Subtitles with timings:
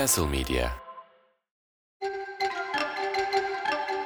[0.00, 0.70] Castle Media.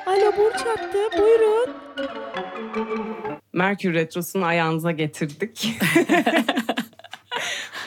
[0.07, 0.99] Alo Burç attı.
[1.19, 1.75] Buyurun.
[3.53, 5.69] Merkür Retrosu'nu ayağınıza getirdik.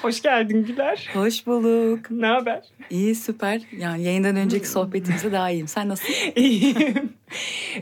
[0.01, 1.09] Hoş geldin Güler.
[1.13, 2.11] Hoş bulduk.
[2.11, 2.61] Ne haber?
[2.89, 3.61] İyi süper.
[3.77, 5.67] Yani yayından önceki sohbetimize daha iyiyim.
[5.67, 6.13] Sen nasılsın?
[6.35, 7.13] İyiyim.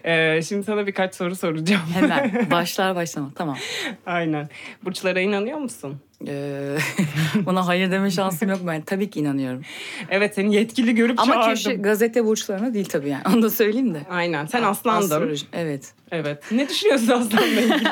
[0.06, 1.82] Ee, şimdi sana birkaç soru soracağım.
[1.94, 3.32] Hemen başlar başlama.
[3.36, 3.58] Tamam.
[4.06, 4.50] Aynen.
[4.84, 6.02] Burçlara inanıyor musun?
[6.28, 6.78] Ee,
[7.46, 8.82] buna hayır deme şansım yok ben.
[8.82, 9.62] Tabii ki inanıyorum.
[10.10, 11.54] Evet seni yetkili görüp Ama çağırdım.
[11.54, 13.24] köşe gazete burçlarına değil tabii yani.
[13.34, 14.00] Onu da söyleyeyim de.
[14.10, 14.46] Aynen.
[14.46, 15.16] Sen aslandın.
[15.16, 15.94] Astroloji, Evet.
[16.12, 16.44] Evet.
[16.52, 17.90] Ne düşünüyorsun aslanla ilgili?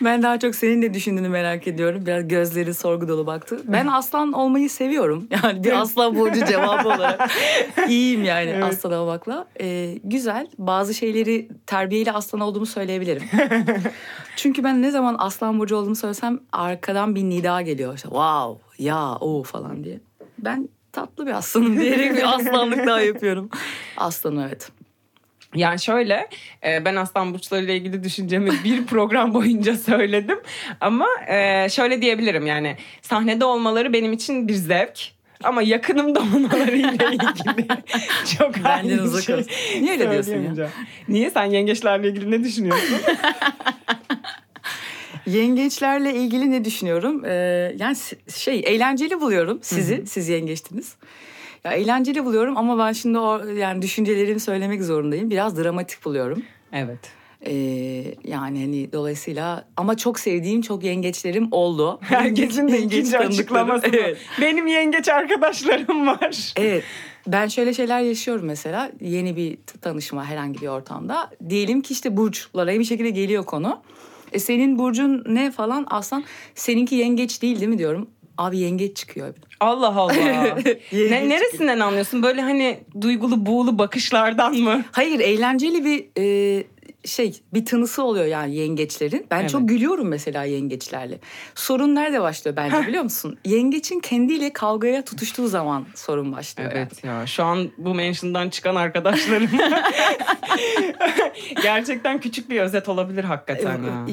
[0.00, 2.06] Ben daha çok senin de düşündüğünü merak ediyorum.
[2.06, 3.60] Biraz gözleri sorgu dolu baktı.
[3.64, 5.28] Ben aslan olmayı seviyorum.
[5.44, 7.30] Yani bir aslan burcu cevabı olarak.
[7.88, 8.64] İyiyim yani Evet.
[8.64, 9.46] aslan olmakla.
[9.60, 10.46] Ee, güzel.
[10.58, 13.22] Bazı şeyleri terbiyeyle aslan olduğumu söyleyebilirim.
[14.36, 17.94] Çünkü ben ne zaman aslan burcu olduğumu söylesem arkadan bir nida geliyor.
[17.94, 20.00] İşte, wow, ya, o falan diye.
[20.38, 23.50] Ben tatlı bir aslanım diyerek bir aslanlık daha yapıyorum.
[23.96, 24.70] Aslanım evet.
[25.54, 26.28] Yani şöyle
[26.66, 30.38] e, ben aslan burçlarıyla ilgili düşüncemi bir program boyunca söyledim.
[30.80, 35.18] Ama e, şöyle diyebilirim yani sahnede olmaları benim için bir zevk.
[35.44, 37.66] Ama yakınımda olmalarıyla ilgili
[38.38, 39.46] çok Benden uzak şey.
[39.80, 40.70] Niye öyle diyorsun ya?
[41.08, 41.30] Niye?
[41.30, 42.98] Sen yengeçlerle ilgili ne düşünüyorsun?
[45.26, 47.24] Yengeçlerle ilgili ne düşünüyorum?
[47.24, 47.32] Ee,
[47.78, 47.96] yani
[48.36, 50.06] şey eğlenceli buluyorum sizi.
[50.06, 50.94] Siz yengeçtiniz.
[51.64, 55.30] Ya eğlenceli buluyorum ama ben şimdi o yani düşüncelerimi söylemek zorundayım.
[55.30, 56.42] Biraz dramatik buluyorum.
[56.72, 56.98] evet.
[57.46, 57.52] Ee,
[58.24, 61.98] yani hani dolayısıyla ama çok sevdiğim çok yengeçlerim oldu.
[62.02, 63.86] Herkesin de Yengeç açıklaması.
[63.86, 64.18] Evet.
[64.40, 66.52] Benim yengeç arkadaşlarım var.
[66.56, 66.84] Evet.
[67.26, 71.30] Ben şöyle şeyler yaşıyorum mesela yeni bir tanışma herhangi bir ortamda.
[71.48, 73.82] Diyelim ki işte burçlara bir şekilde geliyor konu.
[74.32, 78.10] E senin burcun ne falan aslan seninki yengeç değil değil mi diyorum.
[78.38, 79.34] Abi yengeç çıkıyor.
[79.60, 80.12] Allah Allah.
[80.92, 82.22] Ne, neresinden anlıyorsun?
[82.22, 84.84] Böyle hani duygulu buğulu bakışlardan mı?
[84.92, 86.64] Hayır eğlenceli bir e,
[87.04, 89.26] şey bir tınısı oluyor yani yengeçlerin.
[89.30, 89.50] Ben Evet.
[89.50, 91.18] çok gülüyorum mesela yengeçlerle.
[91.54, 93.38] Sorun nerede başlıyor bence biliyor musun?
[93.44, 96.72] Yengeçin kendiyle kavgaya tutuştuğu zaman sorun başlıyor.
[96.72, 96.88] yani.
[96.92, 99.48] Evet ya şu an bu mention'dan çıkan arkadaşlarım
[101.62, 104.06] gerçekten küçük bir özet olabilir hakikaten ha.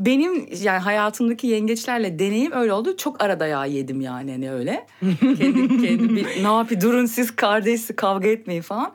[0.00, 2.96] Benim yani hayatımdaki yengeçlerle deneyim öyle oldu.
[2.96, 4.86] Çok arada yağ yedim yani hani öyle.
[5.20, 8.92] kendi, kendi bir, ne yapayım durun siz kardeşsiz kavga etmeyin falan.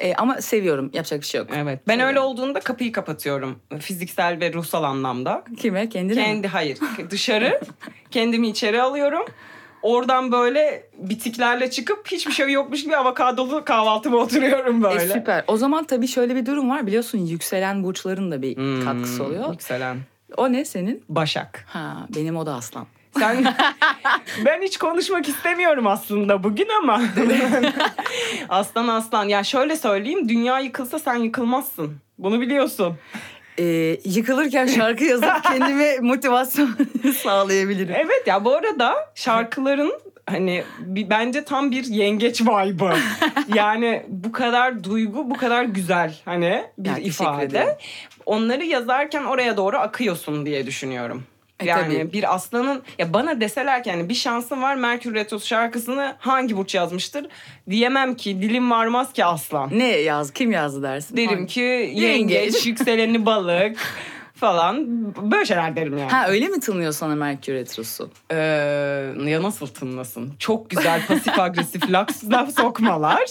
[0.00, 1.48] E, ama seviyorum yapacak bir şey yok.
[1.54, 1.80] Evet.
[1.88, 2.08] Ben Seviyorum.
[2.08, 3.58] öyle olduğunda kapıyı kapatıyorum.
[3.80, 5.44] Fiziksel ve ruhsal anlamda.
[5.58, 6.24] Kime kendine mi?
[6.26, 6.78] Kendi hayır.
[7.10, 7.60] Dışarı
[8.10, 9.22] kendimi içeri alıyorum.
[9.82, 15.12] Oradan böyle bitiklerle çıkıp hiçbir şey yokmuş gibi avokadolu kahvaltıma oturuyorum E, böyle.
[15.14, 15.44] süper.
[15.46, 16.86] O zaman tabii şöyle bir durum var.
[16.86, 19.52] Biliyorsun yükselen burçların da bir Hmm, katkısı oluyor.
[19.52, 19.96] Yükselen.
[20.36, 21.04] O ne senin?
[21.08, 21.64] Başak.
[21.68, 22.86] Ha benim o da aslan.
[23.18, 23.44] Sen
[24.44, 27.02] ben hiç konuşmak istemiyorum aslında bugün ama.
[28.48, 29.28] aslan aslan.
[29.28, 31.96] Ya şöyle söyleyeyim dünya yıkılsa sen yıkılmazsın.
[32.18, 32.96] Bunu biliyorsun.
[33.58, 33.64] Ee,
[34.04, 36.76] yıkılırken şarkı yazıp kendime motivasyon
[37.22, 37.94] sağlayabilirim.
[37.98, 39.92] Evet ya bu arada şarkıların
[40.26, 42.96] hani bir, bence tam bir yengeç vibe'ı.
[43.54, 47.78] yani bu kadar duygu, bu kadar güzel hani bir Ya, ifade.
[48.26, 51.24] Onları yazarken oraya doğru akıyorsun diye düşünüyorum.
[51.64, 52.12] E, yani tabii.
[52.12, 56.74] bir aslanın ya bana deseler ki yani bir şansın var Merkür Retrosu şarkısını hangi burç
[56.74, 57.26] yazmıştır
[57.70, 59.78] diyemem ki dilim varmaz ki aslan.
[59.78, 60.32] Ne yaz?
[60.32, 61.16] Kim yazdı dersin?
[61.16, 61.46] Derim Hangi?
[61.46, 63.76] ki yengeç, yükseleni balık
[64.34, 64.86] falan
[65.30, 66.10] böyle şeyler derim yani.
[66.10, 68.10] Ha öyle mi tınlıyor sana Merkür Retrosu?
[68.30, 68.36] Ee,
[69.26, 70.32] ya nasıl tınlasın?
[70.38, 73.24] Çok güzel pasif agresif laf, laf sokmalar.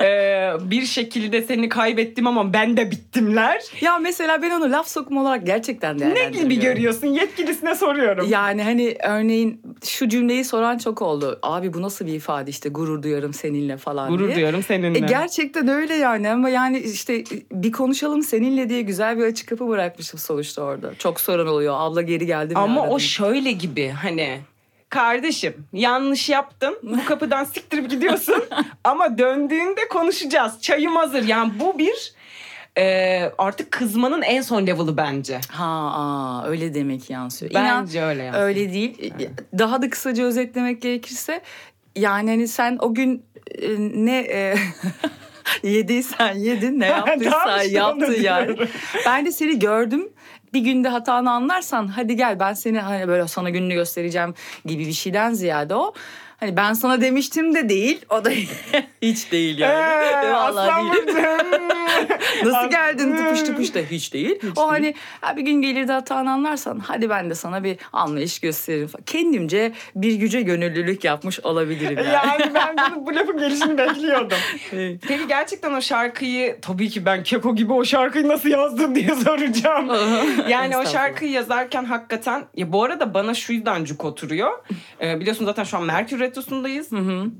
[0.00, 3.62] Ee, bir şekilde seni kaybettim ama ben de bittimler.
[3.80, 6.50] Ya mesela ben onu laf sokma olarak gerçekten Ne değerlendiriyorum.
[6.50, 7.06] gibi görüyorsun?
[7.06, 8.26] Yetkilisine soruyorum.
[8.30, 11.38] Yani hani örneğin şu cümleyi soran çok oldu.
[11.42, 14.34] Abi bu nasıl bir ifade işte gurur duyarım seninle falan Gurur diye.
[14.34, 14.98] duyuyorum seninle.
[14.98, 19.68] E, gerçekten öyle yani ama yani işte bir konuşalım seninle diye güzel bir açık kapı
[19.68, 20.94] bırakmışım sonuçta orada.
[20.94, 21.74] Çok sorun oluyor.
[21.78, 22.60] Abla geri geldi mi?
[22.60, 24.40] ama o şöyle gibi hani
[24.88, 28.44] kardeşim yanlış yaptın bu kapıdan siktirip gidiyorsun
[28.84, 32.12] ama döndüğünde konuşacağız çayım hazır yani bu bir
[32.78, 37.50] e, artık kızmanın en son level'ı bence Ha aa, öyle demek yansıyor.
[37.52, 38.36] İnan, bence öyle yani.
[38.36, 39.12] öyle değil.
[39.58, 41.40] Daha da kısaca özetlemek gerekirse
[41.96, 43.24] yani hani sen o gün
[43.58, 44.54] e, ne e,
[45.68, 48.56] yediysen yedin ne yaptıysan yaptın yani.
[49.06, 50.08] Ben de seni gördüm.
[50.54, 54.34] Bir günde hatanı anlarsan hadi gel ben seni hani böyle sana gününü göstereceğim
[54.64, 55.94] gibi bir şeyden ziyade o.
[56.44, 58.04] Hani ben sana demiştim de değil.
[58.10, 58.30] O da
[59.02, 59.74] hiç değil yani.
[59.74, 61.16] Ee, Vallahi değil.
[62.44, 64.36] Nasıl geldin tıpış tıpış da hiç değil.
[64.36, 64.54] o değil.
[64.68, 68.88] hani ha, bir gün gelir de hatanı anlarsan hadi ben de sana bir anlayış gösteririm.
[69.06, 72.08] Kendimce bir güce gönüllülük yapmış olabilirim yani.
[72.08, 74.38] yani ben bunu, bu lafın gelişini bekliyordum.
[74.72, 75.00] Evet.
[75.08, 79.88] Peki gerçekten o şarkıyı tabii ki ben Keko gibi o şarkıyı nasıl yazdım diye soracağım.
[80.48, 84.52] yani o şarkıyı yazarken hakikaten ya bu arada bana şu yüzden cuk oturuyor.
[85.00, 86.88] Ee, biliyorsun zaten şu an Merkür Retrosu'ndayız.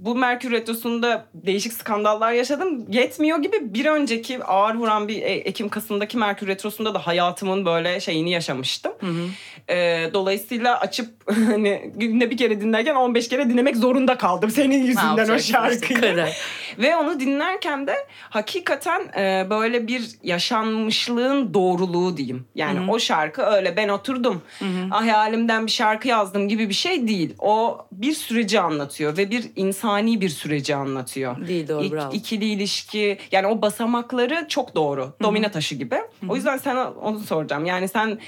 [0.05, 2.85] Bu Merkür Retrosu'nda değişik skandallar yaşadım.
[2.89, 8.01] Yetmiyor gibi bir önceki ağır vuran bir e- Ekim Kasım'daki Merkür Retrosu'nda da hayatımın böyle
[8.01, 8.93] şeyini yaşamıştım.
[9.71, 11.09] Ee, dolayısıyla açıp
[11.47, 15.99] hani günde bir kere dinlerken 15 kere dinlemek zorunda kaldım senin yüzünden o şarkıyı.
[16.79, 17.95] Ve onu dinlerken de
[18.31, 22.45] hakikaten e, böyle bir yaşanmışlığın doğruluğu diyeyim.
[22.55, 24.43] Yani o şarkı öyle ben oturdum
[24.91, 27.35] ah hayalimden bir şarkı yazdım gibi bir şey değil.
[27.39, 28.84] O bir süreci anlatıyor
[29.17, 31.49] ve bir insani bir süreci anlatıyor.
[31.49, 32.13] Değil, doğru, İk- bravo.
[32.13, 35.13] İkili ilişki yani o basamakları çok doğru.
[35.23, 35.97] Domino taşı gibi.
[36.29, 37.65] O yüzden sana onu soracağım.
[37.67, 38.19] Yani sen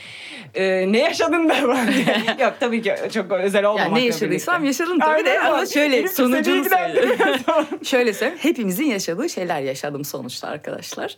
[0.55, 4.83] e, ne yaşadın da ben- Yok tabii ki çok özel olmamakla Yani ne yaşadıysam birlikte.
[4.85, 7.19] yaşadım tabii de ama şöyle sonucunu söyleyeyim.
[7.85, 8.39] şöyle söyleyeyim.
[8.43, 11.17] Hepimizin yaşadığı şeyler yaşadım sonuçta arkadaşlar.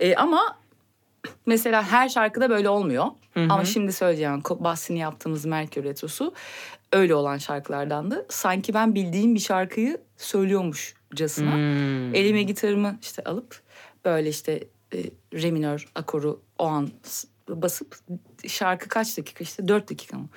[0.00, 0.56] Ee, ama
[1.46, 3.06] mesela her şarkıda böyle olmuyor.
[3.36, 6.34] Ama şimdi söyleyeceğim bahsini yaptığımız Merkür Retrosu
[6.92, 8.26] öyle olan şarkılardandı.
[8.28, 11.54] Sanki ben bildiğim bir şarkıyı söylüyormuşcasına.
[12.14, 13.60] Elime gitarımı işte alıp
[14.04, 14.64] böyle işte
[14.94, 14.98] e,
[15.34, 16.90] re minör akoru o an
[17.48, 17.96] basıp
[18.46, 20.28] şarkı kaç dakika işte 4 dakika mı?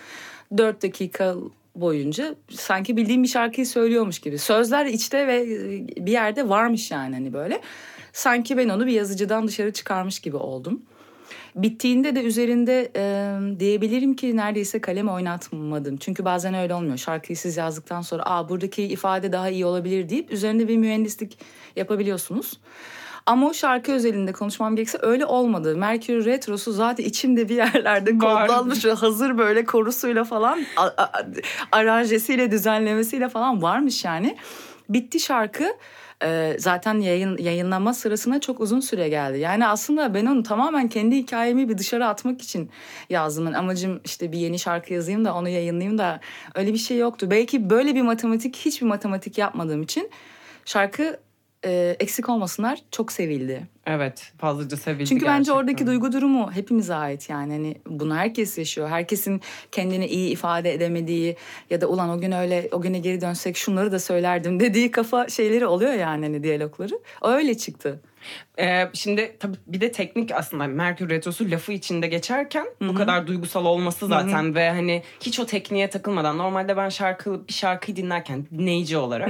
[0.57, 1.35] 4 dakika
[1.75, 4.37] boyunca sanki bildiğim bir şarkıyı söylüyormuş gibi.
[4.37, 7.61] Sözler içte ve e, bir yerde varmış yani hani böyle.
[8.13, 10.81] Sanki ben onu bir yazıcıdan dışarı çıkarmış gibi oldum.
[11.55, 15.97] Bittiğinde de üzerinde e, diyebilirim ki neredeyse kalem oynatmadım.
[15.97, 16.97] Çünkü bazen öyle olmuyor.
[16.97, 21.37] Şarkıyı siz yazdıktan sonra Aa, buradaki ifade daha iyi olabilir deyip üzerinde bir mühendislik
[21.75, 22.59] yapabiliyorsunuz.
[23.25, 25.77] Ama o şarkı özelinde konuşmam gerekirse öyle olmadı.
[25.77, 30.59] Merkür Retrosu zaten içimde bir yerlerde kodlanmış ve hazır böyle korusuyla falan
[31.71, 34.37] aranjesiyle düzenlemesiyle falan varmış yani.
[34.89, 35.73] Bitti şarkı.
[36.23, 39.39] Ee, zaten yayın yayınlama sırasına çok uzun süre geldi.
[39.39, 42.69] Yani aslında ben onu tamamen kendi hikayemi bir dışarı atmak için
[43.09, 43.55] yazdım.
[43.55, 46.19] Amacım işte bir yeni şarkı yazayım da onu yayınlayayım da
[46.55, 47.31] öyle bir şey yoktu.
[47.31, 50.09] Belki böyle bir matematik hiçbir matematik yapmadığım için
[50.65, 51.19] şarkı
[51.65, 53.67] e, eksik olmasınlar çok sevildi.
[53.85, 55.53] Evet fazlaca sevildi Çünkü bence gerçekten.
[55.55, 57.53] oradaki duygu durumu hepimize ait yani.
[57.53, 58.89] Hani bunu herkes yaşıyor.
[58.89, 61.35] Herkesin kendini iyi ifade edemediği
[61.69, 65.27] ya da ulan o gün öyle o güne geri dönsek şunları da söylerdim dediği kafa
[65.27, 66.99] şeyleri oluyor yani hani diyalogları.
[67.21, 68.01] O öyle çıktı.
[68.59, 73.65] Ee, şimdi tabii bir de teknik aslında Merkür Retrosu lafı içinde geçerken bu kadar duygusal
[73.65, 78.97] olması zaten ve hani hiç o tekniğe takılmadan normalde ben şarkı bir şarkıyı dinlerken dinleyici
[78.97, 79.29] olarak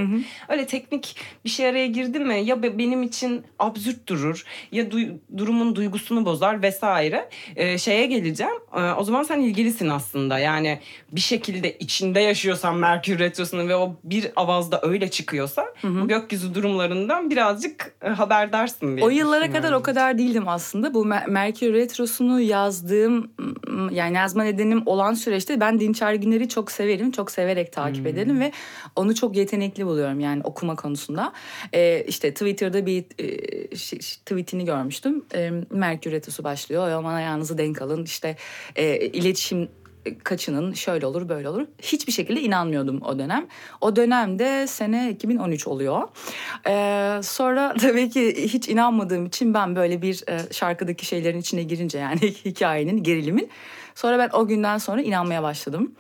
[0.50, 5.18] öyle teknik bir şey araya girdi mi ya be- benim için absürt durur ya duy-
[5.38, 7.30] durumun duygusunu bozar vesaire.
[7.56, 8.54] Ee, şeye geleceğim.
[8.75, 10.40] Ee, o zaman sen ilgilisin aslında.
[10.40, 10.80] Yani
[11.12, 17.30] bir şekilde içinde yaşıyorsan Merkür Retrosu'nu ve o bir avazda öyle çıkıyorsa bu gökyüzü durumlarından
[17.30, 20.94] birazcık e, haberdarsın diye O yıllara kadar o kadar değildim aslında.
[20.94, 23.31] Bu Mer- Merkür Retrosu'nu yazdığım
[23.91, 27.12] yani yazma nedenim olan süreçte ben Dinçer Günler'i çok severim.
[27.12, 28.51] Çok severek takip ederim ve
[28.95, 31.33] onu çok yetenekli buluyorum yani okuma konusunda.
[31.74, 33.68] Ee, işte Twitter'da bir e,
[34.25, 35.25] tweetini görmüştüm.
[35.35, 36.89] Ee, Merkür Retrosu başlıyor.
[36.89, 38.03] Aman ayağınızı denk alın.
[38.03, 38.35] İşte
[38.75, 39.69] e, iletişim
[40.24, 41.68] kaçının şöyle olur böyle olur.
[41.82, 43.48] Hiçbir şekilde inanmıyordum o dönem.
[43.82, 46.07] O dönemde sene 2013 oluyor.
[46.68, 51.98] Ee, sonra tabii ki hiç inanmadığım için ben böyle bir e, şarkıdaki şeylerin içine girince
[51.98, 53.50] yani hikayenin, gerilimin.
[53.95, 55.95] Sonra ben o günden sonra inanmaya başladım.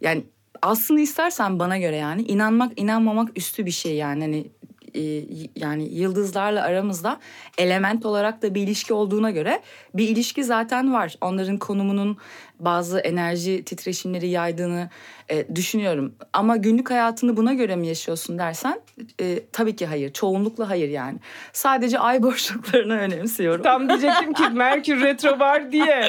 [0.00, 0.24] Yani
[0.62, 4.46] aslında istersen bana göre yani inanmak inanmamak üstü bir şey yani hani
[4.94, 5.24] e,
[5.56, 7.20] yani yıldızlarla aramızda
[7.58, 9.60] element olarak da bir ilişki olduğuna göre
[9.94, 11.14] bir ilişki zaten var.
[11.20, 12.16] Onların konumunun
[12.60, 14.90] bazı enerji titreşimleri yaydığını
[15.30, 16.14] e, düşünüyorum.
[16.32, 18.80] Ama günlük hayatını buna göre mi yaşıyorsun dersen
[19.20, 20.12] e, tabii ki hayır.
[20.12, 21.18] Çoğunlukla hayır yani.
[21.52, 23.62] Sadece ay boşluklarını önemsiyorum.
[23.62, 26.08] Tam diyecektim ki Merkür Retro var diye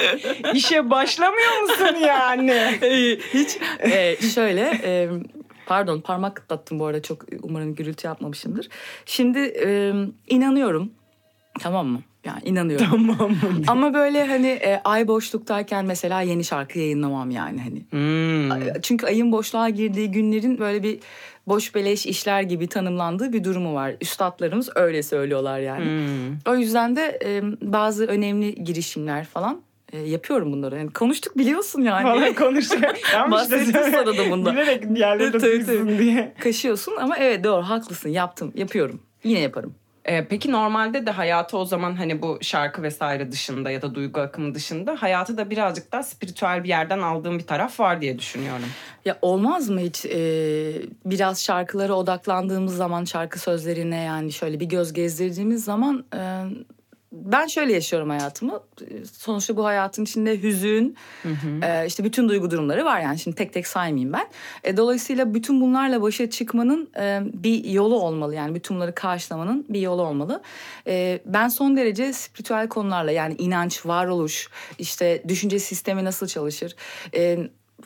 [0.54, 2.52] işe başlamıyor musun yani?
[2.82, 5.10] E, Hiç e, şöyle e,
[5.66, 8.70] pardon parmak kıtlattım bu arada çok umarım gürültü yapmamışımdır.
[9.06, 9.94] Şimdi e,
[10.28, 10.92] inanıyorum
[11.60, 12.02] tamam mı?
[12.26, 12.88] Yani inanıyorum.
[13.18, 13.38] Tamam mı?
[13.68, 17.86] Ama böyle hani e, ay boşluktayken mesela yeni şarkı yayınlamam yani hani.
[17.90, 18.82] Hmm.
[18.82, 21.00] Çünkü ayın boşluğa girdiği günlerin böyle bir
[21.48, 23.96] boş beleş işler gibi tanımlandığı bir durumu var.
[24.02, 25.86] Üstadlarımız öyle söylüyorlar yani.
[25.86, 26.54] Hmm.
[26.54, 29.62] O yüzden de e, bazı önemli girişimler falan
[29.94, 30.78] e, yapıyorum bunları.
[30.78, 32.04] Yani konuştuk biliyorsun yani.
[32.04, 32.80] Falan konuştuk.
[33.12, 34.54] Tamam Bahsettim sana da bundan.
[34.56, 36.34] Bilerek yerlerde duysun diye.
[36.40, 39.02] Kaşıyorsun ama evet doğru haklısın yaptım yapıyorum.
[39.24, 39.76] Yine yaparım.
[40.06, 44.22] Ee, peki normalde de hayatı o zaman hani bu şarkı vesaire dışında ya da duygu
[44.22, 48.66] akımı dışında hayatı da birazcık daha spiritüel bir yerden aldığım bir taraf var diye düşünüyorum.
[49.06, 50.20] Ya olmaz mı hiç e,
[51.06, 56.20] biraz şarkılara odaklandığımız zaman şarkı sözlerine yani şöyle bir göz gezdirdiğimiz zaman e,
[57.14, 58.60] ben şöyle yaşıyorum hayatımı.
[59.18, 60.98] Sonuçta bu hayatın içinde hüzün,
[61.62, 64.28] e, işte bütün duygu durumları var yani şimdi tek tek saymayayım ben.
[64.64, 69.82] E, dolayısıyla bütün bunlarla başa çıkmanın e, bir yolu olmalı yani bütün bunları karşılamanın bir
[69.82, 70.42] yolu olmalı.
[70.88, 76.76] E, ben son derece spiritüel konularla yani inanç, varoluş, işte düşünce sistemi nasıl çalışır...
[77.16, 77.38] E,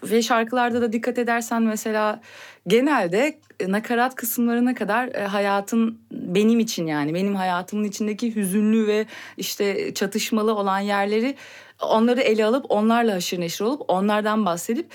[0.03, 2.21] ve şarkılarda da dikkat edersen mesela
[2.67, 9.05] genelde nakarat kısımlarına kadar e, hayatın benim için yani benim hayatımın içindeki hüzünlü ve
[9.37, 11.35] işte çatışmalı olan yerleri
[11.81, 14.85] onları ele alıp onlarla haşır neşir olup onlardan bahsedip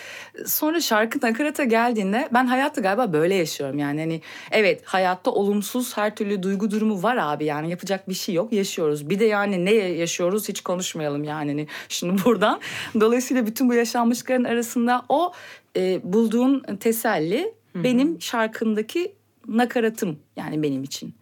[0.46, 4.00] sonra şarkı nakarata geldiğinde ben hayatı galiba böyle yaşıyorum yani.
[4.00, 8.52] Hani evet hayatta olumsuz her türlü duygu durumu var abi yani yapacak bir şey yok
[8.52, 9.10] yaşıyoruz.
[9.10, 12.60] Bir de yani ne yaşıyoruz hiç konuşmayalım yani hani şimdi buradan.
[13.00, 15.32] Dolayısıyla bütün bu yaşanmışlıkların arasında o
[15.76, 19.14] e, bulduğun teselli benim şarkımdaki
[19.48, 21.14] nakaratım yani benim için.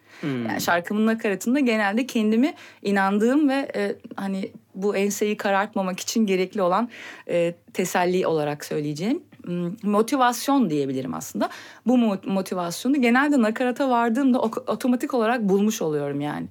[0.49, 6.89] Yani şarkımın nakaratında genelde kendimi inandığım ve e, hani bu enseyi karartmamak için gerekli olan
[7.29, 11.51] e, teselli olarak söyleyeceğim m, motivasyon diyebilirim aslında.
[11.87, 16.47] Bu mo- motivasyonu genelde nakarata vardığımda otomatik olarak bulmuş oluyorum yani.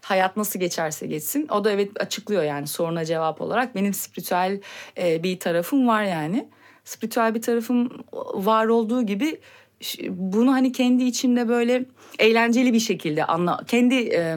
[0.00, 1.48] Hayat nasıl geçerse geçsin.
[1.48, 3.74] O da evet açıklıyor yani soruna cevap olarak.
[3.74, 4.60] Benim spiritüel
[4.98, 6.48] e, bir tarafım var yani.
[6.84, 7.90] Spiritüel bir tarafım
[8.34, 9.40] var olduğu gibi
[10.08, 11.84] bunu hani kendi içimde böyle
[12.18, 14.36] eğlenceli bir şekilde anla kendi e,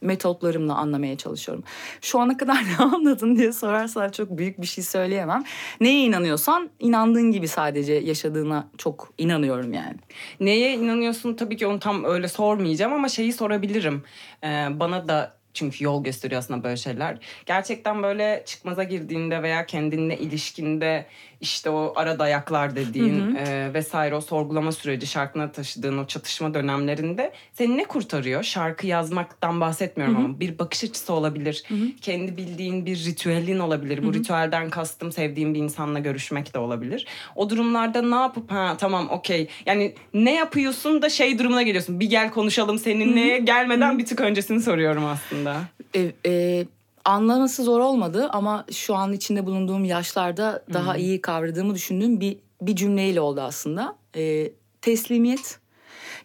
[0.00, 1.64] metotlarımla anlamaya çalışıyorum.
[2.00, 5.44] Şu ana kadar ne anladın diye sorarsan çok büyük bir şey söyleyemem.
[5.80, 9.96] Neye inanıyorsan inandığın gibi sadece yaşadığına çok inanıyorum yani.
[10.40, 14.02] Neye inanıyorsun tabii ki onu tam öyle sormayacağım ama şeyi sorabilirim.
[14.44, 17.18] Ee, bana da çünkü yol gösteriyor aslında böyle şeyler.
[17.46, 21.06] Gerçekten böyle çıkmaza girdiğinde veya kendinle ilişkinde
[21.42, 27.32] işte o ara dayaklar dediğin e, vesaire o sorgulama süreci şarkına taşıdığın o çatışma dönemlerinde
[27.52, 28.42] seni ne kurtarıyor?
[28.42, 31.64] Şarkı yazmaktan bahsetmiyorum ama bir bakış açısı olabilir.
[32.00, 34.04] Kendi bildiğin bir ritüelin olabilir.
[34.04, 37.06] Bu ritüelden kastım sevdiğim bir insanla görüşmek de olabilir.
[37.36, 42.00] O durumlarda ne yapıp ha tamam okey yani ne yapıyorsun da şey durumuna geliyorsun.
[42.00, 45.56] Bir gel konuşalım seninle gelmeden bir tık öncesini soruyorum aslında.
[45.94, 46.64] E, e,
[47.04, 52.76] anlaması zor olmadı ama şu an içinde bulunduğum yaşlarda daha iyi kavradığımı düşündüğüm bir bir
[52.76, 53.96] cümleyle oldu aslında.
[54.16, 55.58] E, teslimiyet.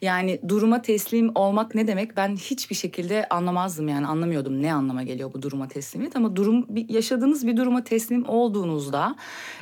[0.01, 5.33] Yani duruma teslim olmak ne demek ben hiçbir şekilde anlamazdım yani anlamıyordum ne anlama geliyor
[5.33, 9.15] bu duruma teslimiyet ama durum yaşadığınız bir duruma teslim olduğunuzda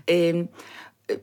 [0.09, 0.47] e,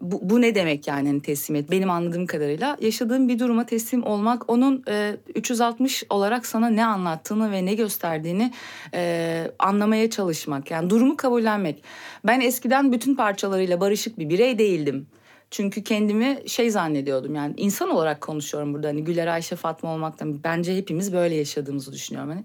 [0.00, 4.50] bu, bu ne demek yani hani teslimiyet benim anladığım kadarıyla yaşadığın bir duruma teslim olmak
[4.50, 8.52] onun e, 360 olarak sana ne anlattığını ve ne gösterdiğini
[8.94, 10.70] e, anlamaya çalışmak.
[10.70, 11.82] Yani durumu kabullenmek.
[12.26, 15.06] Ben eskiden bütün parçalarıyla barışık bir birey değildim.
[15.52, 18.88] Çünkü kendimi şey zannediyordum yani insan olarak konuşuyorum burada.
[18.88, 22.30] Hani Güler Ayşe Fatma olmaktan bence hepimiz böyle yaşadığımızı düşünüyorum.
[22.30, 22.44] Hani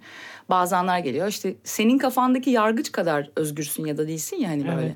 [0.49, 4.95] bazı anlar geliyor işte senin kafandaki yargıç kadar özgürsün ya da değilsin ya hani böyle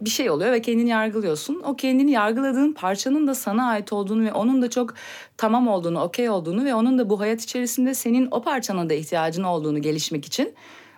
[0.00, 1.62] bir şey oluyor ve kendini yargılıyorsun.
[1.64, 4.94] O kendini yargıladığın parçanın da sana ait olduğunu ve onun da çok
[5.36, 9.42] tamam olduğunu okey olduğunu ve onun da bu hayat içerisinde senin o parçana da ihtiyacın
[9.42, 10.54] olduğunu gelişmek için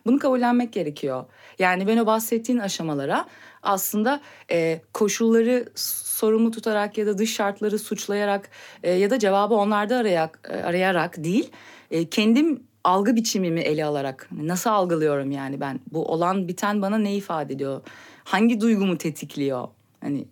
[0.07, 1.25] bunu kabullenmek gerekiyor.
[1.59, 3.27] Yani ben o bahsettiğin aşamalara
[3.63, 4.21] aslında
[4.51, 8.51] e, koşulları sorumlu tutarak ya da dış şartları suçlayarak
[8.83, 11.51] e, ya da cevabı onlarda arayarak, e, arayarak değil
[11.91, 15.81] e, kendim algı biçimimi ele alarak nasıl algılıyorum yani ben?
[15.93, 17.81] Bu olan biten bana ne ifade ediyor
[18.25, 19.69] hangi duygumu tetikliyor
[20.01, 20.25] hani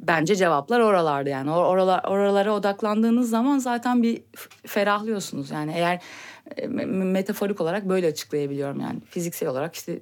[0.00, 4.22] bence cevaplar oralarda yani oralar oralara odaklandığınız zaman zaten bir
[4.66, 6.02] ferahlıyorsunuz yani eğer
[6.56, 10.00] e, metaforik olarak böyle açıklayabiliyorum yani fiziksel olarak işte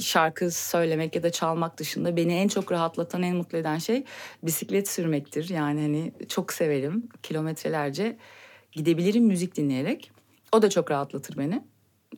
[0.00, 4.04] şarkı söylemek ya da çalmak dışında beni en çok rahatlatan, en mutlu eden şey
[4.42, 5.48] bisiklet sürmektir.
[5.48, 7.08] Yani hani çok severim.
[7.22, 8.16] Kilometrelerce
[8.72, 10.10] gidebilirim müzik dinleyerek.
[10.52, 11.62] O da çok rahatlatır beni.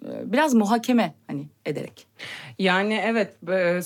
[0.02, 2.06] Biraz muhakeme hani ederek.
[2.58, 3.32] Yani evet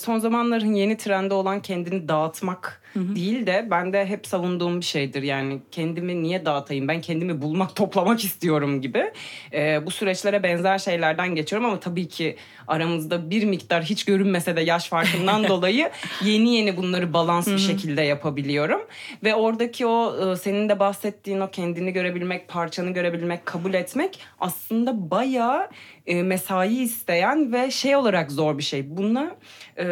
[0.01, 3.15] son zamanların yeni trendi olan kendini dağıtmak hı hı.
[3.15, 5.23] değil de ben de hep savunduğum bir şeydir.
[5.23, 9.11] Yani kendimi niye dağıtayım ben kendimi bulmak toplamak istiyorum gibi.
[9.53, 12.35] Ee, bu süreçlere benzer şeylerden geçiyorum ama tabii ki
[12.67, 15.89] aramızda bir miktar hiç görünmese de yaş farkından dolayı
[16.23, 18.81] yeni yeni bunları balans bir şekilde yapabiliyorum.
[19.23, 25.69] Ve oradaki o senin de bahsettiğin o kendini görebilmek, parçanı görebilmek, kabul etmek aslında bayağı
[26.09, 28.97] e, mesai isteyen ve şey olarak zor bir şey.
[28.97, 29.35] Buna
[29.79, 29.85] e,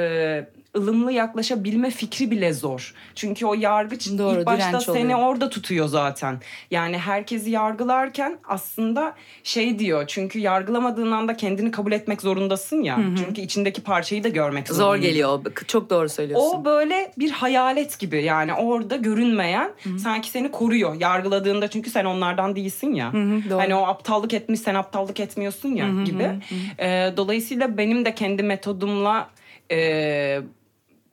[0.75, 2.93] ılımlı yaklaşabilme fikri bile zor.
[3.15, 5.29] Çünkü o yargıç Doğru, ilk başta seni oluyor.
[5.29, 6.39] orada tutuyor zaten.
[6.71, 10.03] Yani herkesi yargılarken aslında şey diyor.
[10.07, 13.00] Çünkü yargılamadığın anda kendini kabul etmek zorundasın ya.
[13.25, 15.01] Çünkü içindeki parçayı da görmek Zor zorundasın.
[15.01, 15.39] geliyor.
[15.67, 16.57] Çok doğru söylüyorsun.
[16.57, 19.71] O böyle bir hayalet gibi yani orada görünmeyen
[20.03, 23.13] sanki seni koruyor yargıladığında çünkü sen onlardan değilsin ya.
[23.13, 23.59] hı, doğru.
[23.59, 26.29] hani o aptallık etmiş sen aptallık etmiyorsun ya gibi.
[26.79, 29.29] Ee, dolayısıyla benim de kendi metodumla
[29.71, 30.41] e,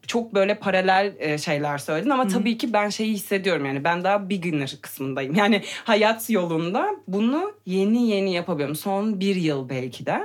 [0.07, 4.31] çok böyle paralel e, şeyler söyledin ama tabii ki ben şeyi hissediyorum yani ben daha
[4.31, 5.35] beginner kısmındayım.
[5.45, 8.77] Yani hayat yolunda bunu yeni yeni yapabiliyorum.
[8.77, 10.25] Son bir yıl belki de.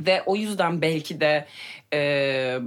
[0.00, 1.46] Ve o yüzden belki de
[1.92, 2.58] e,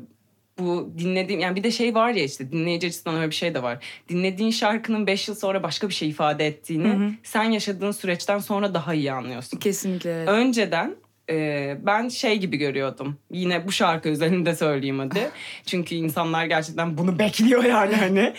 [0.60, 3.64] bu dinlediğim yani bir de şey var ya işte dinleyici açısından öyle bir şey de
[3.64, 3.86] var.
[4.10, 8.94] Dinlediğin şarkının 5 yıl sonra başka bir şey ifade ettiğini sen yaşadığın süreçten sonra daha
[8.94, 9.58] iyi anlıyorsun.
[9.58, 10.12] Kesinlikle.
[10.12, 10.30] evet.
[10.30, 10.96] Önceden
[11.30, 13.18] e, ben şey gibi görüyordum.
[13.32, 15.30] Yine bu şarkı üzerinde söyleyeyim hadi.
[15.66, 18.34] Çünkü insanlar gerçekten bunu bekliyor yani hani.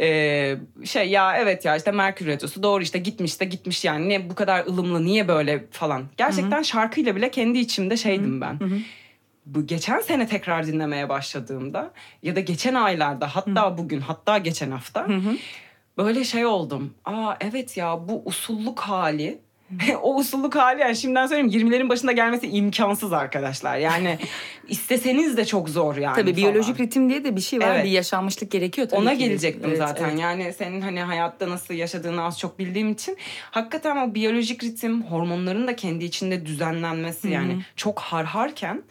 [0.00, 4.08] E, şey ya evet ya işte Merkür Retrosu doğru işte gitmiş de gitmiş yani.
[4.08, 6.04] Ne bu kadar ılımlı niye böyle falan.
[6.16, 8.58] Gerçekten şarkıyla bile kendi içimde şeydim ben.
[9.46, 11.90] Bu geçen sene tekrar dinlemeye başladığımda
[12.22, 15.06] ya da geçen aylarda hatta bugün hatta geçen hafta
[15.98, 16.94] böyle şey oldum.
[17.04, 19.38] Aa evet ya bu usulluk hali
[20.02, 23.76] o usulluk hali yani şimdiden söyleyeyim 20'lerin başında gelmesi imkansız arkadaşlar.
[23.78, 24.18] Yani
[24.68, 26.14] isteseniz de çok zor yani.
[26.14, 26.36] Tabii falan.
[26.36, 27.74] biyolojik ritim diye de bir şey var.
[27.74, 27.84] Evet.
[27.84, 30.08] Bir yaşanmışlık gerekiyor tabii Ona ki gelecektim Evet, zaten.
[30.08, 30.20] evet.
[30.20, 33.16] Yani senin hani hayatta nasıl yaşadığını az çok bildiğim için
[33.50, 38.82] hakikaten o biyolojik ritim hormonların da kendi içinde düzenlenmesi yani çok harharken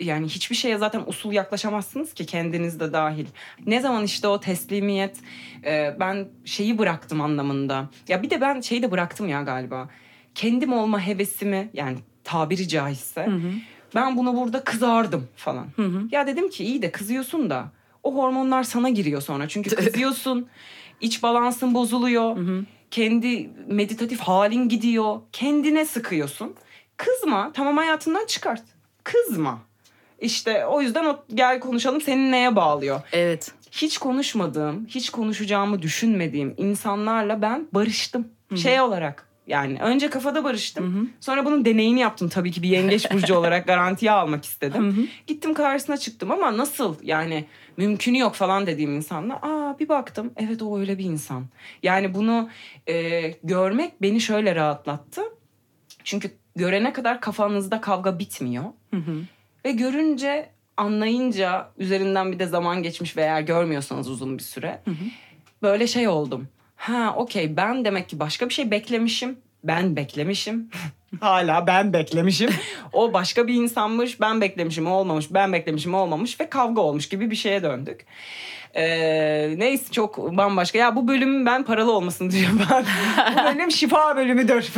[0.00, 3.26] yani hiçbir şeye zaten usul yaklaşamazsınız ki kendiniz de dahil.
[3.66, 5.16] Ne zaman işte o teslimiyet
[5.64, 7.90] e, ben şeyi bıraktım anlamında.
[8.08, 9.88] Ya bir de ben şeyi de bıraktım ya galiba.
[10.34, 13.28] Kendim olma hevesimi yani tabiri caizse
[13.94, 15.66] ben buna burada kızardım falan.
[16.12, 17.68] Ya dedim ki iyi de kızıyorsun da
[18.02, 19.48] o hormonlar sana giriyor sonra.
[19.48, 20.48] Çünkü kızıyorsun,
[21.00, 22.36] iç balansın bozuluyor.
[22.90, 25.20] Kendi meditatif halin gidiyor.
[25.32, 26.54] Kendine sıkıyorsun.
[26.96, 28.62] Kızma, tamam hayatından çıkart.
[29.04, 29.58] Kızma.
[30.20, 33.00] İşte o yüzden o gel konuşalım senin neye bağlıyor?
[33.12, 33.52] Evet.
[33.70, 38.28] hiç konuşmadığım, hiç konuşacağımı düşünmediğim insanlarla ben barıştım.
[38.56, 41.10] Şey olarak yani önce kafada barıştım.
[41.20, 45.10] Sonra bunun deneyini yaptım tabii ki bir yengeç burcu olarak garantiye almak istedim.
[45.26, 47.44] Gittim karşısına çıktım ama nasıl yani
[47.76, 51.44] mümkünü yok falan dediğim insanla aa bir baktım evet o öyle bir insan.
[51.82, 52.48] Yani bunu
[52.88, 55.22] e, görmek beni şöyle rahatlattı.
[56.04, 58.64] Çünkü görene kadar kafanızda kavga bitmiyor.
[59.64, 64.82] Ve görünce anlayınca üzerinden bir de zaman geçmiş ve eğer görmüyorsanız uzun bir süre
[65.62, 66.48] böyle şey oldum.
[66.80, 69.38] Ha okey ben demek ki başka bir şey beklemişim.
[69.64, 70.70] Ben beklemişim.
[71.20, 72.50] Hala ben beklemişim.
[72.92, 74.20] O başka bir insanmış.
[74.20, 75.26] Ben beklemişim o olmamış.
[75.30, 76.40] Ben beklemişim o olmamış.
[76.40, 78.06] Ve kavga olmuş gibi bir şeye döndük.
[78.74, 80.78] Ee, neyse çok bambaşka.
[80.78, 82.84] Ya bu bölümün ben paralı olmasını diyorum ben.
[83.34, 84.72] bu bölüm şifa bölümüdür.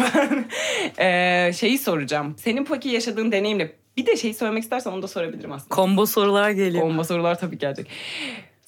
[0.98, 2.34] Ee, şeyi soracağım.
[2.38, 5.74] Senin peki yaşadığın deneyimle bir de şey söylemek istersen onu da sorabilirim aslında.
[5.74, 6.84] Kombo sorular geliyor.
[6.84, 7.86] Bomba sorular tabii gelecek.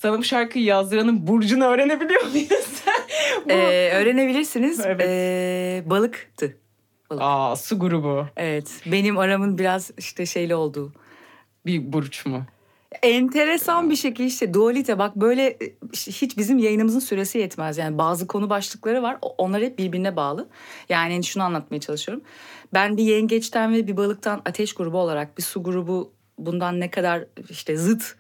[0.04, 2.50] Sana bu şarkıyı yazdıranın burcunu öğrenebiliyor muyuz?
[3.44, 4.80] Bu- Ee, öğrenebilirsiniz.
[4.80, 5.00] Evet.
[5.08, 6.56] Ee, balıktı.
[7.10, 8.26] Aa su grubu.
[8.36, 8.70] Evet.
[8.86, 10.92] Benim aramın biraz işte şeyli olduğu.
[11.66, 12.42] Bir burç mu?
[13.02, 15.58] Enteresan bir şekilde işte dualite bak böyle e,
[15.94, 17.78] hiç bizim yayınımızın süresi yetmez.
[17.78, 19.16] Yani bazı konu başlıkları var.
[19.38, 20.48] Onlar hep birbirine bağlı.
[20.88, 22.24] Yani şunu anlatmaya çalışıyorum.
[22.74, 27.24] Ben bir yengeçten ve bir balıktan ateş grubu olarak bir su grubu bundan ne kadar
[27.50, 28.16] işte zıt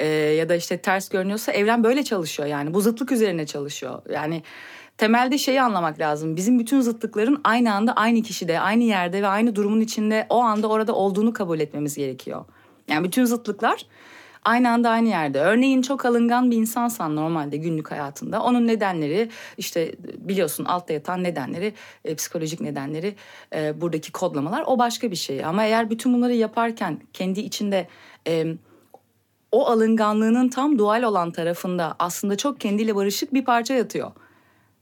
[0.00, 2.74] e, ya da işte ters görünüyorsa evren böyle çalışıyor yani.
[2.74, 4.02] Bu zıtlık üzerine çalışıyor.
[4.12, 4.42] Yani
[4.98, 6.36] temelde şeyi anlamak lazım.
[6.36, 10.68] Bizim bütün zıtlıkların aynı anda aynı kişide, aynı yerde ve aynı durumun içinde o anda
[10.68, 12.44] orada olduğunu kabul etmemiz gerekiyor.
[12.88, 13.86] Yani bütün zıtlıklar
[14.44, 15.40] aynı anda aynı yerde.
[15.40, 21.74] Örneğin çok alıngan bir insansan normalde günlük hayatında onun nedenleri işte biliyorsun altta yatan nedenleri,
[22.04, 23.14] e, psikolojik nedenleri,
[23.54, 25.44] e, buradaki kodlamalar o başka bir şey.
[25.44, 27.88] Ama eğer bütün bunları yaparken kendi içinde
[28.26, 28.46] e,
[29.52, 34.10] o alınganlığının tam dual olan tarafında aslında çok kendiyle barışık bir parça yatıyor.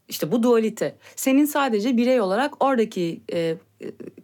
[0.09, 0.96] İşte bu dualite.
[1.16, 3.57] Senin sadece birey olarak oradaki e, e,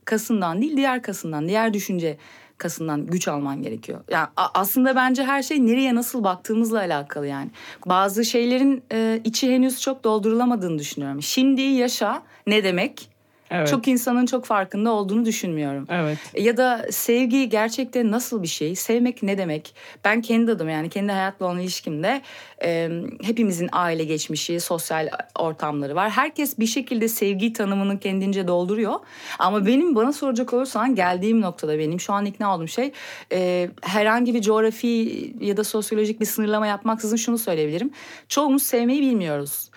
[0.05, 2.19] kasından değil diğer kasından, diğer düşünce
[2.59, 4.01] kasından güç alman gerekiyor.
[4.11, 7.51] Yani aslında bence her şey nereye nasıl baktığımızla alakalı yani.
[7.87, 11.23] Bazı şeylerin e, içi henüz çok doldurulamadığını düşünüyorum.
[11.23, 13.14] Şimdi yaşa ne demek?
[13.55, 13.69] Evet.
[13.69, 15.87] Çok insanın çok farkında olduğunu düşünmüyorum.
[15.91, 16.19] Evet.
[16.35, 18.75] Ya da sevgi gerçekten nasıl bir şey?
[18.75, 19.75] Sevmek ne demek?
[20.05, 22.23] Ben kendi adım yani kendi hayatla olan ilişkimde
[22.65, 22.91] e,
[23.23, 26.11] hepimizin aile geçmişi, sosyal ortamları var.
[26.11, 28.95] Herkes bir şekilde sevgi tanımını kendince dolduruyor.
[29.39, 32.93] Ama benim bana soracak olursan geldiğim noktada benim şu an ikna olduğum şey
[33.33, 37.91] e, herhangi bir coğrafi ya da sosyolojik bir sınırlama yapmaksızın şunu söyleyebilirim.
[38.29, 39.71] Çoğumuz sevmeyi bilmiyoruz.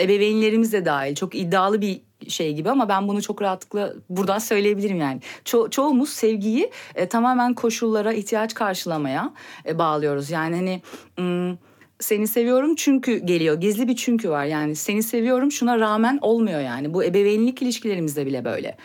[0.00, 1.14] Ebeveynlerimiz de dahil.
[1.14, 5.20] Çok iddialı bir şey gibi ama ben bunu çok rahatlıkla buradan söyleyebilirim yani.
[5.44, 9.32] Ço- çoğumuz sevgiyi e, tamamen koşullara ihtiyaç karşılamaya
[9.66, 10.30] e, bağlıyoruz.
[10.30, 10.82] Yani hani
[11.18, 11.58] ım,
[12.00, 13.60] seni seviyorum çünkü geliyor.
[13.60, 14.44] Gizli bir çünkü var.
[14.44, 16.94] Yani seni seviyorum şuna rağmen olmuyor yani.
[16.94, 18.76] Bu ebeveynlik ilişkilerimizde bile böyle.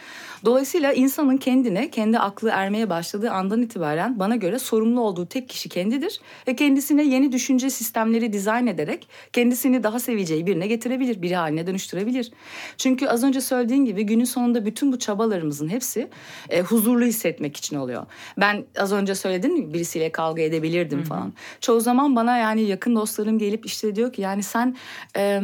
[0.46, 5.70] Dolayısıyla insanın kendine, kendi aklı ermeye başladığı andan itibaren bana göre sorumlu olduğu tek kişi
[5.70, 6.20] kendidir.
[6.48, 12.32] Ve kendisine yeni düşünce sistemleri dizayn ederek kendisini daha seveceği birine getirebilir, biri haline dönüştürebilir.
[12.78, 16.10] Çünkü az önce söylediğin gibi günün sonunda bütün bu çabalarımızın hepsi
[16.50, 18.06] e, huzurlu hissetmek için oluyor.
[18.38, 21.34] Ben az önce söyledim birisiyle kavga edebilirdim falan.
[21.62, 24.76] Çoğu zaman bana yani yakın dostlarım gelip işte diyor ki yani sen...
[25.16, 25.42] E,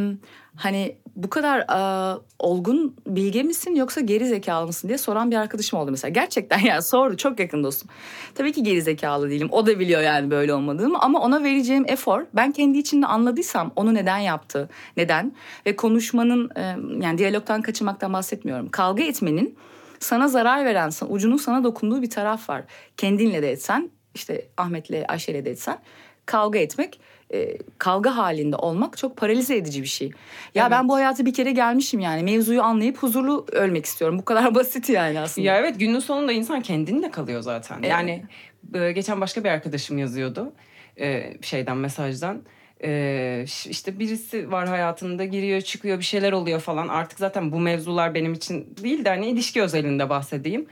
[0.55, 5.79] hani bu kadar e, olgun bilge misin yoksa geri zekalı mısın diye soran bir arkadaşım
[5.79, 6.09] oldu mesela.
[6.11, 7.89] Gerçekten yani sordu çok yakın dostum.
[8.35, 9.47] Tabii ki geri zekalı değilim.
[9.51, 13.93] O da biliyor yani böyle olmadığımı ama ona vereceğim efor ben kendi içinde anladıysam onu
[13.93, 16.61] neden yaptı, neden ve konuşmanın e,
[17.05, 18.69] yani diyalogtan kaçırmaktan bahsetmiyorum.
[18.69, 19.55] Kavga etmenin
[19.99, 22.63] sana zarar veren, ucunun sana dokunduğu bir taraf var.
[22.97, 25.77] Kendinle de etsen, işte Ahmet'le Ayşe'yle de etsen
[26.25, 26.99] kavga etmek
[27.33, 30.07] e, kavga halinde olmak çok paralize edici bir şey.
[30.55, 30.71] Ya evet.
[30.71, 34.19] ben bu hayatı bir kere gelmişim yani mevzuyu anlayıp huzurlu ölmek istiyorum.
[34.19, 35.47] Bu kadar basit yani aslında.
[35.47, 37.79] Ya evet günün sonunda insan kendinle kalıyor zaten.
[37.79, 37.89] Evet.
[37.89, 38.25] Yani
[38.73, 40.53] e, geçen başka bir arkadaşım yazıyordu
[40.99, 42.41] e, şeyden mesajdan.
[42.83, 48.13] Ee, işte birisi var hayatında giriyor çıkıyor bir şeyler oluyor falan artık zaten bu mevzular
[48.13, 50.65] benim için değil de hani ilişki özelinde bahsedeyim.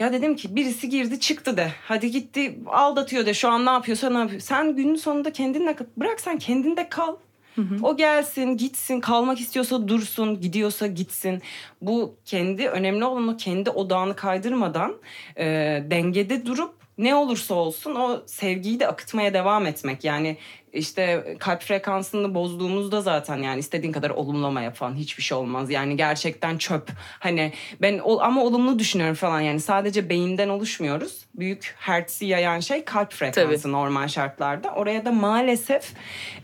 [0.00, 1.72] Ya dedim ki birisi girdi çıktı de.
[1.84, 4.40] Hadi gitti aldatıyor de şu an ne yapıyorsa ne yapıyor.
[4.40, 7.16] Sen günün sonunda kendinle bırak sen kendinde kal.
[7.54, 7.76] Hı hı.
[7.82, 11.42] O gelsin, gitsin, kalmak istiyorsa dursun, gidiyorsa gitsin.
[11.82, 14.96] Bu kendi önemli olan o kendi odağını kaydırmadan
[15.36, 15.44] e,
[15.90, 20.04] dengede durup ne olursa olsun o sevgiyi de akıtmaya devam etmek.
[20.04, 20.36] Yani
[20.72, 25.70] işte kalp frekansını bozduğumuzda zaten yani istediğin kadar olumlama yapan hiçbir şey olmaz.
[25.70, 26.88] Yani gerçekten çöp.
[27.18, 27.52] Hani
[27.82, 31.24] ben ama olumlu düşünüyorum falan yani sadece beyinden oluşmuyoruz.
[31.34, 33.72] Büyük hertzi yayan şey kalp frekansı Tabii.
[33.72, 34.74] normal şartlarda.
[34.74, 35.92] Oraya da maalesef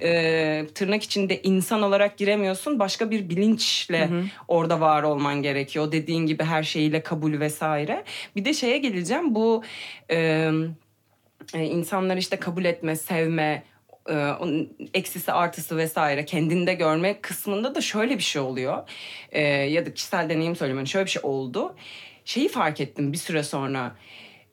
[0.03, 2.79] e, tırnak içinde insan olarak giremiyorsun.
[2.79, 4.25] Başka bir bilinçle hı hı.
[4.49, 5.93] orada var olman gerekiyor.
[5.93, 8.05] Dediğin gibi her şeyiyle kabul vesaire.
[8.37, 9.63] Bir de şeye geleceğim bu
[10.11, 10.51] e,
[11.55, 13.63] insanları işte kabul etme, sevme,
[14.11, 14.37] e,
[14.95, 18.89] eksisi artısı vesaire kendinde görme kısmında da şöyle bir şey oluyor.
[19.33, 20.87] E, ya da kişisel deneyim söyleyeyim.
[20.87, 21.75] Şöyle bir şey oldu.
[22.25, 23.97] Şeyi fark ettim bir süre sonra.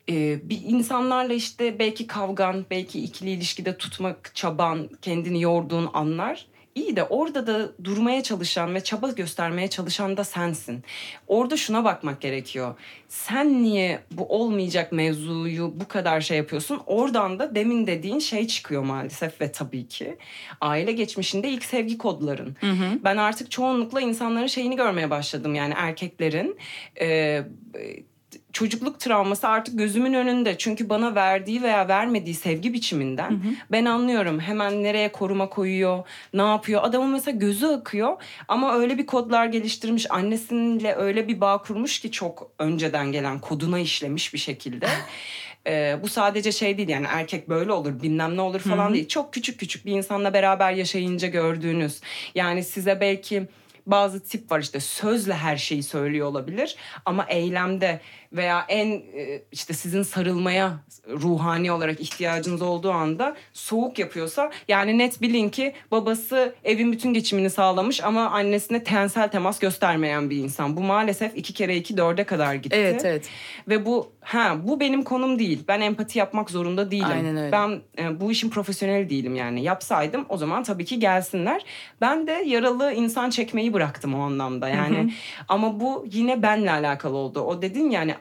[0.10, 6.96] E, bir insanlarla işte belki kavgan, belki ikili ilişkide tutmak çaban, kendini yorduğun anlar İyi
[6.96, 10.84] de orada da durmaya çalışan ve çaba göstermeye çalışan da sensin.
[11.28, 12.76] Orada şuna bakmak gerekiyor.
[13.10, 16.82] Sen niye bu olmayacak mevzuyu bu kadar şey yapıyorsun?
[16.86, 20.18] Oradan da demin dediğin şey çıkıyor maalesef ve tabii ki.
[20.62, 22.56] Aile geçmişinde ilk sevgi kodların.
[22.60, 23.00] Hı hı.
[23.04, 25.56] Ben artık çoğunlukla insanların şeyini görmeye başladım.
[25.56, 26.58] Yani erkeklerin...
[27.00, 27.44] E,
[28.54, 30.58] çocukluk travması artık gözümün önünde.
[30.58, 33.54] Çünkü bana verdiği veya vermediği sevgi biçiminden hı hı.
[33.72, 36.82] ben anlıyorum hemen nereye koruma koyuyor, ne yapıyor.
[36.84, 42.12] Adamın mesela gözü akıyor ama öyle bir kodlar geliştirmiş, annesiyle öyle bir bağ kurmuş ki
[42.12, 44.88] çok önceden gelen koduna işlemiş bir şekilde.
[45.68, 48.94] Ee, bu sadece şey değil yani erkek böyle olur bilmem ne olur falan Hı-hı.
[48.94, 49.08] değil.
[49.08, 52.02] Çok küçük küçük bir insanla beraber yaşayınca gördüğünüz.
[52.36, 53.48] Yani size belki
[53.86, 58.02] bazı tip var işte sözle her şeyi söylüyor olabilir ama eylemde
[58.34, 65.22] veya en e, işte sizin sarılmaya ruhani olarak ihtiyacınız olduğu anda soğuk yapıyorsa yani net
[65.22, 70.78] bilin ki babası evin bütün geçimini sağlamış ama annesine tensel temas göstermeyen bir insan.
[70.78, 72.76] Bu maalesef iki kere iki dörde kadar gitti.
[72.76, 73.30] Evet evet.
[73.68, 75.64] Ve bu ha bu benim konum değil.
[75.68, 77.08] Ben empati yapmak zorunda değilim.
[77.12, 77.52] Aynen öyle.
[77.52, 79.64] Ben e, bu işin profesyoneli değilim yani.
[79.64, 81.66] Yapsaydım o zaman tabii ki gelsinler.
[82.02, 85.14] Ben de yaralı insan çekmeyi bıraktım o anlamda yani.
[85.48, 87.40] Ama bu yine benle alakalı oldu.
[87.40, 88.16] O dedin yani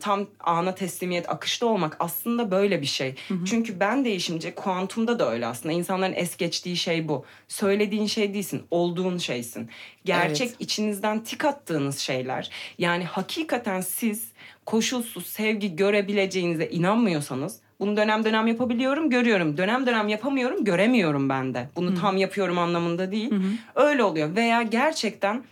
[0.00, 3.14] tam ana teslimiyet akışta olmak aslında böyle bir şey.
[3.28, 3.44] Hı hı.
[3.44, 5.74] Çünkü ben değişimce kuantumda da öyle aslında.
[5.74, 7.24] İnsanların es geçtiği şey bu.
[7.48, 9.70] Söylediğin şey değilsin, olduğun şeysin.
[10.04, 10.60] Gerçek evet.
[10.60, 12.50] içinizden tik attığınız şeyler.
[12.78, 14.32] Yani hakikaten siz
[14.66, 19.56] koşulsuz sevgi görebileceğinize inanmıyorsanız bunu dönem dönem yapabiliyorum, görüyorum.
[19.56, 21.68] Dönem dönem yapamıyorum, göremiyorum ben de.
[21.76, 21.94] Bunu Hı.
[21.94, 23.30] tam yapıyorum anlamında değil.
[23.30, 23.50] Hı hı.
[23.74, 24.36] Öyle oluyor.
[24.36, 25.42] Veya gerçekten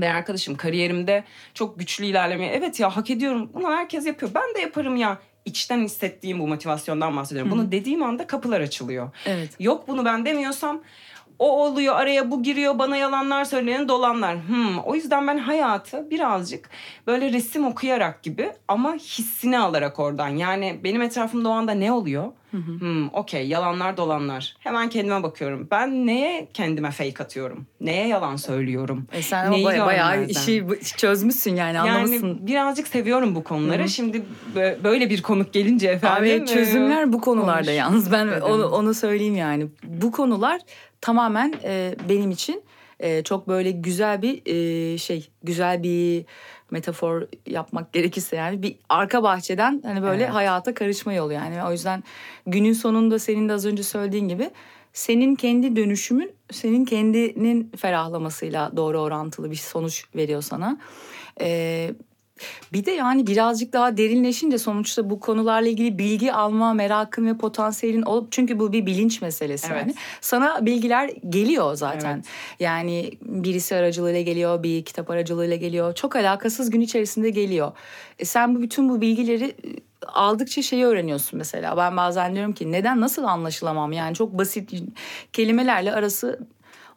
[0.00, 1.24] Ve arkadaşım kariyerimde
[1.54, 5.84] çok güçlü ilerlemeye evet ya hak ediyorum bunu herkes yapıyor ben de yaparım ya içten
[5.84, 7.50] hissettiğim bu motivasyondan bahsediyorum.
[7.52, 9.10] Bunu dediğim anda kapılar açılıyor.
[9.26, 9.50] Evet.
[9.60, 10.82] Yok bunu ben demiyorsam
[11.38, 14.48] o oluyor araya bu giriyor bana yalanlar söyleyen dolanlar.
[14.48, 16.70] Hmm, o yüzden ben hayatı birazcık
[17.06, 20.28] böyle resim okuyarak gibi ama hissini alarak oradan.
[20.28, 22.32] Yani benim etrafımda o anda ne oluyor?
[22.52, 24.54] Hmm, Okey yalanlar dolanlar.
[24.58, 25.68] Hemen kendime bakıyorum.
[25.70, 27.66] Ben neye kendime fake atıyorum?
[27.80, 29.06] Neye yalan söylüyorum?
[29.12, 30.40] E sen Neyi baya- bayağı görmezden?
[30.80, 32.26] işi çözmüşsün yani anlamışsın.
[32.26, 33.88] Yani birazcık seviyorum bu konuları.
[33.88, 34.22] Şimdi
[34.56, 36.40] bö- böyle bir konuk gelince efendim.
[36.40, 39.66] Abi çözümler e, bu konularda konuş yalnız ben onu, onu söyleyeyim yani.
[39.84, 40.60] Bu konular
[41.00, 42.62] tamamen e, benim için
[43.00, 46.24] e, çok böyle güzel bir e, şey, güzel bir
[46.72, 50.34] metafor yapmak gerekirse yani bir arka bahçeden hani böyle Evet.
[50.34, 51.64] hayata karışma yolu yani.
[51.64, 52.04] O yüzden
[52.46, 54.50] günün sonunda senin de az önce söylediğin gibi
[54.92, 60.78] senin kendi dönüşümün senin kendinin ferahlamasıyla doğru orantılı bir sonuç veriyor sana.
[61.40, 61.90] Ee,
[62.72, 68.02] bir de yani birazcık daha derinleşince sonuçta bu konularla ilgili bilgi alma merakın ve potansiyelin
[68.02, 69.80] olup çünkü bu bir bilinç meselesi Evet.
[69.80, 69.94] yani.
[70.20, 72.14] Sana bilgiler geliyor zaten.
[72.14, 72.24] Evet.
[72.60, 75.94] Yani birisi aracılığıyla geliyor, bir kitap aracılığıyla geliyor.
[75.94, 77.72] Çok alakasız gün içerisinde geliyor.
[78.18, 79.68] E sen bu bütün bu bilgileri e,
[80.06, 81.76] aldıkça şeyi öğreniyorsun mesela.
[81.76, 83.92] Ben bazen diyorum ki neden nasıl anlaşılamam?
[83.92, 84.70] Yani çok basit
[85.32, 86.38] kelimelerle arası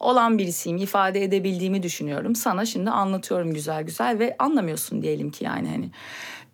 [0.00, 0.76] olan birisiyim.
[0.76, 2.34] ifade edebildiğimi düşünüyorum.
[2.34, 5.90] Sana şimdi anlatıyorum güzel güzel ve anlamıyorsun diyelim ki yani hani.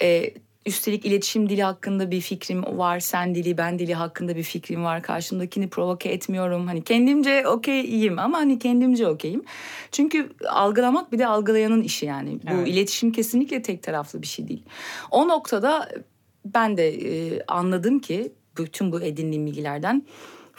[0.03, 0.35] E,
[0.67, 3.01] üstelik iletişim dili hakkında bir fikrim var.
[3.01, 5.03] Sen dili, ben dili hakkında bir fikrim var.
[5.03, 6.67] Karşımdakini provoke etmiyorum.
[6.67, 9.45] Hani kendimce okeyim ama hani kendimce okeyim.
[9.93, 12.39] Çünkü algılamak bir de algılayanın işi yani.
[12.43, 12.69] Bu Evet.
[12.69, 14.63] iletişim kesinlikle tek taraflı bir şey değil.
[15.11, 15.89] O noktada
[16.45, 20.07] ben de e, anladım ki bütün bu edindiğim bilgilerden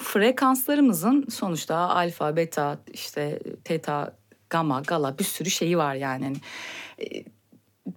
[0.03, 4.15] frekanslarımızın sonuçta alfa, beta, işte teta,
[4.49, 6.23] gamma, gala bir sürü şeyi var yani.
[6.23, 6.37] Hani,
[6.99, 7.23] e,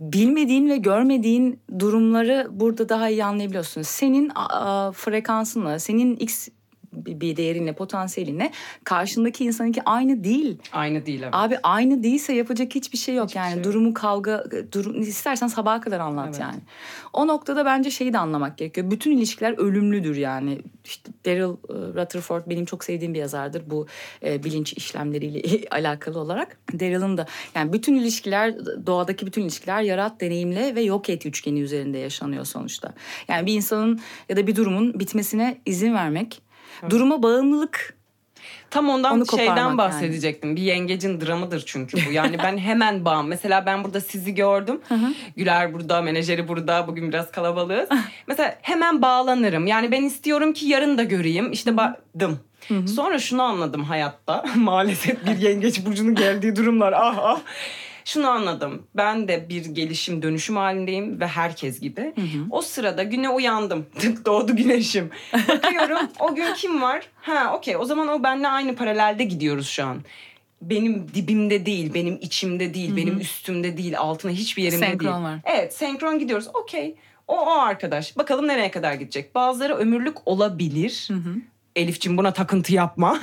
[0.01, 3.83] bilmediğin ve görmediğin durumları burada daha iyi anlayabiliyorsun.
[3.83, 4.29] Senin
[4.93, 6.49] frekansınla, senin x
[6.97, 8.51] bir değerinle, potansiyelinle
[8.85, 10.59] karşındaki insanınki aynı değil.
[10.73, 11.35] Aynı değil evet.
[11.35, 13.29] Abi aynı değilse yapacak hiçbir şey yok.
[13.29, 13.65] Hiçbir yani şey yok.
[13.65, 16.41] durumu kavga, durum, istersen sabaha kadar anlat Evet.
[16.41, 16.61] yani.
[17.13, 18.91] O noktada bence şeyi de anlamak gerekiyor.
[18.91, 20.59] Bütün ilişkiler ölümlüdür yani.
[20.85, 23.87] İşte Daryl e, Rutherford benim çok sevdiğim bir yazardır bu
[24.25, 26.59] e, bilinç işlemleriyle alakalı olarak.
[26.73, 28.55] Daryl'ın da yani bütün ilişkiler
[28.87, 32.95] doğadaki bütün ilişkiler yarat, deneyimle ve yok et üçgeni üzerinde yaşanıyor sonuçta.
[33.29, 36.43] Yani bir insanın ya da bir durumun bitmesine izin vermek,
[36.91, 37.97] duruma bağımlılık
[38.71, 39.79] Tam ondan Onu şeyden yani.
[39.79, 40.57] bahsedecektim.
[40.57, 42.13] Bir yengecin dramıdır çünkü bu.
[42.13, 43.27] Yani ben hemen bağım.
[43.27, 44.81] Mesela ben burada sizi gördüm.
[45.37, 46.87] Güler burada, menajeri burada.
[46.87, 47.89] Bugün biraz kalabalığız.
[48.27, 49.67] Mesela hemen bağlanırım.
[49.67, 51.53] Yani ben istiyorum ki yarın da göreyim.
[51.53, 52.41] İşte baktım.
[52.87, 54.45] Sonra şunu anladım hayatta.
[54.57, 56.93] Maalesef bir yengeç burcunun geldiği durumlar.
[56.93, 57.41] Ah ah.
[58.07, 58.87] Şunu anladım.
[58.97, 62.15] Ben de bir gelişim dönüşüm halindeyim ve herkes gibi.
[62.51, 63.87] O sırada güne uyandım.
[63.99, 65.11] Tık doğdu güneşim.
[65.49, 67.09] Bakıyorum o gün kim var?
[67.17, 70.03] Ha okey o zaman o benimle aynı paralelde gidiyoruz şu an.
[70.63, 75.25] Benim dibimde değil, benim içimde değil, benim üstümde değil, altına hiçbir yerimde Senkron değil.
[75.25, 75.41] var.
[75.45, 76.49] Evet senkron gidiyoruz.
[76.55, 76.97] Okey.
[77.29, 78.17] O, o arkadaş.
[78.19, 79.35] Bakalım nereye kadar gidecek.
[79.35, 81.09] Bazıları ömürlük olabilir.
[81.77, 83.21] Elif'cim buna takıntı yapma.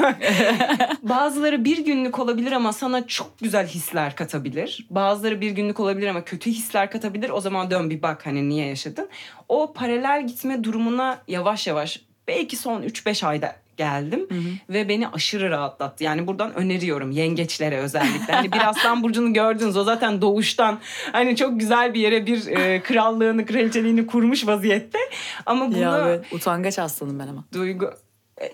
[1.03, 4.87] Bazıları bir günlük olabilir ama sana çok güzel hisler katabilir.
[4.89, 7.29] Bazıları bir günlük olabilir ama kötü hisler katabilir.
[7.29, 9.09] O zaman dön bir bak hani niye yaşadın.
[9.49, 14.27] O paralel gitme durumuna yavaş yavaş belki son 3-5 ayda geldim
[14.69, 16.03] ve beni aşırı rahatlattı.
[16.03, 18.33] Yani buradan öneriyorum yengeçlere özellikle.
[18.33, 20.79] Hani bir aslan burcunu gördünüz o zaten doğuştan
[21.11, 24.99] hani çok güzel bir yere bir e, krallığını, kraliçeliğini kurmuş vaziyette.
[25.45, 27.43] Ama bunu ya evet, utangaç aslanım ben ama.
[27.53, 27.89] duygu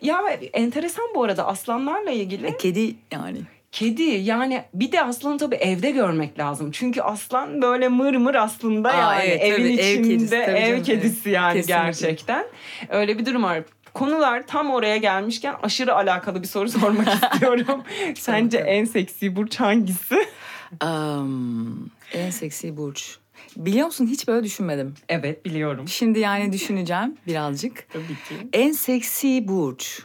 [0.01, 0.21] ya
[0.53, 2.47] enteresan bu arada aslanlarla ilgili.
[2.47, 3.37] E, kedi yani.
[3.71, 6.71] Kedi yani bir de aslanı tabii evde görmek lazım.
[6.71, 10.57] Çünkü aslan böyle mır mır aslında Aa, yani evet, evin tabii, ev içinde kedisi, tabii
[10.57, 11.83] ev canım, kedisi yani Kesinlikle.
[11.83, 12.45] gerçekten.
[12.89, 13.63] Öyle bir durum var.
[13.93, 17.83] Konular tam oraya gelmişken aşırı alakalı bir soru sormak istiyorum.
[18.15, 20.25] Sence en seksi burç hangisi?
[20.85, 23.17] Um, en seksi burç.
[23.57, 24.93] Biliyor musun hiç böyle düşünmedim.
[25.09, 25.88] Evet biliyorum.
[25.88, 27.88] Şimdi yani düşüneceğim birazcık.
[27.93, 28.47] Tabii ki.
[28.53, 30.01] En seksi burç.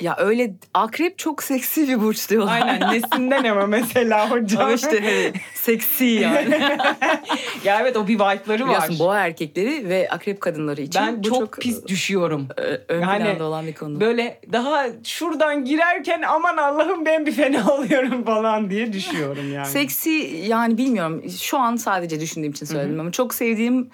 [0.00, 2.60] Ya öyle akrep çok seksi bir burç diyorlar.
[2.60, 4.62] Aynen nesinden ama mesela hocam.
[4.62, 6.60] Ama işte evet, seksi yani.
[7.64, 8.68] ya evet o bir vibe'ları var.
[8.68, 12.48] Biliyorsun boğa erkekleri ve akrep kadınları için ben bu çok, çok, pis düşüyorum.
[12.58, 14.00] e, ön Yani planda olan bir konu.
[14.00, 19.66] Böyle daha şuradan girerken aman Allah'ım ben bir fena oluyorum falan diye düşüyorum yani.
[19.66, 20.10] Seksi
[20.46, 23.90] yani bilmiyorum şu an sadece düşündüğüm için söyledim ama çok sevdiğim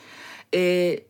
[0.55, 1.01] e,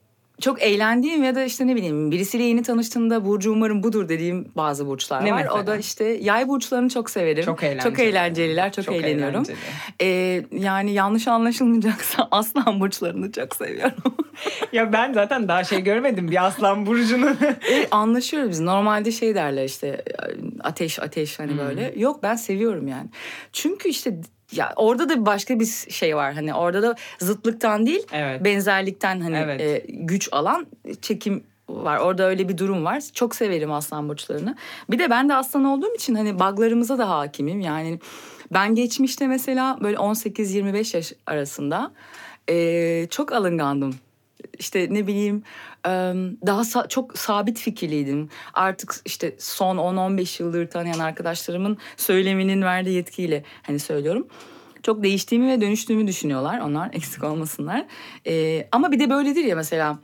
[0.41, 4.87] çok eğlendiğim ya da işte ne bileyim birisiyle yeni tanıştığımda Burcu umarım budur dediğim bazı
[4.87, 5.43] burçlar Ne var.
[5.43, 5.63] mesela?
[5.63, 7.45] O da işte yay burçlarını çok severim.
[7.45, 7.83] Çok eğlenceli.
[7.91, 9.35] Çok eğlenceliler, çok, Çok eğleniyorum.
[9.35, 9.57] eğlenceli.
[10.03, 13.93] Ee, yani yanlış anlaşılmayacaksa aslan burçlarını çok seviyorum.
[14.73, 17.31] Ya ben zaten daha şey görmedim bir aslan burcunu.
[17.71, 18.61] E, anlaşıyoruz biz.
[18.61, 20.05] Normalde şey derler işte
[20.61, 21.93] ateş ateş hani böyle.
[21.97, 23.09] Yok ben seviyorum yani.
[23.53, 24.21] Çünkü işte
[24.53, 28.45] ya orada da başka bir şey var hani orada da zıtlıktan değil Evet.
[28.45, 29.61] benzerlikten hani Evet.
[29.61, 30.67] e, güç alan
[31.03, 31.99] çekim var.
[31.99, 33.03] Orada öyle bir durum var.
[33.15, 34.57] Çok severim aslan burçlarını.
[34.91, 37.61] Bir de ben de aslan olduğum için hani buglarımıza da hakimim.
[37.61, 37.99] Yani
[38.53, 41.93] ben geçmişte mesela böyle 18-25 yaş arasında
[42.49, 43.95] e, çok alıngandım.
[44.59, 45.43] İşte ne bileyim
[46.47, 48.29] daha sa- çok sabit fikirliydim.
[48.55, 54.29] Artık işte son 10-15 yıldır tanıyan arkadaşlarımın söyleminin verdiği yetkiyle hani söylüyorum.
[54.83, 56.61] Çok değiştiğimi ve dönüştüğümü düşünüyorlar.
[56.61, 57.87] Onlar eksik olmasınlar.
[58.27, 59.99] E, ama bir de böyledir ya mesela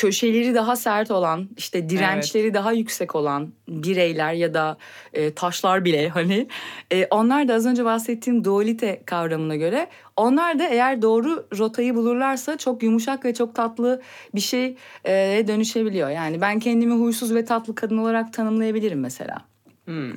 [0.00, 4.76] köşeleri daha sert olan, işte dirençleri daha yüksek olan bireyler ya da
[5.12, 6.48] e, taşlar bile hani
[6.92, 12.58] e, onlar da az önce bahsettiğim dualite kavramına göre onlar da eğer doğru rotayı bulurlarsa
[12.58, 14.02] çok yumuşak ve çok tatlı
[14.34, 16.10] bir şeye dönüşebiliyor.
[16.10, 19.44] Yani ben kendimi huysuz ve tatlı kadın olarak tanımlayabilirim mesela.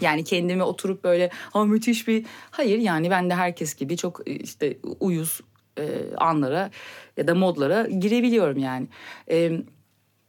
[0.01, 4.31] Yani kendimi oturup böyle ha müthiş bir hayır yani ben de herkes gibi çok e,
[4.31, 5.41] işte uyuz
[5.79, 5.83] e,
[6.17, 6.69] anlara
[7.17, 8.87] ya da modlara girebiliyorum yani.
[9.31, 9.51] E,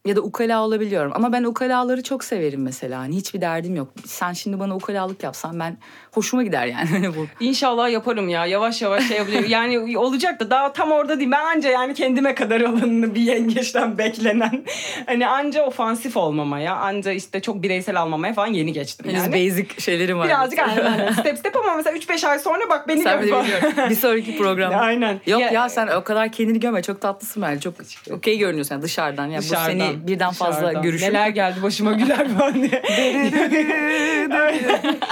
[0.06, 1.12] ya da ukala olabiliyorum.
[1.14, 2.98] Ama ben ukalaları çok severim mesela.
[2.98, 3.88] Hani hiçbir derdim yok.
[4.06, 5.76] Sen şimdi bana ukalalık yapsan ben
[6.12, 6.84] hoşuma gider yani.
[6.94, 7.14] Hani.
[7.40, 8.46] İnşallah yaparım ya.
[8.46, 9.44] Yavaş yavaş şey yapıyor.
[9.44, 11.30] Yani olacak da daha tam orada değil.
[11.30, 14.64] Ben anca yani kendime kadar olanını bir yengeçten beklenen.
[15.06, 19.32] Hani anca ofansif olmamaya, anca işte çok bireysel almamaya falan yeni geçtim Henüz yani.
[19.32, 20.26] basic şeylerim var.
[20.26, 21.12] Birazcık aynen.
[21.20, 23.44] Step step ama mesela 3-5 ay sonra bak beni Sen gör.
[23.90, 24.72] Bir sonraki program.
[24.74, 25.20] Aynen.
[25.26, 26.82] Yok Ya- ya, sen o kadar kendini görme.
[26.82, 27.60] Çok tatlısın bence.
[27.60, 27.74] Çok
[28.10, 29.26] okey görünüyorsun yani dışarıdan.
[29.26, 30.82] Ya bu seni birden fazla dışarıdan.
[30.82, 31.08] görüşüm.
[31.08, 32.26] Neler geldi başıma güler.
[32.40, 32.70] Aynen.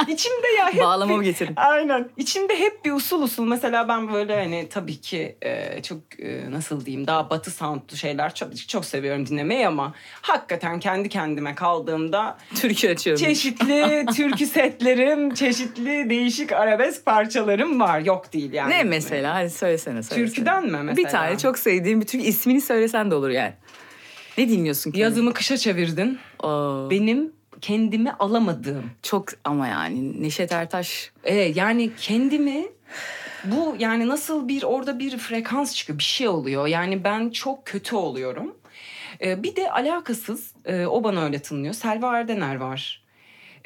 [0.09, 1.53] İçimde ya hep Bağlamamı bir- getirin.
[1.57, 2.09] Aynen.
[2.17, 3.45] İçimde hep bir usul usul.
[3.47, 8.35] Mesela ben böyle hani tabii ki e, çok e, nasıl diyeyim daha batı soundlu şeyler
[8.35, 13.25] çok çok seviyorum dinlemeyi ama hakikaten kendi kendime kaldığımda Türkiye açıyorum.
[13.25, 18.01] çeşitli türkü setlerim, çeşitli değişik arabesk parçalarım var.
[18.01, 18.71] Yok değil yani.
[18.71, 19.35] ne mesela?
[19.35, 20.03] Hadi söylesene.
[20.03, 20.27] söylesene.
[20.27, 20.97] Türküden mi mesela?
[20.97, 23.53] Bir tane çok sevdiğim bir türkü ismini söylesen de olur yani.
[24.39, 25.01] Ne dinliyorsun ki?
[25.01, 26.19] Yazımı kışa çevirdin.
[26.43, 32.67] Oo, Benim kendimi alamadığım çok ama yani Neşet Ertaş Ee, yani kendimi
[33.45, 36.67] bu yani nasıl bir orada bir frekans çıkıyor bir şey oluyor.
[36.67, 38.55] Yani ben çok kötü oluyorum.
[39.23, 41.75] Ee, bir de alakasız e, o bana öyle tınlıyor.
[41.75, 43.02] Selva Erdener var.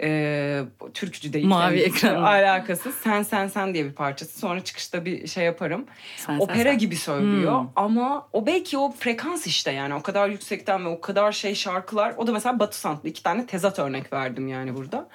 [0.03, 0.63] Ee,
[0.95, 1.47] türkücü değil.
[1.47, 2.07] Mavi kendisi.
[2.07, 2.23] ekran.
[2.23, 2.95] Alakasız.
[2.95, 4.39] Sen sen sen diye bir parçası.
[4.39, 5.85] Sonra çıkışta bir şey yaparım.
[6.17, 6.79] Sen, sen, Opera sen.
[6.79, 7.69] gibi söylüyor Hmm.
[7.77, 12.15] ama o belki o frekans işte yani o kadar yüksekten ve o kadar şey şarkılar.
[12.17, 15.09] O da mesela Batı Santlı iki tane tezat örnek verdim yani burada.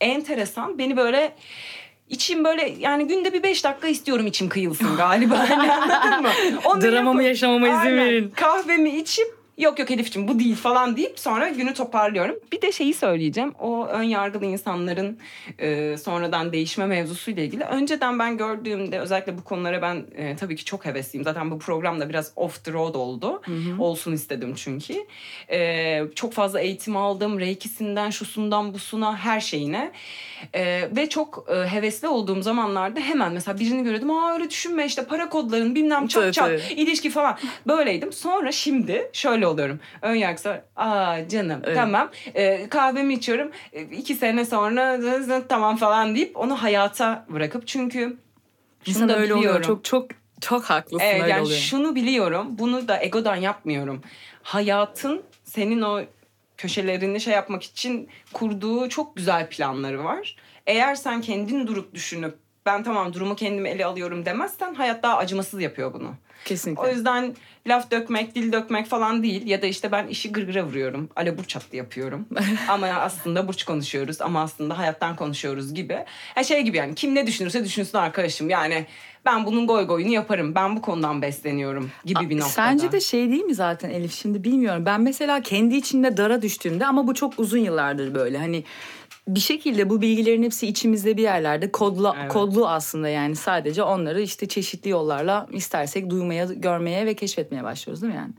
[0.00, 1.32] Enteresan beni böyle
[2.08, 5.34] içim böyle yani günde bir beş dakika istiyorum içim kıyılsın galiba.
[5.50, 6.28] Yani anladın mı?
[6.64, 8.30] Onu Dramamı yaşamama izin verin.
[8.36, 12.36] Kahvemi içip yok yok Elif'ciğim bu değil falan deyip sonra günü toparlıyorum.
[12.52, 13.52] Bir de şeyi söyleyeceğim.
[13.60, 15.18] O ön yargılı insanların
[15.58, 17.64] e, sonradan değişme mevzusuyla ilgili.
[17.64, 21.24] Önceden ben gördüğümde özellikle bu konulara ben e, tabii ki çok hevesliyim.
[21.24, 23.42] Zaten bu program da biraz off the road oldu.
[23.78, 24.94] Olsun istedim çünkü.
[25.50, 27.40] E, çok fazla eğitim aldım.
[27.40, 29.92] Reikisinden, şusundan, busuna her şeyine.
[30.54, 34.10] E, ve çok e, hevesli olduğum zamanlarda hemen mesela birini görüyordum.
[34.10, 37.38] Aa öyle düşünme işte para kodların bilmem çat çat ilişki falan.
[37.66, 38.12] Böyleydim.
[38.12, 39.80] Sonra şimdi şöyle oluyorum.
[40.02, 41.76] Ön yargısı aa canım Evet.
[41.76, 43.50] tamam e, kahvemi içiyorum.
[43.72, 44.98] E, iki sene sonra
[45.48, 48.16] tamam falan deyip onu hayata bırakıp çünkü
[48.84, 49.38] şunu İnsan da öyle oluyor.
[49.38, 49.66] biliyorum.
[49.66, 50.06] Çok çok
[50.40, 51.58] çok haklısın Evet, öyle yani oluyor.
[51.60, 52.46] şunu biliyorum.
[52.50, 54.02] Bunu da egodan yapmıyorum.
[54.42, 56.00] Hayatın senin o
[56.58, 60.36] köşelerini şey yapmak için kurduğu çok güzel planları var.
[60.66, 62.34] Eğer sen kendin durup düşünüp
[62.66, 66.14] ben tamam durumu kendim ele alıyorum demezsen hayat daha acımasız yapıyor bunu.
[66.44, 66.82] Kesinlikle.
[66.82, 69.46] O yüzden laf dökmek, dil dökmek falan değil.
[69.46, 71.08] Ya da işte ben işi gırgıra vuruyorum.
[71.16, 72.26] Ale burç attı yapıyorum.
[72.68, 74.20] ama aslında burç konuşuyoruz.
[74.20, 76.04] Ama aslında hayattan konuşuyoruz gibi.
[76.34, 78.50] Ha şey gibi yani kim ne düşünürse düşünsün arkadaşım.
[78.50, 78.86] Yani
[79.28, 80.54] ben bunun goy goyunu yaparım.
[80.54, 82.52] Ben bu konudan besleniyorum gibi bir noktada.
[82.52, 84.86] Sence de şey değil mi zaten Elif şimdi bilmiyorum.
[84.86, 88.38] Ben mesela kendi içinde dara düştüğümde ama bu çok uzun yıllardır böyle.
[88.38, 88.64] Hani
[89.28, 92.32] bir şekilde bu bilgilerin hepsi içimizde bir yerlerde kodlu Evet.
[92.32, 98.12] kodlu aslında yani sadece onları işte çeşitli yollarla istersek duymaya, görmeye ve keşfetmeye başlıyoruz değil
[98.12, 98.32] mi yani?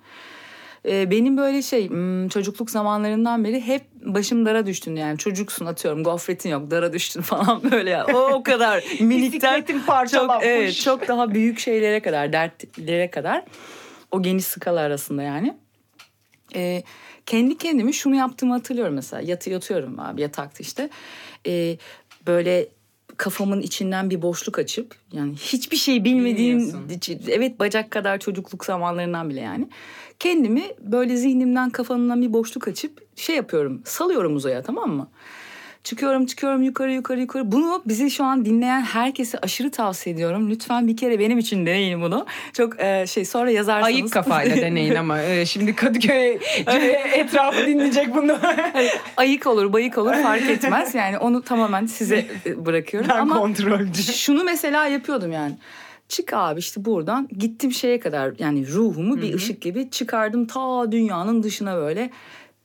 [0.86, 6.04] Ee, benim böyle şey hmm, çocukluk zamanlarından beri hep başım dara düştün yani çocuksun atıyorum
[6.04, 8.06] gofretin yok dara düştün falan böyle ya.
[8.14, 9.66] O, o kadar minikten
[10.12, 13.46] çok, evet, çok daha büyük şeylere kadar dertlere kadar
[14.12, 15.58] o geniş skala arasında yani.
[16.56, 16.84] e,
[17.26, 19.22] kendi kendime şunu yaptığımı hatırlıyorum mesela.
[19.22, 20.90] Yatı yatıyorum abi yatakta işte.
[21.48, 21.78] E,
[22.28, 22.68] böyle
[23.18, 26.76] kafamın içinden bir boşluk açıp yani hiçbir şey bilmediğim
[27.28, 29.70] evet bacak kadar çocukluk zamanlarından bile yani
[30.20, 35.10] kendimi böyle zihnimden kafamdan bir boşluk açıp şey yapıyorum salıyorum uzaya tamam mı?
[35.84, 37.52] Çıkıyorum çıkıyorum yukarı yukarı yukarı.
[37.52, 40.50] Bunu bizi şu an dinleyen herkese aşırı tavsiye ediyorum.
[40.50, 42.26] Lütfen bir kere benim için deneyin bunu.
[42.54, 43.86] Çok e, şey sonra yazarsanız.
[43.96, 46.30] Ayık kafayla deneyin ama e, şimdi Kadıköy
[47.14, 48.38] etrafı dinleyecek bunu.
[49.18, 50.96] Ayık olur bayık olur fark etmez.
[50.96, 53.10] Yani onu tamamen size e, bırakıyorum.
[53.10, 54.04] ben Ama kontrolcü.
[54.04, 55.56] şunu mesela yapıyordum yani.
[56.10, 61.44] Çık abi işte buradan gittim şeye kadar yani ruhumu bir ışık gibi çıkardım ta dünyanın
[61.44, 62.10] dışına böyle.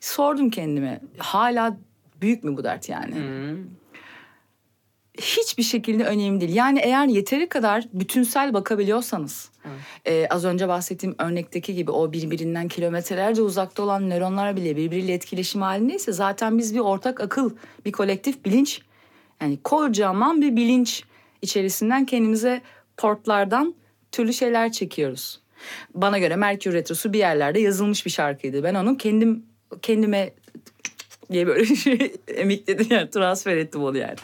[0.00, 1.76] Sordum kendime hala
[2.20, 3.14] büyük mü bu dert yani?
[5.18, 6.54] Hiçbir şekilde önemli değil.
[6.54, 9.50] Yani eğer yeteri kadar bütünsel bakabiliyorsanız
[10.06, 15.62] e, az önce bahsettiğim örnekteki gibi o birbirinden kilometrelerce uzakta olan nöronlar bile birbiriyle etkileşim
[15.62, 17.50] halindeyse zaten biz bir ortak akıl,
[17.84, 18.80] bir kolektif bilinç
[19.40, 21.04] yani kocaman bir bilinç
[21.42, 22.62] içerisinden kendimize
[22.96, 23.74] portlardan
[24.12, 25.40] türlü şeyler çekiyoruz.
[25.94, 28.62] Bana göre Merkür Retrosu bir yerlerde yazılmış bir şarkıydı.
[28.62, 29.46] Ben onu kendim
[29.82, 30.30] kendime
[31.32, 34.16] diye böyle şey emikledim yani transfer ettim onu yani.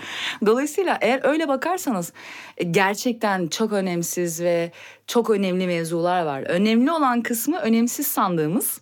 [0.46, 2.12] Dolayısıyla eğer öyle bakarsanız
[2.56, 4.72] e, gerçekten çok önemsiz ve
[5.06, 6.42] çok önemli mevzular var.
[6.42, 8.80] Önemli olan kısmı önemsiz sandığımız,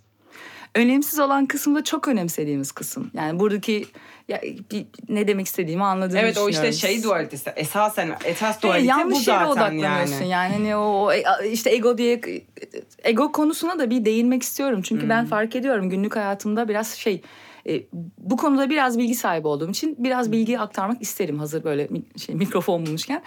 [0.79, 3.11] önemsiz olan kısmı da çok önemsediğimiz kısım.
[3.15, 3.87] Yani buradaki
[4.29, 7.01] ya, bir, ne demek istediğimi anladığını Evet o işte düşünüyorum.
[7.01, 7.51] şey dualitesi.
[7.57, 10.29] Esasen esas Evet, dualite yanlış bu yere zaten odaklanıyorsun yani.
[10.29, 10.53] yani.
[10.53, 12.21] Hani o e, işte ego diye
[13.05, 14.83] ego konusuna da bir değinmek istiyorum.
[14.83, 17.23] Çünkü ben fark ediyorum günlük hayatımda biraz şey
[17.69, 17.83] e,
[18.19, 22.87] bu konuda biraz bilgi sahibi olduğum için biraz bilgi aktarmak isterim hazır böyle şey mikrofon
[22.87, 23.23] bulmuşken.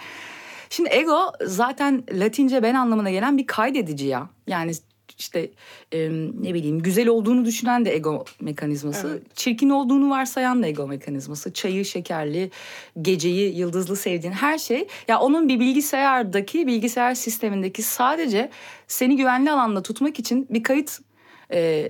[0.70, 4.28] Şimdi ego zaten Latince ben anlamına gelen bir kaydedici ya.
[4.46, 4.72] Yani
[5.18, 5.50] işte
[5.92, 6.10] e,
[6.40, 9.08] ne bileyim güzel olduğunu düşünen de ego mekanizması.
[9.08, 9.36] Evet.
[9.36, 11.52] Çirkin olduğunu varsayan da ego mekanizması.
[11.52, 12.50] Çayı şekerli,
[13.02, 14.88] geceyi yıldızlı sevdiğin her şey.
[15.08, 18.50] Ya onun bir bilgisayardaki bilgisayar sistemindeki sadece
[18.88, 20.98] seni güvenli alanda tutmak için bir kayıt
[21.52, 21.88] e,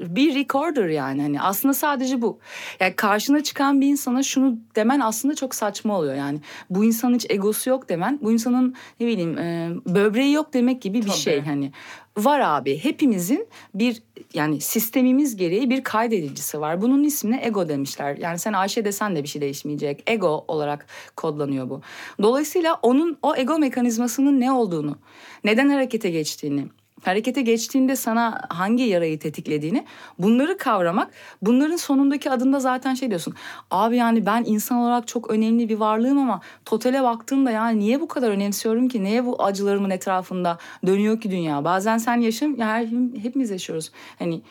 [0.00, 2.38] bir recorder yani hani aslında sadece bu.
[2.80, 6.40] Yani karşına çıkan bir insana şunu demen aslında çok saçma oluyor yani.
[6.70, 10.98] Bu insanın hiç egosu yok demen, bu insanın ne bileyim e, böbreği yok demek gibi
[10.98, 11.16] bir Tabii.
[11.16, 11.72] şey hani.
[12.16, 14.02] Var abi hepimizin bir
[14.34, 16.82] yani sistemimiz gereği bir kaydedicisi var.
[16.82, 18.16] Bunun ismine ego demişler.
[18.16, 20.02] Yani sen Ayşe desen de bir şey değişmeyecek.
[20.06, 20.86] Ego olarak
[21.16, 21.80] kodlanıyor bu.
[22.22, 24.98] Dolayısıyla onun o ego mekanizmasının ne olduğunu,
[25.44, 26.66] neden harekete geçtiğini,
[27.04, 29.84] harekete geçtiğinde sana hangi yarayı tetiklediğini
[30.18, 31.10] bunları kavramak
[31.42, 33.34] bunların sonundaki adında zaten şey diyorsun
[33.70, 38.08] abi yani ben insan olarak çok önemli bir varlığım ama totale baktığımda yani niye bu
[38.08, 39.04] kadar önemsiyorum ki?
[39.04, 41.64] Neye bu acılarımın etrafında dönüyor ki dünya?
[41.64, 42.86] Bazen sen yaşam ya her,
[43.22, 43.90] hepimiz yaşıyoruz.
[44.18, 44.42] Hani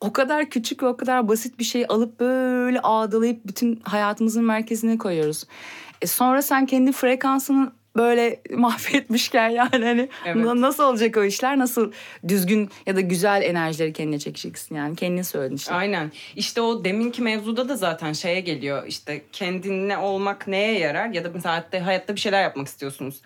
[0.00, 4.98] o kadar küçük ve o kadar basit bir şey alıp böyle ağdalayıp bütün hayatımızın merkezine
[4.98, 5.44] koyuyoruz.
[6.02, 10.36] E sonra sen kendi frekansını böyle mahvetmişken yani hani Evet.
[10.36, 11.58] na- nasıl olacak o işler?
[11.58, 11.92] Nasıl
[12.28, 15.74] düzgün ya da güzel enerjileri kendine çekeceksin yani kendin söyledin işte.
[15.74, 16.12] Aynen.
[16.36, 18.86] İşte o deminki mevzuda da zaten şeye geliyor.
[18.86, 21.08] İşte kendine olmak neye yarar?
[21.08, 23.20] Ya da mesela hayatta, hayatta bir şeyler yapmak istiyorsunuz.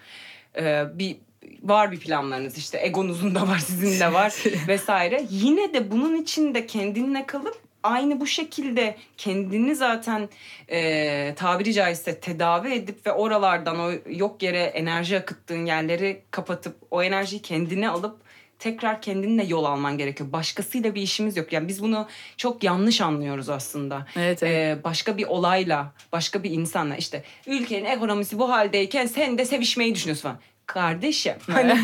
[0.58, 1.16] Ee, bir
[1.62, 4.34] var bir planlarınız işte egonuzun da var sizin de var
[4.68, 5.24] vesaire.
[5.30, 10.28] Yine de bunun içinde kendinle kalıp aynı bu şekilde kendini zaten
[10.68, 17.02] e, tabiri caizse tedavi edip ve oralardan o yok yere enerji akıttığın yerleri kapatıp o
[17.02, 18.16] enerjiyi kendine alıp
[18.60, 20.32] tekrar kendinle yol alman gerekiyor.
[20.32, 21.52] Başkasıyla bir işimiz yok.
[21.52, 24.06] Yani biz bunu çok yanlış anlıyoruz aslında.
[24.16, 24.78] Evet, evet.
[24.78, 29.94] Ee, başka bir olayla, başka bir insanla işte ülkenin ekonomisi bu haldeyken sen de sevişmeyi
[29.94, 30.38] düşünüyorsun falan.
[30.74, 31.78] Kardeşim hani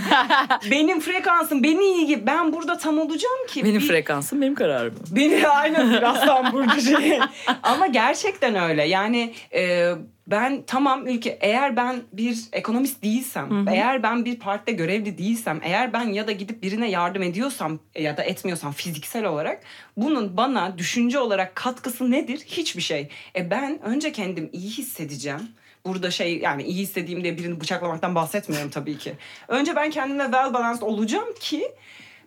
[0.71, 3.65] benim frekansım beni iyi gibi ben burada tam olacağım ki.
[3.65, 4.95] Benim Bir- frekansım benim kararım.
[5.11, 7.19] Beni aynen aslan burcu şey.
[7.63, 8.85] Ama gerçekten öyle.
[8.85, 9.93] Yani e,
[10.27, 15.93] ben tamam ülke eğer ben bir ekonomist değilsem, eğer ben bir partide görevli değilsem, eğer
[15.93, 19.61] ben ya da gidip birine yardım ediyorsam ya da etmiyorsam fiziksel olarak
[19.97, 22.39] bunun bana düşünce olarak katkısı nedir?
[22.47, 23.09] Hiçbir şey.
[23.37, 25.49] E ben önce kendim iyi hissedeceğim.
[25.87, 29.15] Burada şey yani iyi istediğim diye birini bıçaklamaktan bahsetmiyorum tabii ki.
[29.49, 31.73] Önce ben kendimle well balanced olacağım ki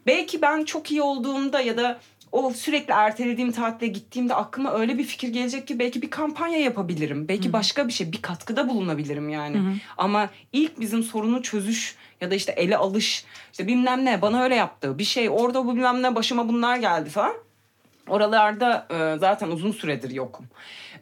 [0.08, 2.00] belki ben çok iyi olduğumda ya da
[2.32, 7.28] o sürekli ertelediğim tatile gittiğimde aklıma öyle bir fikir gelecek ki belki bir kampanya yapabilirim.
[7.28, 9.58] Belki başka bir şey, bir katkıda bulunabilirim yani.
[9.98, 14.56] Ama ilk bizim sorunu çözüş ya da işte ele alış, işte bilmem ne bana öyle
[14.56, 15.00] yaptı.
[15.00, 17.34] Bir şey orada bu bilmem ne başıma bunlar geldi falan.
[18.08, 20.46] Oralarda e, zaten uzun süredir yokum.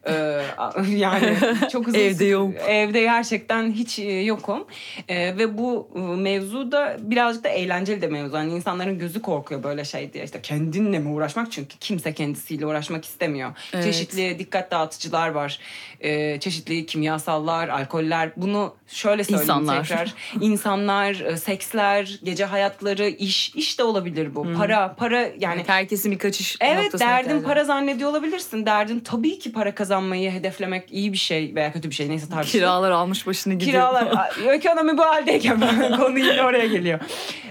[0.08, 0.42] Ee,
[0.96, 1.38] yani
[1.72, 2.54] çok uzun evde yok.
[2.68, 4.68] Evde gerçekten hiç e, yokum.
[5.08, 8.38] Ee, ve bu e, mevzu da birazcık da eğlenceli de mevzu.
[8.38, 10.24] Hani insanların gözü korkuyor böyle şey diye.
[10.24, 11.52] İşte kendinle mi uğraşmak?
[11.52, 13.52] Çünkü kimse kendisiyle uğraşmak istemiyor.
[13.74, 13.84] Evet.
[13.84, 15.60] Çeşitli dikkat dağıtıcılar var.
[16.02, 18.32] Ee, çeşitli kimyasallar, alkoller.
[18.38, 19.84] Bunu şöyle söyleyeyim İnsanlar.
[19.84, 20.14] tekrar.
[20.42, 23.56] İnsanlar, e, seksler, gece hayatları, iş.
[23.56, 24.46] iş de olabilir bu.
[24.46, 24.56] Hmm.
[24.56, 25.56] Para, para yani.
[25.56, 28.66] Evet, herkesin bir kaçış Evet derdin para zannediyor olabilirsin.
[28.66, 32.30] Derdin tabii ki para kazan kazanmayı hedeflemek iyi bir şey veya kötü bir şey neyse
[32.30, 32.62] tartışılır.
[32.62, 33.72] Kiralar almış başını gidiyor.
[33.72, 35.60] Kiralar ekonomi bu haldeyken
[35.98, 37.00] konu yine oraya geliyor.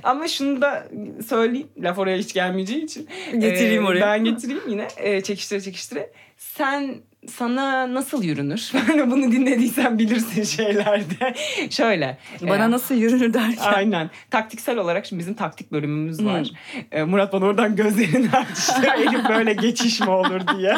[0.03, 0.89] Ama şunu da
[1.29, 3.09] söyleyeyim laf oraya hiç gelmeyeceği için.
[3.33, 4.01] Getireyim ee, oraya.
[4.01, 6.11] Ben getireyim yine e, çekiştire çekiştire.
[6.37, 6.95] Sen
[7.31, 8.73] sana nasıl yürünür?
[9.07, 11.35] Bunu dinlediysen bilirsin şeylerde.
[11.71, 12.19] Şöyle.
[12.43, 13.73] Bana e, nasıl yürünür derken.
[13.73, 14.11] Aynen.
[14.31, 16.51] Taktiksel olarak şimdi bizim taktik bölümümüz var.
[16.73, 16.81] Hmm.
[16.99, 18.87] E, Murat bana oradan gözlerini açtı.
[18.99, 20.75] Elif böyle geçiş mi olur diye.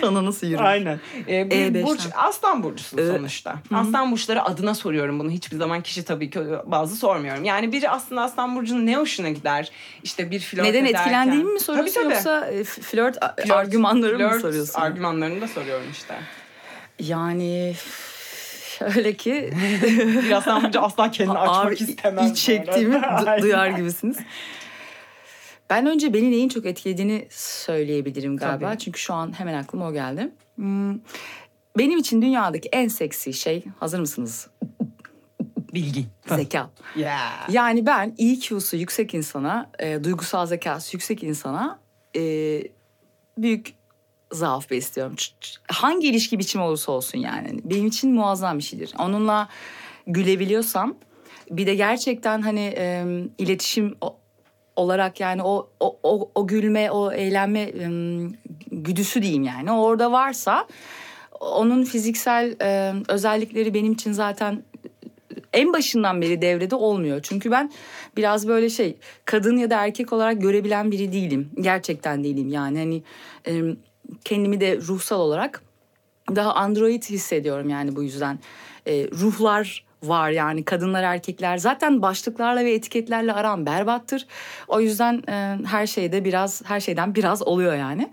[0.00, 0.64] sana nasıl yürünür?
[0.64, 1.00] Aynen.
[1.28, 3.54] E, bir e burç, aslan burcusun e, sonuçta.
[3.68, 3.76] Hı.
[3.76, 5.30] Aslan burçları adına soruyorum bunu.
[5.30, 7.44] Hiçbir zaman kişi tabii ki bazı sormuyorum.
[7.44, 9.70] Yani biri aslında aslan burcunun ne hoşuna gider?
[10.02, 11.00] İşte bir flört Neden ederken.
[11.00, 12.14] etkilendiğimi mi soruyorsun tabii, tabii.
[12.14, 14.80] yoksa e, flört, flört argümanları flört, mı soruyorsun?
[14.80, 16.14] argümanlarını da soruyorum işte.
[16.98, 17.74] Yani
[18.78, 19.52] şöyle ki
[20.24, 22.26] biraz önce asla kendini açmak istemem.
[22.26, 24.16] İç çektiğimi du- duyar gibisiniz.
[25.70, 28.68] Ben önce beni neyin çok etkilediğini söyleyebilirim galiba.
[28.68, 28.78] Tabii.
[28.78, 30.30] Çünkü şu an hemen aklıma o geldi.
[30.54, 30.98] Hmm.
[31.78, 34.48] Benim için dünyadaki en seksi şey hazır mısınız?
[35.74, 36.06] Bilgi.
[36.28, 36.70] Zeka.
[36.96, 37.48] Yeah.
[37.48, 41.78] Yani ben EQ'su yüksek insana, e, duygusal zekası yüksek insana
[42.16, 42.22] e,
[43.38, 43.74] büyük
[44.32, 45.16] zaaf besliyorum.
[45.68, 47.60] Hangi ilişki biçimi olursa olsun yani.
[47.64, 48.92] Benim için muazzam bir şeydir.
[48.98, 49.48] Onunla
[50.06, 50.94] gülebiliyorsam
[51.50, 53.04] bir de gerçekten hani e,
[53.38, 53.94] iletişim
[54.76, 57.88] olarak yani o, o, o, o gülme, o eğlenme e,
[58.70, 59.72] güdüsü diyeyim yani.
[59.72, 60.66] Orada varsa
[61.40, 64.62] onun fiziksel e, özellikleri benim için zaten
[65.52, 67.20] en başından beri devrede olmuyor.
[67.22, 67.72] Çünkü ben
[68.16, 71.50] biraz böyle şey kadın ya da erkek olarak görebilen biri değilim.
[71.60, 73.02] Gerçekten değilim yani hani
[73.48, 73.76] e,
[74.24, 75.62] kendimi de ruhsal olarak
[76.36, 78.38] daha android hissediyorum yani bu yüzden.
[78.86, 84.26] E, ruhlar var yani kadınlar erkekler zaten başlıklarla ve etiketlerle aram berbattır.
[84.68, 88.10] O yüzden e, her şeyde biraz her şeyden biraz oluyor yani.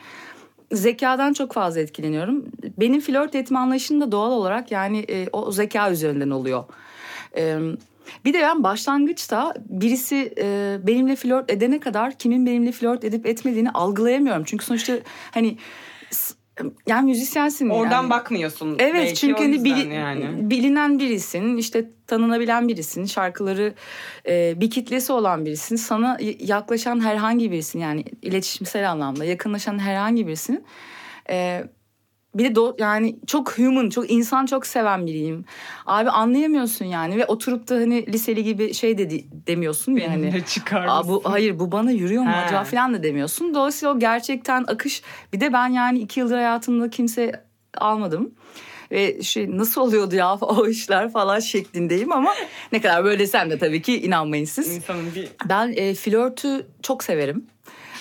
[0.71, 2.45] Zekadan çok fazla etkileniyorum.
[2.77, 6.63] Benim flört etme anlayışım da doğal olarak yani e, o zeka üzerinden oluyor.
[7.37, 7.57] E,
[8.25, 13.71] bir de ben başlangıçta birisi e, benimle flört edene kadar kimin benimle flört edip etmediğini
[13.71, 14.43] algılayamıyorum.
[14.43, 14.93] Çünkü sonuçta
[15.31, 15.57] hani
[16.87, 18.09] yani müzisyensin Oradan yani.
[18.09, 18.75] bakmıyorsun.
[18.79, 20.49] Evet belki çünkü hani bili, yani.
[20.49, 23.73] bilinen birisin işte tanınabilen birisin şarkıları
[24.27, 30.65] e, bir kitlesi olan birisin sana yaklaşan herhangi birisin yani iletişimsel anlamda yakınlaşan herhangi birisin.
[31.29, 31.63] E,
[32.35, 35.45] bir de do, yani çok human, çok insan çok seven biriyim.
[35.85, 39.09] Abi anlayamıyorsun yani ve oturup da hani liseli gibi şey de
[39.47, 40.43] demiyorsun ya hani.
[40.45, 42.35] çıkar Aa, bu hayır bu bana yürüyor mu He.
[42.35, 43.53] acaba falan da demiyorsun.
[43.53, 45.01] Dolayısıyla o gerçekten akış.
[45.33, 47.45] Bir de ben yani iki yıldır hayatımda kimse
[47.77, 48.33] almadım
[48.91, 52.33] ve şey nasıl oluyordu ya o işler falan şeklindeyim ama
[52.71, 54.75] ne kadar böyle desem de tabii ki inanmayın siz.
[54.75, 55.29] İnsanın bir...
[55.49, 57.47] Ben e, flörtü çok severim.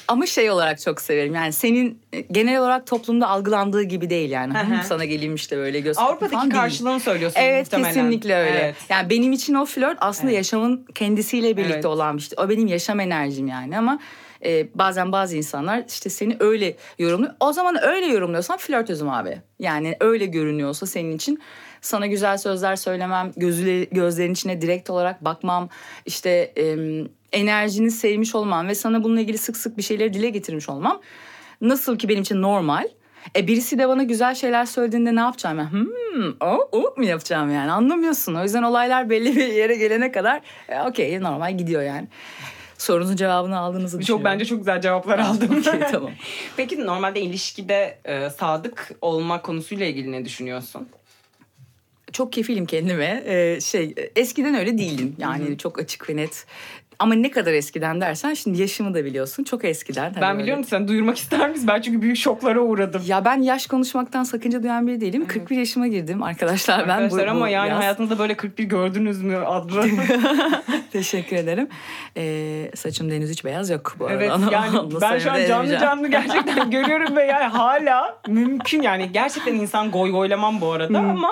[0.09, 1.35] Ama şey olarak çok severim.
[1.35, 4.55] Yani senin e, genel olarak toplumda algılandığı gibi değil yani.
[4.55, 7.89] Hı sana geleyim işte böyle göz Avrupa'daki karşılığını söylüyorsun Evet muhtemelen.
[7.89, 8.59] kesinlikle öyle.
[8.59, 8.77] Evet.
[8.89, 10.37] Yani benim için o flört aslında evet.
[10.37, 11.87] yaşamın kendisiyle birlikte evet.
[11.87, 12.45] olan bir şey.
[12.45, 13.99] O benim yaşam enerjim yani ama
[14.45, 17.35] e, bazen bazı insanlar işte seni öyle yorumluyor.
[17.41, 19.39] O zaman öyle yorumluyorsan flörtözüm abi.
[19.59, 21.43] Yani öyle görünüyorsa senin için
[21.81, 25.69] sana güzel sözler söylemem, gözleri, gözlerin içine direkt olarak bakmam,
[26.07, 26.77] işte e,
[27.33, 31.01] enerjini sevmiş olmam ve sana bununla ilgili sık sık bir şeyleri dile getirmiş olmam
[31.61, 32.89] nasıl ki benim için normal.
[33.37, 35.73] E birisi de bana güzel şeyler söylediğinde ne yapacağım ya?
[35.73, 38.35] Hmm, o, o mu yapacağım yani anlamıyorsun.
[38.35, 42.09] O yüzden olaylar belli bir yere gelene kadar e, okey normal gidiyor yani.
[42.79, 44.25] Sorunuzun cevabını aldığınızı düşünüyorum.
[44.25, 45.59] Çok bence çok güzel cevaplar aldım.
[45.61, 46.11] okay, tamam.
[46.57, 50.89] Peki normalde ilişkide e, sadık olma konusuyla ilgili ne düşünüyorsun?
[52.13, 53.23] Çok kefilim kendime.
[53.27, 55.17] Ee, şey eskiden öyle değildim.
[55.19, 55.57] Yani Hı-hı.
[55.57, 56.47] çok açık ve net
[57.03, 59.45] ama ne kadar eskiden dersen şimdi yaşımı da biliyorsun.
[59.45, 60.15] Çok eskiden.
[60.21, 60.69] Ben biliyorum öyle.
[60.69, 61.69] sen duyurmak ister misin?
[61.69, 63.03] Ben çünkü büyük şoklara uğradım.
[63.07, 65.23] Ya ben yaş konuşmaktan sakınca duyan biri değilim.
[65.23, 65.35] Evet.
[65.35, 66.79] 41 yaşıma girdim arkadaşlar.
[66.79, 67.79] Arkadaşlar ben bu, ama yani yaz...
[67.79, 69.87] hayatınızda böyle 41 gördünüz mü adlı?
[70.93, 71.69] Teşekkür ederim.
[72.17, 74.53] Ee, saçımda henüz hiç beyaz yok bu evet, arada.
[74.53, 79.91] yani ben şu an canlı canlı gerçekten görüyorum ve yani hala mümkün yani gerçekten insan
[79.91, 81.11] goy goylamam bu arada hmm.
[81.11, 81.31] ama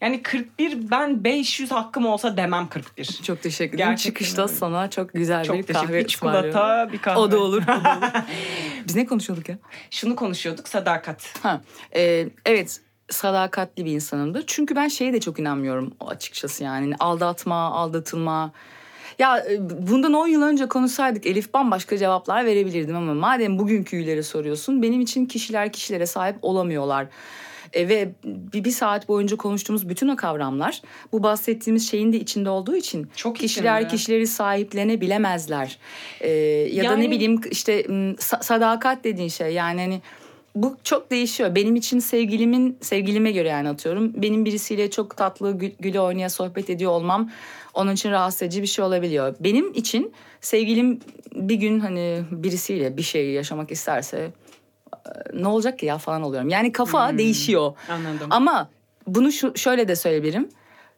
[0.00, 3.04] Yani 41 ben 500 hakkım olsa demem 41.
[3.22, 3.90] Çok teşekkür ederim.
[3.90, 4.52] Gerçekten Çıkışta öyle.
[4.52, 7.18] sana çok güzel Çok bir teşekkür kahve Bir çikolata, bir kahve.
[7.18, 7.62] O da olur.
[7.62, 8.12] O da olur.
[8.86, 9.58] Biz ne konuşuyorduk ya?
[9.90, 11.34] Şunu konuşuyorduk sadakat.
[11.42, 11.60] Ha,
[11.94, 12.80] e, evet
[13.10, 14.44] sadakatli bir insanımdır.
[14.46, 16.94] Çünkü ben şeye de çok inanmıyorum açıkçası yani.
[17.00, 18.52] Aldatma, aldatılma.
[19.18, 24.82] Ya e, bundan 10 yıl önce konuşsaydık Elif bambaşka cevaplar verebilirdim ama madem bugünküleri soruyorsun
[24.82, 27.06] benim için kişiler kişilere sahip olamıyorlar.
[27.72, 32.50] E, ve bir, bir saat boyunca konuştuğumuz bütün o kavramlar bu bahsettiğimiz şeyin de içinde
[32.50, 33.96] olduğu için Çok kişiler içinde.
[33.96, 35.78] kişileri sahiplenebilemezler.
[36.20, 37.86] E, ya da ne Yani- bileyim işte
[38.40, 40.00] sadakat dediğin şey yani hani
[40.54, 41.54] bu çok değişiyor.
[41.54, 44.22] Benim için sevgilimin sevgilime göre yani atıyorum.
[44.22, 47.30] Benim birisiyle çok tatlı gül, güle oynaya sohbet ediyor olmam
[47.74, 49.34] onun için rahatsız edici bir şey olabiliyor.
[49.40, 51.00] Benim için sevgilim
[51.34, 54.30] bir gün hani birisiyle bir şey yaşamak isterse
[55.34, 56.48] ne olacak ki ya falan oluyorum.
[56.48, 57.72] Yani kafa değişiyor.
[57.90, 58.26] Anladım.
[58.30, 58.70] Ama
[59.06, 60.48] bunu şu, şöyle de söyleyebilirim.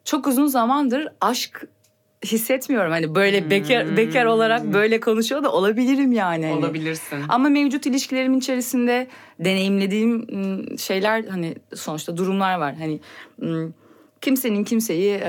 [0.05, 1.67] Çok uzun zamandır aşk
[2.25, 2.91] hissetmiyorum.
[2.91, 6.47] Hani böyle bekar bekar olarak böyle konuşuyor da olabilirim yani.
[6.47, 6.59] Hani.
[6.59, 7.25] Olabilirsin.
[7.29, 9.07] Ama mevcut ilişkilerimin içerisinde
[9.39, 10.27] deneyimlediğim
[10.79, 12.75] şeyler hani sonuçta durumlar var.
[12.75, 13.01] Hani
[14.21, 15.21] kimsenin kimseyi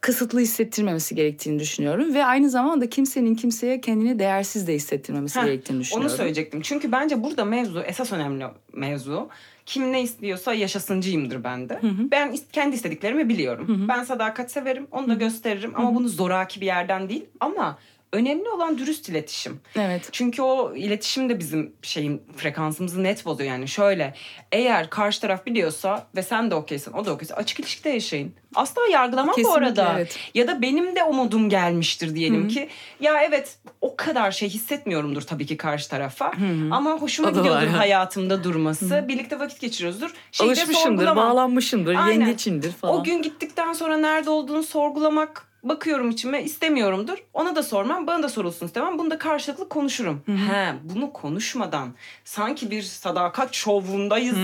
[0.00, 5.80] kısıtlı hissettirmemesi gerektiğini düşünüyorum ve aynı zamanda kimsenin kimseye kendini değersiz de hissettirmemesi Heh, gerektiğini
[5.80, 6.10] düşünüyorum.
[6.10, 6.60] Onu söyleyecektim.
[6.60, 9.28] Çünkü bence burada mevzu esas önemli mevzu.
[9.66, 11.80] Kim ne istiyorsa yaşasıncıyımdır ben de.
[12.10, 13.86] Ben is- kendi istediklerimi biliyorum.
[13.88, 14.86] Ben sadakat severim.
[14.90, 15.72] Onu da gösteririm.
[15.74, 17.24] Ama bunu zoraki bir yerden değil.
[17.40, 17.78] Ama
[18.12, 19.60] önemli olan dürüst iletişim.
[19.76, 20.08] Evet.
[20.12, 23.68] Çünkü o iletişim de bizim şeyin frekansımızı net bozuyor yani.
[23.68, 24.14] Şöyle
[24.52, 28.34] eğer karşı taraf biliyorsa ve sen de okeysin o da okeyse açık ilişkide yaşayın.
[28.54, 29.92] Asla yargılamam bu Kesinlikle, arada.
[29.96, 30.18] evet.
[30.34, 32.68] Ya da benim de umudum gelmiştir diyelim ki.
[33.00, 36.32] Ya evet o kadar şey hissetmiyorumdur tabii ki karşı tarafa.
[36.70, 37.78] Ama hoşuma gidiyordur ya.
[37.78, 39.04] hayatımda durması.
[39.08, 40.10] Birlikte vakit geçiriyoruzdur.
[40.32, 41.16] Şeyi Alışmışımdır, sorgulamam.
[41.16, 42.36] bağlanmışımdır, Aynen.
[42.80, 42.94] falan.
[43.00, 47.18] O gün gittikten sonra nerede olduğunu sorgulamak bakıyorum içime istemiyorumdur.
[47.34, 48.98] Ona da sormam, bana da sorulsun istemem.
[48.98, 50.22] Bunu da karşılıklı konuşurum.
[50.26, 51.88] He, bunu konuşmadan
[52.24, 54.36] sanki bir sadakat şovundayız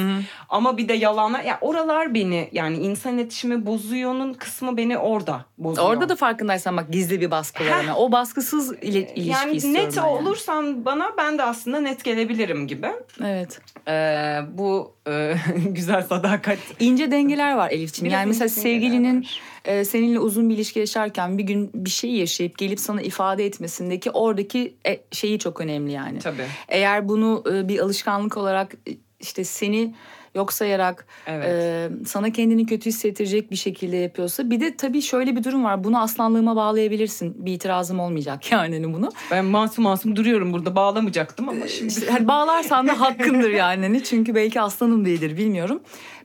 [0.48, 1.44] ama bir de yalanlar.
[1.44, 5.88] Ya oralar beni yani insan iletişimi bozuyor'nun kısmı beni orada bozuyor.
[5.88, 7.70] Orada da farkındaysan bak gizli bir baskı var.
[7.80, 7.96] ama.
[7.96, 10.06] O baskısız ile- ilişki yani istiyorum net yani.
[10.08, 12.88] olursan bana ben de aslında net gelebilirim gibi.
[13.24, 13.60] Evet.
[13.88, 15.34] Ee, bu e,
[15.68, 16.58] güzel sadakat.
[16.80, 18.04] İnce dengeler var Elif'ciğim.
[18.10, 19.40] Biraz Yani mesela sevgilinin var.
[19.66, 24.10] E, seninle uzun bir ilişki yaşarken bir gün bir şey yaşayıp gelip sana ifade etmesindeki
[24.10, 26.18] oradaki e, şeyi çok önemli yani.
[26.18, 26.46] Tabii.
[26.68, 28.90] Eğer bunu e, bir alışkanlık olarak e,
[29.20, 29.94] işte seni
[30.37, 31.47] yok sayarak Evet.
[31.49, 35.84] e, sana kendini kötü hissettirecek bir şekilde yapıyorsa bir de tabii şöyle bir durum var.
[35.84, 37.47] Bunu aslanlığıma bağlayabilirsin.
[37.47, 39.11] Bir itirazım olmayacak yani hani bunu.
[39.30, 41.93] Ben masum masum duruyorum burada bağlamayacaktım ama şimdi.
[41.93, 43.82] İşte hani bağlarsan da hakkındır yani.
[43.82, 45.80] Hani Çünkü belki aslanım değildir bilmiyorum.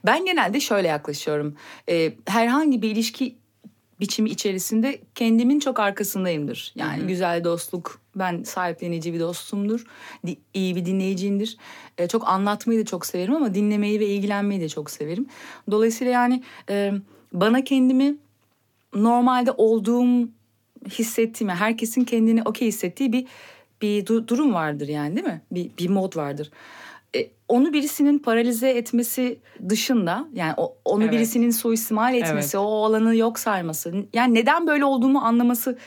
[0.06, 1.56] Ben genelde şöyle yaklaşıyorum.
[1.88, 3.41] Ee, herhangi bir ilişki
[4.02, 6.72] biçimi içerisinde kendimin çok arkasındayımdır.
[6.76, 9.84] Yani güzel dostluk, ben sahiplenici bir dostumdur.
[10.26, 11.56] Di- iyi bir dinleyiciyimdir.
[11.98, 15.26] Ee, çok anlatmayı da çok severim ama dinlemeyi ve ilgilenmeyi de çok severim.
[15.70, 16.92] Dolayısıyla yani e,
[17.32, 18.16] bana kendimi
[18.94, 20.28] normalde olduğum
[20.88, 23.26] hissettiğim, yani herkesin kendini okey hissettiği bir
[23.82, 25.42] bir du- durum vardır yani değil mi?
[25.50, 26.50] Bir, bir mod vardır.
[27.16, 29.38] E, onu birisinin paralize etmesi
[29.68, 31.12] dışında yani o- onu Evet.
[31.12, 32.66] birisinin suistimal etmesi, Evet.
[32.66, 33.94] o alanı yok sayması.
[34.12, 35.78] Yani neden böyle olduğumu anlaması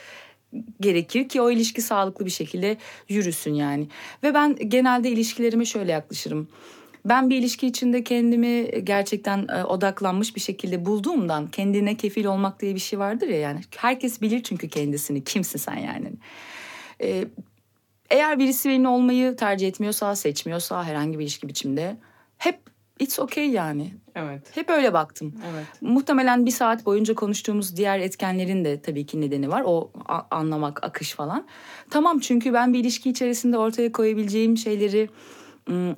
[0.82, 2.78] gerekir ki o ilişki sağlıklı bir şekilde
[3.10, 3.88] yürüsün yani.
[4.24, 6.48] Ve ben genelde ilişkilerime şöyle yaklaşırım.
[7.06, 12.76] Ben bir ilişki içinde kendimi gerçekten e, odaklanmış bir şekilde bulduğumdan kendine kefil olmak diye
[12.76, 13.60] bir şey vardır ya yani.
[13.78, 15.24] Herkes bilir çünkü kendisini.
[15.24, 16.12] Kimsin sen yani?
[17.02, 17.26] E,
[18.10, 21.98] eğer birisi benimle olmayı tercih etmiyorsa, seçmiyorsa herhangi bir ilişki biçimde
[22.38, 22.60] hep
[23.00, 23.94] it's okay yani.
[24.16, 24.42] Evet.
[24.56, 25.36] Hep öyle baktım.
[25.54, 25.66] Evet.
[25.82, 29.64] Muhtemelen bir saat boyunca konuştuğumuz diğer etkenlerin de tabii ki nedeni var.
[29.66, 29.92] O
[30.32, 31.48] anlamak, akış falan.
[31.90, 35.10] Tamam çünkü ben bir ilişki içerisinde ortaya koyabileceğim şeyleri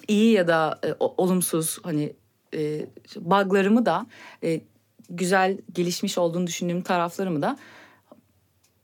[0.08, 2.14] iyi ya da e, olumsuz hani
[2.54, 2.86] e,
[3.16, 4.06] buglarımı da
[4.44, 4.62] e,
[5.10, 7.58] güzel gelişmiş olduğunu düşündüğüm taraflarımı da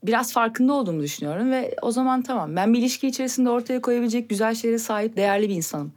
[0.04, 4.56] biraz farkında olduğumu düşünüyorum ve o zaman tamam ben bir ilişki içerisinde ortaya koyabilecek güzel
[4.56, 5.93] şeylere sahip değerli bir insanım.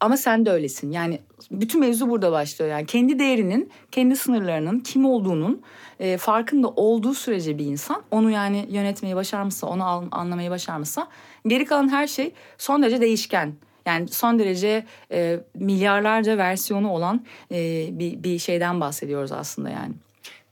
[0.00, 0.92] Ama sen de öylesin.
[0.92, 2.70] Yani bütün mevzu burada başlıyor.
[2.70, 5.62] Yani kendi değerinin, kendi sınırlarının kim olduğunun
[6.00, 11.08] e, farkında olduğu sürece bir insan onu yani yönetmeyi başarmışsa, onu al- anlamayı başarmışsa
[11.46, 13.54] geri kalan her şey son derece değişken.
[13.86, 19.94] Yani son derece e, milyarlarca versiyonu olan e, bir, bir şeyden bahsediyoruz aslında yani.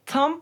[0.06, 0.40] Tam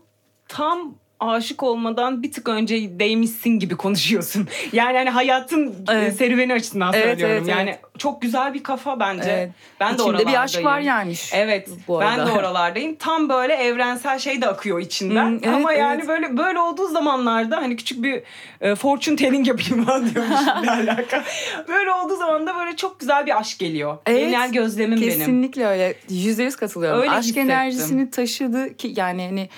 [0.49, 4.49] tam aşık olmadan bir tık önce değmişsin gibi konuşuyorsun.
[4.73, 6.17] Yani hani hayatın Evet.
[6.17, 7.37] serüveni açısından Evet, söylüyorum.
[7.37, 7.81] evet, yani evet.
[7.99, 9.31] çok güzel bir kafa bence.
[9.31, 9.51] Evet.
[9.81, 10.65] Ben de İçimde bir aşk oralardayım.
[10.67, 11.15] var yani.
[11.33, 11.69] Evet.
[11.89, 12.27] bu ben arada.
[12.27, 12.95] de oralardayım.
[12.95, 15.29] Tam böyle evrensel şey de akıyor içinden.
[15.29, 16.09] Hmm, evet, Ama yani evet.
[16.09, 18.23] böyle böyle olduğu zamanlarda hani küçük bir
[18.61, 21.25] e, fortune telling yapayım ben diyormuşum ne alaka.
[21.69, 23.99] Böyle olduğu zaman da böyle çok güzel bir aşk geliyor.
[24.07, 25.19] Evet, Genel gözlemim benim.
[25.19, 25.95] Kesinlikle öyle.
[26.09, 27.01] Yüzde yüz katılıyorum.
[27.01, 27.51] Öyle Aşk hissettim.
[27.51, 29.49] enerjisini taşıdı ki yani hani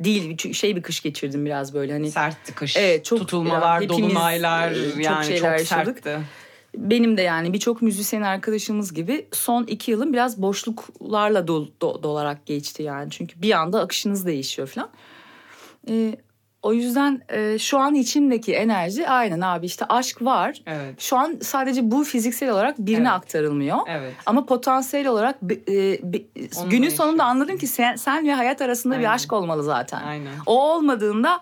[0.00, 2.76] değil şey bir kış geçirdim biraz böyle hani Sertti kış.
[2.76, 6.00] Evet, çok- Tutulmalar, hepimiz, dolunaylar e, çok yani şeyler çok yaşadık.
[6.04, 6.20] sertti.
[6.76, 12.46] benim de yani birçok müzisyen arkadaşımız gibi son iki yılım biraz boşluklarla dol, do- dolarak
[12.46, 13.10] geçti yani.
[13.10, 14.90] Çünkü bir anda akışınız değişiyor falan.
[15.88, 16.16] Ee,
[16.62, 20.58] o yüzden e, şu an içimdeki enerji aynen abi işte aşk var.
[20.66, 21.00] Evet.
[21.00, 23.10] Şu an sadece bu fiziksel olarak birine Evet.
[23.12, 23.78] aktarılmıyor.
[23.88, 24.12] Evet.
[24.26, 26.42] Ama potansiyel olarak be- e, be- günün
[26.72, 26.96] yaşıyorsun.
[26.96, 29.08] sonunda anladım ki sen, sen ve hayat arasında Aynen.
[29.08, 30.02] bir aşk olmalı zaten.
[30.02, 30.32] Aynen.
[30.46, 31.40] O olmadığında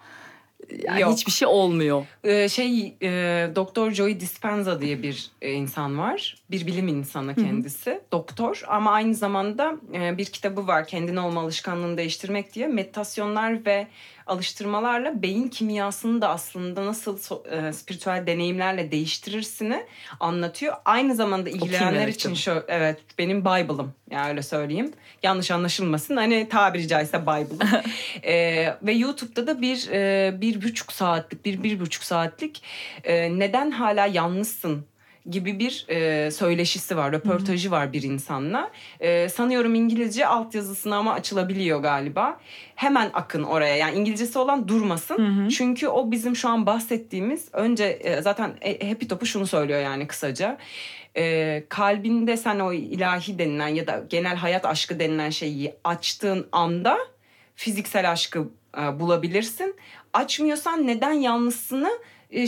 [0.84, 1.12] yani Yok.
[1.12, 2.06] hiçbir şey olmuyor.
[2.24, 3.08] Ee, şey e,
[3.56, 6.36] Doktor Joey Dispenza diye bir e, insan var.
[6.50, 8.00] Bir bilim insanı kendisi.
[8.12, 10.86] Doktor ama aynı zamanda e, bir kitabı var.
[10.86, 12.66] Kendin olma alışkanlığını değiştirmek diye.
[12.66, 13.86] Meditasyonlar ve
[14.28, 17.18] alıştırmalarla beyin kimyasını da aslında nasıl
[17.50, 19.86] e, spiritüel deneyimlerle değiştirirsini
[20.20, 20.74] anlatıyor.
[20.84, 24.92] Aynı zamanda ilgilenenler için şöyle evet benim Bible'ım yani öyle söyleyeyim.
[25.22, 26.16] Yanlış anlaşılmasın.
[26.16, 27.82] Hani tabiri caizse Bible'ım.
[28.24, 32.62] Ee, ve YouTube'da da bir e, bir buçuk saatlik bir bir buçuk saatlik
[33.04, 34.86] e, neden hala yalnızsın
[35.30, 38.70] gibi bir e, söyleşisi var, röportajı var bir insanla.
[39.00, 42.40] E, sanıyorum İngilizce altyazısına ama açılabiliyor galiba.
[42.74, 43.76] Hemen akın oraya.
[43.76, 45.48] Yani İngilizcesi olan durmasın.
[45.48, 50.06] Çünkü o bizim şu an bahsettiğimiz önce e, zaten e, Happy Top'u şunu söylüyor yani
[50.06, 50.58] kısaca.
[51.16, 56.98] E, kalbinde sen o ilahi denilen ya da genel hayat aşkı denilen şeyi açtığın anda
[57.54, 58.48] fiziksel aşkı
[58.78, 59.76] e, bulabilirsin.
[60.12, 61.90] Açmıyorsan neden yalnızsını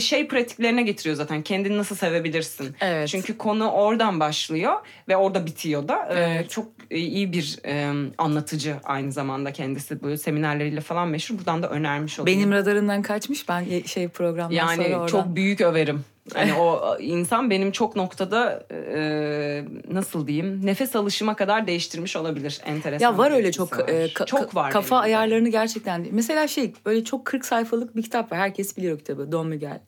[0.01, 1.41] şey pratiklerine getiriyor zaten.
[1.41, 2.75] Kendini nasıl sevebilirsin.
[2.81, 3.07] Evet.
[3.09, 4.73] Çünkü konu oradan başlıyor
[5.07, 6.07] ve orada bitiyor da.
[6.09, 6.49] E, Evet.
[6.49, 10.03] çok e, iyi bir e, anlatıcı aynı zamanda kendisi.
[10.03, 11.37] Böyle seminerleriyle falan meşhur.
[11.37, 12.39] Buradan da önermiş olayım.
[12.39, 13.49] Benim radarımdan kaçmış.
[13.49, 15.07] Ben şey programdan yani sonra oradan.
[15.07, 16.05] çok büyük överim.
[16.33, 22.61] Hani o insan benim çok noktada e, nasıl diyeyim nefes alışıma kadar değiştirmiş olabilir.
[22.65, 23.11] Enteresan.
[23.11, 23.87] Ya var öyle çok var.
[23.87, 24.71] e, ka- çok var.
[24.71, 26.07] kafa benim ayarlarını gerçekten.
[26.11, 28.39] Mesela şey böyle çok 40 sayfalık bir kitap var.
[28.39, 29.31] Herkes biliyor o kitabı.
[29.31, 29.79] Don Miguel.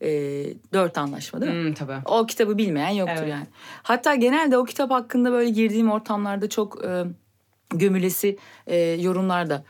[0.00, 0.08] E,
[0.72, 1.64] Dört Anlaşma değil mi?
[1.66, 1.96] Hmm, tabii.
[2.04, 3.30] O kitabı bilmeyen yoktur Evet.
[3.30, 3.46] yani.
[3.82, 7.04] Hatta genelde o kitap hakkında böyle girdiğim ortamlarda çok e,
[7.70, 9.64] gömülesi e, yorumlar da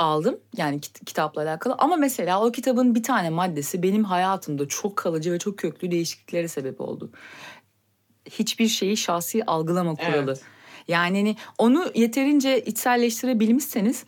[0.00, 0.40] aldım.
[0.56, 1.74] Yani kit- kitapla alakalı.
[1.78, 6.48] Ama mesela o kitabın bir tane maddesi benim hayatımda çok kalıcı ve çok köklü değişikliklere
[6.48, 7.10] sebep oldu.
[8.30, 10.24] Hiçbir şeyi şahsi algılama kuralı.
[10.24, 10.42] Evet.
[10.88, 14.04] Yani hani onu yeterince içselleştirebilmişseniz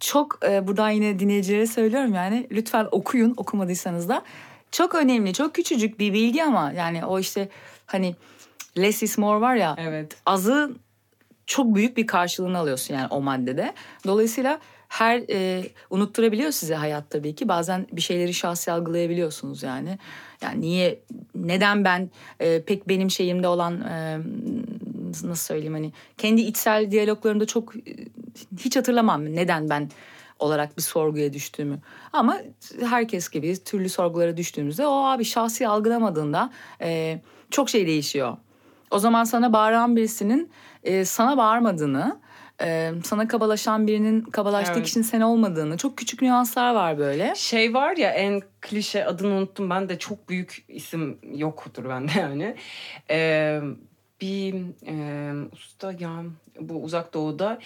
[0.00, 4.22] çok e, buradan yine dinleyicilere söylüyorum yani lütfen okuyun okumadıysanız da.
[4.72, 7.48] Çok önemli çok küçücük bir bilgi ama yani o işte
[7.86, 8.16] hani
[8.78, 10.16] less is more var ya Evet.
[10.26, 10.72] azı
[11.46, 13.74] çok büyük bir karşılığını alıyorsun yani o maddede.
[14.06, 17.48] Dolayısıyla her e, unutturabiliyor size hayat tabii ki.
[17.48, 19.98] Bazen bir şeyleri şahsi algılayabiliyorsunuz yani.
[20.42, 21.00] Yani niye,
[21.34, 22.10] neden ben
[22.40, 24.18] e, pek benim şeyimde olan e,
[25.06, 27.80] nasıl söyleyeyim hani kendi içsel diyaloglarımda çok e,
[28.58, 29.90] hiç hatırlamam neden ben
[30.38, 31.78] olarak bir sorguya düştüğümü.
[32.12, 32.38] Ama
[32.80, 37.20] herkes gibi türlü sorgulara düştüğümüzde o abi şahsi algılamadığında e,
[37.50, 38.36] çok şey değişiyor.
[38.90, 40.50] O zaman sana bağıran birisinin
[40.84, 42.18] e, sana bağırmadığını,
[42.62, 44.84] e, sana kabalaşan birinin kabalaştığı Evet.
[44.86, 47.34] kişinin sen olmadığını, çok küçük nüanslar var böyle.
[47.36, 52.56] Şey var ya en klişe adını unuttum ben de çok büyük isim yoktur bende yani.
[53.10, 53.60] Ee,
[54.20, 54.54] bir
[54.86, 56.22] e, usta ya
[56.60, 57.58] bu uzak doğuda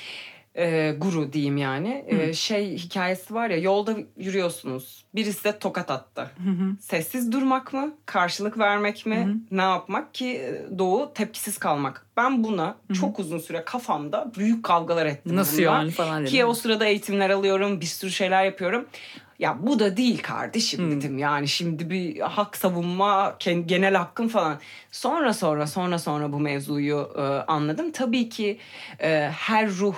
[0.60, 2.04] e, guru diyeyim yani.
[2.06, 5.04] E, şey hikayesi var ya yolda yürüyorsunuz.
[5.14, 6.30] Birisi size tokat attı.
[6.80, 7.94] Sessiz durmak mı?
[8.06, 9.36] Karşılık vermek mi?
[9.50, 12.06] Ne yapmak ki e, doğu tepkisiz kalmak.
[12.16, 15.36] Ben buna çok uzun süre kafamda büyük kavgalar ettim.
[15.36, 15.70] Nasıl bununla.
[15.70, 16.32] yani falan dedim.
[16.32, 17.80] Ki o sırada eğitimler alıyorum.
[17.80, 18.86] Bir sürü şeyler yapıyorum.
[19.38, 21.18] Ya bu da değil kardeşim dedim.
[21.18, 23.36] Yani şimdi bir hak savunma,
[23.66, 24.58] genel hakkın falan.
[24.90, 27.92] Sonra sonra sonra sonra bu mevzuyu e, anladım.
[27.92, 28.58] Tabii ki
[29.02, 29.96] e, her ruh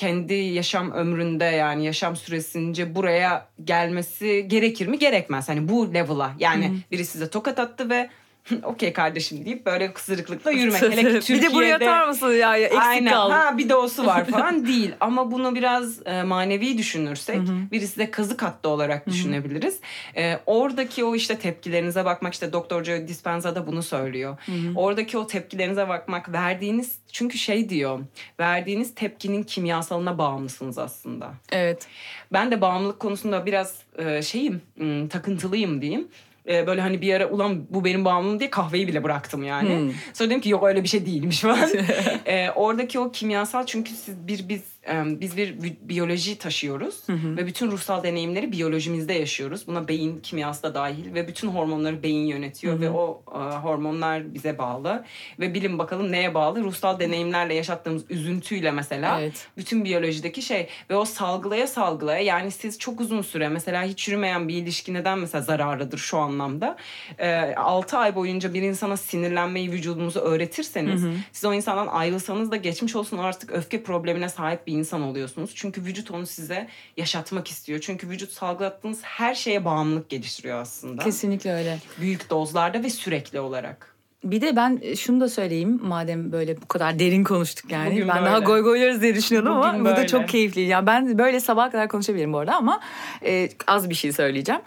[0.00, 4.98] kendi yaşam ömründe yani yaşam süresince buraya gelmesi gerekir mi?
[4.98, 5.48] Gerekmez.
[5.48, 8.10] Hani bu level'a yani biri size tokat attı ve
[8.62, 10.82] okey kardeşim deyip böyle kısırıklıkla yürümek.
[10.82, 11.42] Hele ki Türkiye'de.
[11.42, 12.56] bir de buraya atar mısın ya?
[12.56, 13.12] ya eksik Aynen.
[13.12, 13.32] kaldı.
[13.32, 14.94] Ha bir de osu var falan değil.
[15.00, 17.40] Ama bunu biraz e, manevi düşünürsek
[17.72, 19.80] birisi de kazık hattı olarak düşünebiliriz.
[20.16, 24.38] E, oradaki o işte tepkilerinize bakmak işte Doktor Joe Dispenza da bunu söylüyor.
[24.76, 28.00] Oradaki o tepkilerinize bakmak verdiğiniz çünkü şey diyor
[28.40, 31.32] verdiğiniz tepkinin kimyasalına bağımlısınız aslında.
[31.52, 31.86] Evet.
[32.32, 36.08] Ben de bağımlılık konusunda biraz e, şeyim ım, takıntılıyım diyeyim.
[36.50, 39.78] E, böyle hani bir ara ulan bu benim bağımlılığım diye kahveyi bile bıraktım yani.
[39.78, 39.92] Hmm.
[40.14, 41.70] Sonra dedim ki yok öyle bir şey değilmiş falan.
[42.26, 47.70] E, oradaki o kimyasal çünkü siz bir biz biz bir bi- biyoloji taşıyoruz ve bütün
[47.70, 49.66] ruhsal deneyimleri biyolojimizde yaşıyoruz.
[49.66, 54.58] Buna beyin kimyası da dahil ve bütün hormonları beyin yönetiyor ve o e, hormonlar bize
[54.58, 55.04] bağlı
[55.40, 56.64] ve bilin bakalım neye bağlı?
[56.64, 59.48] Ruhsal deneyimlerle yaşattığımız üzüntüyle mesela Evet.
[59.56, 64.48] bütün biyolojideki şey ve o salgılaya salgılaya yani siz çok uzun süre mesela hiç yürümeyen
[64.48, 66.76] bir ilişki neden mesela zararlıdır şu anlamda?
[67.18, 72.96] Ee, 6 ay boyunca bir insana sinirlenmeyi vücudunuzu öğretirseniz siz o insandan ayrılsanız da geçmiş
[72.96, 75.50] olsun artık öfke problemine sahip bir insan oluyorsunuz.
[75.54, 77.80] Çünkü vücut onu size yaşatmak istiyor.
[77.80, 81.04] Çünkü vücut salgılattığınız her şeye bağımlılık geliştiriyor aslında.
[81.04, 81.78] Kesinlikle öyle.
[82.00, 83.94] Büyük dozlarda ve sürekli olarak.
[84.24, 87.90] Bir de ben şunu da söyleyeyim madem böyle bu kadar derin konuştuk yani.
[87.90, 88.44] Bugün ben daha böyle.
[88.44, 90.06] goy goylarız diye düşünüyordum ama Bugün bu da böyle.
[90.06, 90.60] çok keyifli.
[90.60, 92.80] Yani ben böyle sabaha kadar konuşabilirim bu arada ama
[93.24, 94.60] e, az bir şey söyleyeceğim.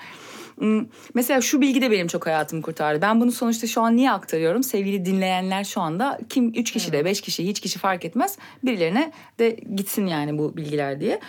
[0.58, 3.02] Hmm, Mesela şu bilgi de benim çok hayatımı kurtardı.
[3.02, 4.64] Ben bunu sonuçta şu an niye aktarıyorum?
[4.64, 8.38] Sevgili dinleyenler şu anda kim 3 kişi de 5 kişi hiç kişi fark etmez.
[8.64, 11.20] Birilerine de gitsin yani bu bilgiler diye.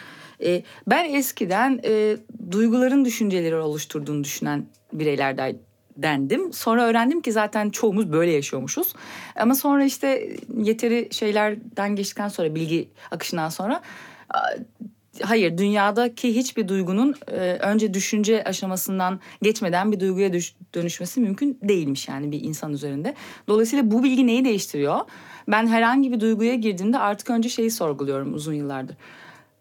[0.44, 2.16] E, ben eskiden e,
[2.50, 5.56] duyguların düşünceleri oluşturduğunu düşünen bireylerden
[5.96, 6.52] dendim.
[6.52, 8.94] Sonra öğrendim ki zaten çoğumuz böyle yaşıyormuşuz.
[9.36, 13.82] Ama sonra işte yeteri şeylerden geçtikten sonra bilgi akışından sonra
[15.22, 22.08] hayır dünyadaki hiçbir duygunun e, önce düşünce aşamasından geçmeden bir duyguya düş- dönüşmesi mümkün değilmiş
[22.08, 23.14] yani bir insan üzerinde.
[23.48, 25.00] Dolayısıyla bu bilgi neyi değiştiriyor?
[25.48, 28.96] Ben herhangi bir duyguya girdiğimde artık önce şeyi sorguluyorum uzun yıllardır.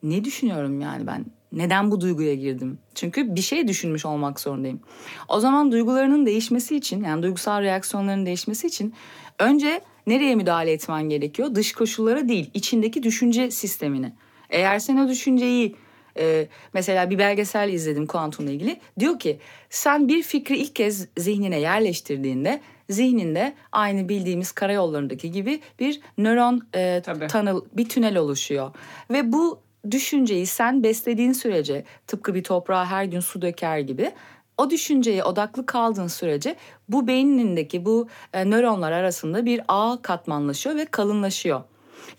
[0.04, 1.26] Ne düşünüyorum yani ben?
[1.52, 2.78] Neden bu duyguya girdim?
[2.96, 4.80] Çünkü bir şey düşünmüş olmak zorundayım.
[5.30, 8.94] O zaman duygularının değişmesi için yani duygusal reaksiyonların değişmesi için
[9.40, 11.56] önce nereye müdahale etmen gerekiyor?
[11.56, 14.14] Dış koşullara değil, içindeki düşünce sistemine.
[14.50, 15.76] Eğer sen o düşünceyi
[16.18, 18.80] e, mesela bir belgesel izledim kuantumla ilgili.
[19.00, 19.40] Diyor ki
[19.70, 27.02] sen bir fikri ilk kez zihnine yerleştirdiğinde zihninde aynı bildiğimiz karayollarındaki gibi bir nöron e,
[27.06, 27.28] Tabii.
[27.28, 28.72] tunnel, bir tünel oluşuyor.
[29.12, 29.60] Ve bu
[29.92, 34.12] düşünceyi sen beslediğin sürece tıpkı bir toprağa her gün su döker gibi
[34.58, 36.56] o düşünceye odaklı kaldığın sürece
[36.90, 41.62] bu beynindeki bu e, nöronlar arasında bir ağ katmanlaşıyor ve kalınlaşıyor.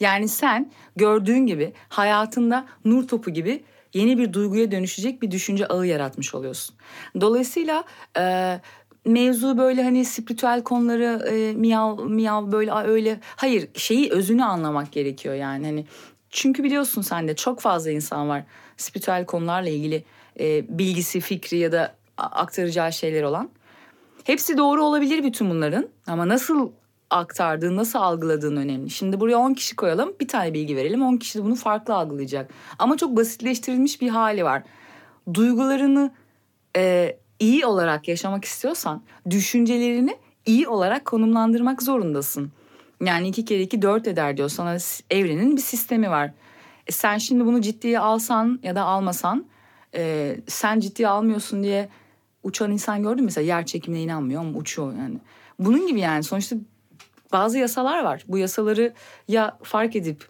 [0.00, 3.64] Yani sen gördüğün gibi hayatında nur topu gibi
[3.94, 6.76] yeni bir duyguya dönüşecek bir düşünce ağı yaratmış oluyorsun.
[7.20, 7.84] Dolayısıyla
[8.18, 8.60] e,
[9.04, 14.92] mevzu böyle hani spiritüel konuları e, miyav miyav böyle "Aa, öyle hayır şeyi özünü anlamak
[14.92, 15.84] gerekiyor yani hani
[16.30, 18.42] çünkü biliyorsun sen de çok fazla insan var
[18.76, 20.04] spiritüel konularla ilgili
[20.40, 23.50] e, bilgisi fikri ya da aktaracağı şeyler olan.
[24.24, 26.70] Hepsi doğru olabilir bütün bunların ama nasıl
[27.14, 28.90] aktardığın, nasıl algıladığın önemli.
[28.90, 31.02] Şimdi buraya 10 kişi koyalım, bir tane bilgi verelim.
[31.02, 32.50] 10 kişi de bunu farklı algılayacak.
[32.78, 34.62] Ama çok basitleştirilmiş bir hali var.
[35.34, 36.10] Duygularını
[36.76, 42.52] e, iyi olarak yaşamak istiyorsan düşüncelerini iyi olarak konumlandırmak zorundasın.
[43.04, 44.48] Yani iki kere iki dört eder diyor.
[44.48, 44.76] Sana
[45.10, 46.32] evrenin bir sistemi var.
[46.86, 49.46] E sen şimdi bunu ciddiye alsan ya da almasan
[49.94, 51.88] e, sen ciddiye almıyorsun diye
[52.42, 53.24] uçan insan gördün mü?
[53.24, 55.18] Mesela yer çekimine inanmıyor ama uçuyor yani.
[55.58, 56.56] Bunun gibi yani sonuçta
[57.34, 58.24] bazı yasalar var.
[58.28, 58.92] Bu yasaları
[59.28, 60.28] ya fark edip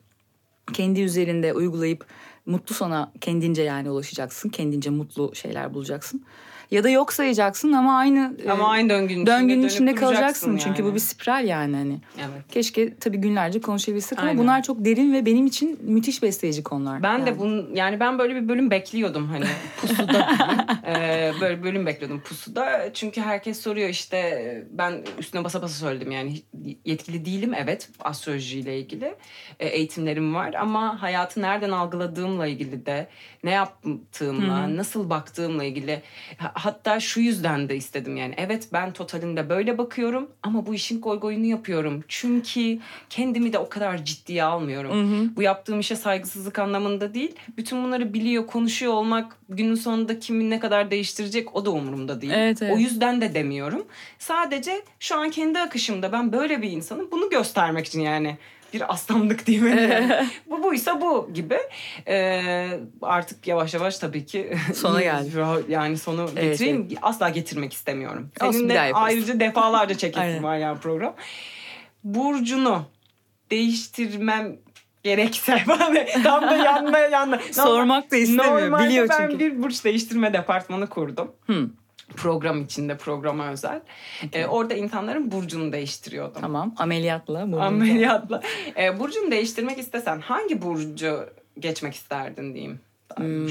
[0.72, 2.06] kendi üzerinde uygulayıp
[2.46, 4.48] mutlu sona kendince yani ulaşacaksın.
[4.48, 6.24] Kendince mutlu şeyler bulacaksın.
[6.70, 10.56] Ya da yok sayacaksın ama aynı Ama e, aynı döngünün içinde döngünün içinde duracaksın kalacaksın.
[10.56, 10.90] Çünkü yani.
[10.90, 12.00] bu bir spiral yani hani.
[12.18, 12.42] Evet.
[12.48, 14.42] Keşke tabii günlerce konuşabilsek ama Aynen.
[14.42, 17.02] bunlar çok derin ve benim için müthiş besleyici konular.
[17.02, 17.26] Ben yani.
[17.26, 19.44] de bunun yani ben böyle bir bölüm bekliyordum hani
[19.80, 20.28] pusuda.
[20.86, 20.92] Ee,
[21.40, 22.90] böyle bölüm bekliyordum pusuda.
[22.94, 26.10] Çünkü herkes soruyor işte ben üstüne basa basa söyledim.
[26.10, 26.42] Yani
[26.84, 29.14] yetkili değilim evet astrolojiyle ilgili
[29.60, 30.54] e, eğitimlerim var.
[30.54, 33.08] Ama hayatı nereden algıladığımla ilgili de
[33.44, 36.02] ne yaptığımla nasıl baktığımla ilgili
[36.38, 38.34] Ha- hatta şu yüzden de istedim yani.
[38.36, 42.04] Evet ben totalinde böyle bakıyorum ama bu işin goy goyunu yapıyorum.
[42.08, 42.78] Çünkü
[43.10, 44.90] kendimi de o kadar ciddiye almıyorum.
[45.36, 50.60] Bu yaptığım işe saygısızlık anlamında değil bütün bunları biliyor konuşuyor olmak günün sonunda kimin ne
[50.60, 50.90] kadar
[51.24, 52.74] değiştirecek o da umurumda değil Evet, evet.
[52.74, 53.84] o yüzden de demiyorum
[54.18, 58.36] sadece şu an kendi akışımda ben böyle bir insanım bunu göstermek için yani
[58.72, 60.26] bir aslanlık değil mi?
[60.50, 61.58] bu buysa bu gibi.
[62.08, 62.68] Ee,
[63.02, 65.30] artık yavaş yavaş tabii ki Sona geldi.
[65.68, 66.88] yani sonu Evet, getireyim.
[67.02, 68.30] Asla getirmek istemiyorum.
[68.40, 71.14] Seninle ayrıca defalarca çekesim var yani program.
[72.04, 72.82] Burcunu
[73.50, 74.56] değiştirmem
[75.04, 75.62] gerekse
[76.24, 77.38] tam da yanına yanına.
[77.52, 79.38] Sormak da istemiyor, Normalde biliyor ben çünkü.
[79.38, 81.32] bir burç değiştirme departmanı kurdum.
[81.46, 81.68] Hı.
[82.16, 83.80] Program içinde programa özel.
[84.32, 86.40] Ee, orada insanların burcunu değiştiriyordum.
[86.40, 87.40] Tamam ameliyatla.
[87.40, 88.40] burnunu- Ameliyatla.
[88.76, 91.26] Ee, burcunu değiştirmek istesen hangi burcu
[91.58, 92.80] geçmek isterdin diyeyim.
[93.16, 93.46] Hmm.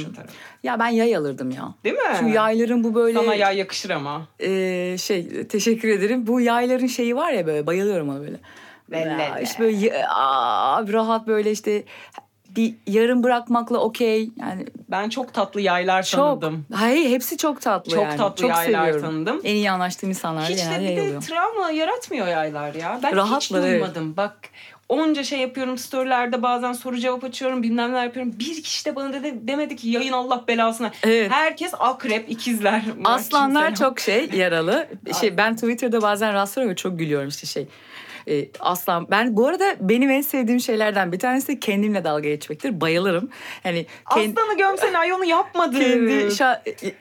[0.63, 1.75] Ya ben yay alırdım ya.
[1.83, 2.15] Değil mi?
[2.19, 4.27] Şu yayların bu böyle Sana yay yakışır ama.
[4.39, 6.27] e, şey teşekkür ederim.
[6.27, 8.39] Bu yayların şeyi var ya böyle bayılıyorum ona böyle.
[8.99, 11.83] Ya işte böyle aa, rahat böyle işte
[12.55, 14.29] bir yarım bırakmakla okey.
[14.39, 16.19] Yani Ben çok tatlı yaylar çok.
[16.41, 16.65] tanıdım.
[16.73, 18.17] Hayır hepsi çok tatlı Çok yani.
[18.17, 19.01] tatlı çok yaylar seviyorum.
[19.01, 19.41] tanıdım.
[19.43, 21.21] En iyi anlaştığım insanlar Hiç de bir de oluyor.
[21.21, 22.99] travma yaratmıyor yaylar ya.
[23.03, 23.71] Ben hiç Rahatlar, evet.
[23.71, 24.17] duymadım.
[24.17, 24.35] Bak
[24.89, 28.33] onca şey yapıyorum storylerde bazen soru cevap açıyorum bilmem ne yapıyorum.
[28.39, 30.91] Bir kişi de bana dedi, demedi ki yayın Allah belasına.
[31.03, 31.31] Evet.
[31.31, 32.81] Herkes akrep ikizler.
[33.05, 34.87] Aslanlar çok şey yaralı.
[35.19, 37.67] Şey ben Twitter'da bazen rastlıyorum ve çok gülüyorum işte şey.
[38.27, 42.81] E, aslan ben bu arada benim en sevdiğim şeylerden bir tanesi de kendimle dalga geçmektir.
[42.81, 43.29] Bayılırım.
[43.63, 45.79] Hani kend- Aslanı gömsene ay onu yapmadı.
[45.79, 46.91] kendi şa- e,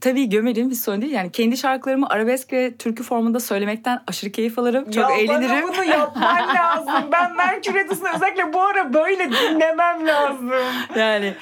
[0.00, 1.12] tabii gömerim hiç sorun değil.
[1.12, 4.84] Yani kendi şarkılarımı arabesk ve türkü formunda söylemekten aşırı keyif alırım.
[4.90, 5.50] Çok ya eğlenirim.
[5.50, 6.94] bana bunu yapman lazım.
[7.12, 10.50] Ben Merkür Retrosu'nu özellikle bu ara böyle dinlemem lazım.
[10.96, 11.34] Yani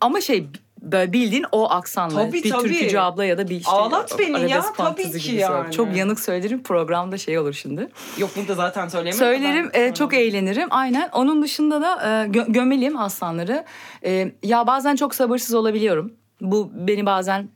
[0.00, 0.46] ama şey
[0.82, 2.62] böyle bildiğin o aksanla Tabii, bir tabii.
[2.62, 5.72] türkücü abla ya da bir işte Ağlat beni ya, tabii ki yani.
[5.72, 7.88] Çok yanık söylerim programda şey olur şimdi.
[8.18, 9.18] Yok burada zaten söyleyemem.
[9.18, 11.08] Söylerim e, çok eğlenirim aynen.
[11.12, 13.64] Onun dışında da e, gö- gömelim aslanları.
[14.04, 16.12] E, ya bazen çok sabırsız olabiliyorum.
[16.40, 17.48] Bu beni bazen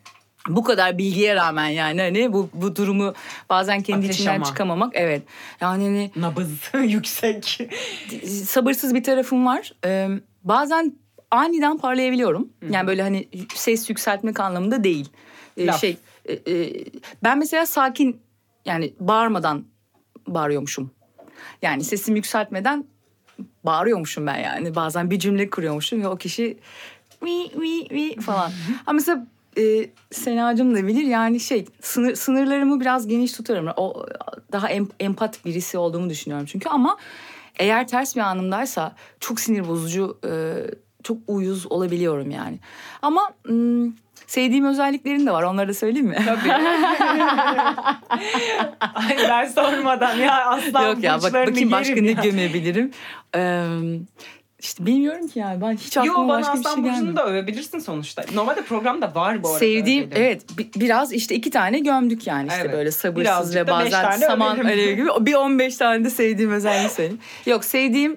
[0.49, 3.15] bu kadar bilgiye rağmen yani hani bu bu durumu
[3.51, 4.45] bazen kendi Ateş içinden ama.
[4.45, 5.23] çıkamamak evet.
[5.61, 6.49] Yani hani Nabız
[6.93, 7.59] yüksek.
[8.45, 9.73] sabırsız bir tarafım var.
[9.87, 10.09] Ee,
[10.45, 10.93] bazen
[11.33, 12.49] aniden parlayabiliyorum.
[12.71, 15.09] Yani böyle hani ses yükseltmek anlamında değil.
[15.57, 15.81] Ee, Laf.
[15.81, 16.85] şey e, e,
[17.23, 18.21] ben mesela sakin
[18.65, 19.65] yani bağırmadan
[20.27, 20.91] bağırıyormuşum.
[21.63, 22.85] Yani sesimi yükseltmeden
[23.65, 24.75] bağırıyormuşum ben yani.
[24.75, 26.59] Bazen bir cümle kuruyormuşum ve o kişi
[27.23, 28.53] mi mi mi falan.
[28.87, 29.27] Ama mesela
[29.59, 33.69] e, Senacığım da bilir yani şey sınır, sınırlarımı biraz geniş tutarım.
[33.77, 34.07] O
[34.53, 36.97] daha em, empat birisi olduğumu düşünüyorum çünkü ama
[37.59, 40.31] eğer ters bir anımdaysa çok sinir bozucu e,
[41.05, 42.59] çok uyuz olabiliyorum yani.
[43.03, 43.93] Ama hmm,
[44.27, 46.17] sevdiğim özelliklerin de var onları da söyleyeyim mi?
[46.27, 46.53] Tabii.
[48.95, 52.23] Ay ben sormadan ya aslan Yok ya bak, bakayım başka yerim ne ya.
[52.23, 52.91] gömebilirim.
[53.37, 53.65] Ee,
[54.59, 57.17] işte bilmiyorum ki yani ben hiç aklıma Yo bana başka bir şey aslan burcunu gelmiyor.
[57.17, 58.25] da övebilirsin sonuçta.
[58.35, 59.59] Normalde programda var bu arada.
[59.59, 60.23] Sevdiğim dedim.
[60.23, 62.73] evet bi- biraz işte iki tane gömdük yani işte Evet.
[62.73, 64.67] böyle sabırsız ve bazen saman övelim.
[64.67, 67.21] alevi gibi bir 15 tane de sevdiğim özelliği söyleyeyim.
[67.47, 68.17] Yok sevdiğim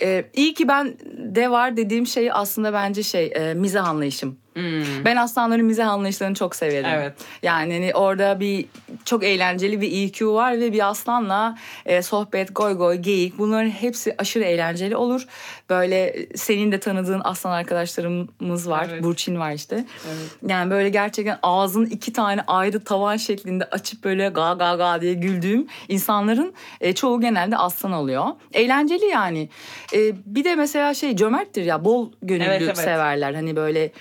[0.00, 4.38] e, iyi ki ben de var dediğim şey aslında bence şey e, mizah anlayışım.
[4.54, 5.04] Hmm.
[5.04, 6.90] Ben aslanların mizah anlayışlarını çok severim.
[6.94, 7.12] Evet.
[7.42, 8.64] Yani hani orada bir
[9.04, 14.14] çok eğlenceli bir EQ var ve bir aslanla e, sohbet, goy goy, geyik bunların hepsi
[14.18, 15.26] aşırı eğlenceli olur.
[15.70, 18.88] Böyle e, senin de tanıdığın aslan arkadaşlarımız var.
[18.92, 19.02] Evet.
[19.02, 19.74] Burçin var işte.
[19.76, 20.36] Evet.
[20.48, 25.14] Yani böyle gerçekten ağzın iki tane ayrı tavan şeklinde açıp böyle ga ga ga diye
[25.14, 28.26] güldüğüm insanların e, çoğu genelde aslan oluyor.
[28.52, 29.48] Eğlenceli yani.
[29.94, 32.76] E, bir de mesela şey cömerttir ya bol gönüllü Evet, evet.
[32.76, 33.34] severler.
[33.34, 33.92] Hani böyle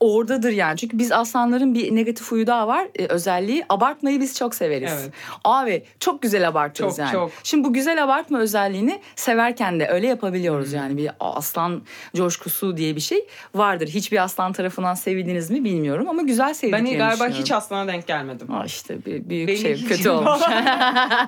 [0.00, 0.76] oradadır yani.
[0.78, 2.86] Çünkü biz aslanların bir negatif huyu daha var.
[2.98, 4.92] e, özelliği abartmayı biz çok severiz.
[5.02, 5.12] Evet.
[5.44, 7.12] Abi çok güzel abartırız Çok, yani.
[7.12, 7.30] çok.
[7.42, 10.96] Şimdi bu güzel abartma özelliğini severken de öyle yapabiliyoruz yani.
[10.96, 11.82] Bir aslan
[12.16, 13.88] coşkusu diye bir şey vardır.
[13.88, 17.42] Hiçbir aslan tarafından sevildiniz mi bilmiyorum ama güzel Ben sevdiklerini galiba düşünüyorum.
[17.42, 18.52] hiç aslana denk gelmedim.
[18.54, 20.40] Aa işte bir, büyük Benim şey kötü olmuş.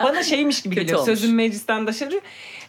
[0.03, 0.99] Bana şeymiş gibi Kötü geliyor.
[1.01, 1.19] olmuş.
[1.19, 2.21] Sözün meclisten dışarı.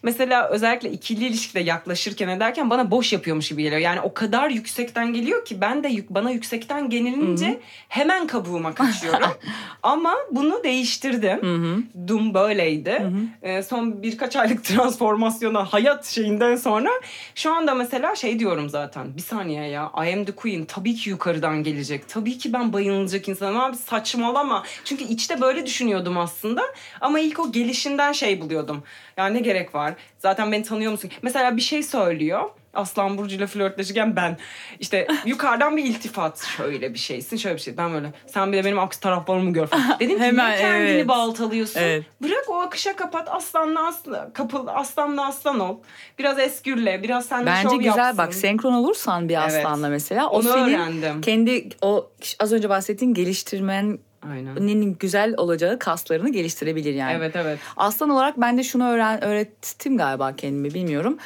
[0.05, 3.81] Mesela özellikle ikili ilişkide yaklaşırken ederken bana boş yapıyormuş gibi geliyor.
[3.81, 9.29] Yani o kadar yüksekten geliyor ki ben de yük, bana yüksekten gelinince hemen kabuğuma kaçıyorum.
[9.83, 11.41] Ama bunu değiştirdim.
[11.41, 11.77] Hı hı.
[12.07, 13.01] Dum böyleydi.
[13.41, 16.89] Ee, son birkaç aylık transformasyona hayat şeyinden sonra
[17.35, 19.17] şu anda mesela şey diyorum zaten.
[19.17, 20.65] Bir saniye ya I am the queen.
[20.65, 22.09] Tabii ki yukarıdan gelecek.
[22.09, 23.59] Tabii ki ben bayılacak insanım.
[23.59, 24.63] Abi saçmalama.
[24.83, 26.61] Çünkü içte böyle düşünüyordum aslında.
[27.01, 28.83] Ama ilk o gelişinden şey buluyordum.
[29.17, 29.94] Ya ne gerek var?
[30.19, 31.11] Zaten beni tanıyor musun?
[31.21, 32.49] Mesela bir şey söylüyor.
[32.73, 34.37] Aslan Burcu'yla flörtleşirken ben
[34.79, 37.77] işte yukarıdan bir iltifat şöyle bir şeysin şöyle bir şey.
[37.77, 39.95] Ben böyle sen bir de benim aksi taraflarımı gör falan.
[39.99, 41.07] Dedim ki Hemen, niye kendini evet.
[41.07, 41.79] baltalıyorsun?
[41.79, 42.03] Evet.
[42.21, 45.77] Bırak o akışa kapat aslanla aslan, kapıl, aslanla aslan ol.
[46.19, 48.17] Biraz eskürle biraz sen de Bence şov güzel yapsın.
[48.17, 49.65] bak senkron olursan bir Evet.
[49.65, 51.21] aslanla mesela o Onu senin öğrendim.
[51.21, 53.99] kendi o az önce bahsettiğin geliştirmen
[54.31, 54.55] Aynen.
[54.67, 57.13] nenin güzel olacağı kaslarını geliştirebilir yani.
[57.13, 57.59] Evet evet.
[57.77, 61.17] Aslan olarak ben de şunu öğren öğrettim galiba kendime bilmiyorum.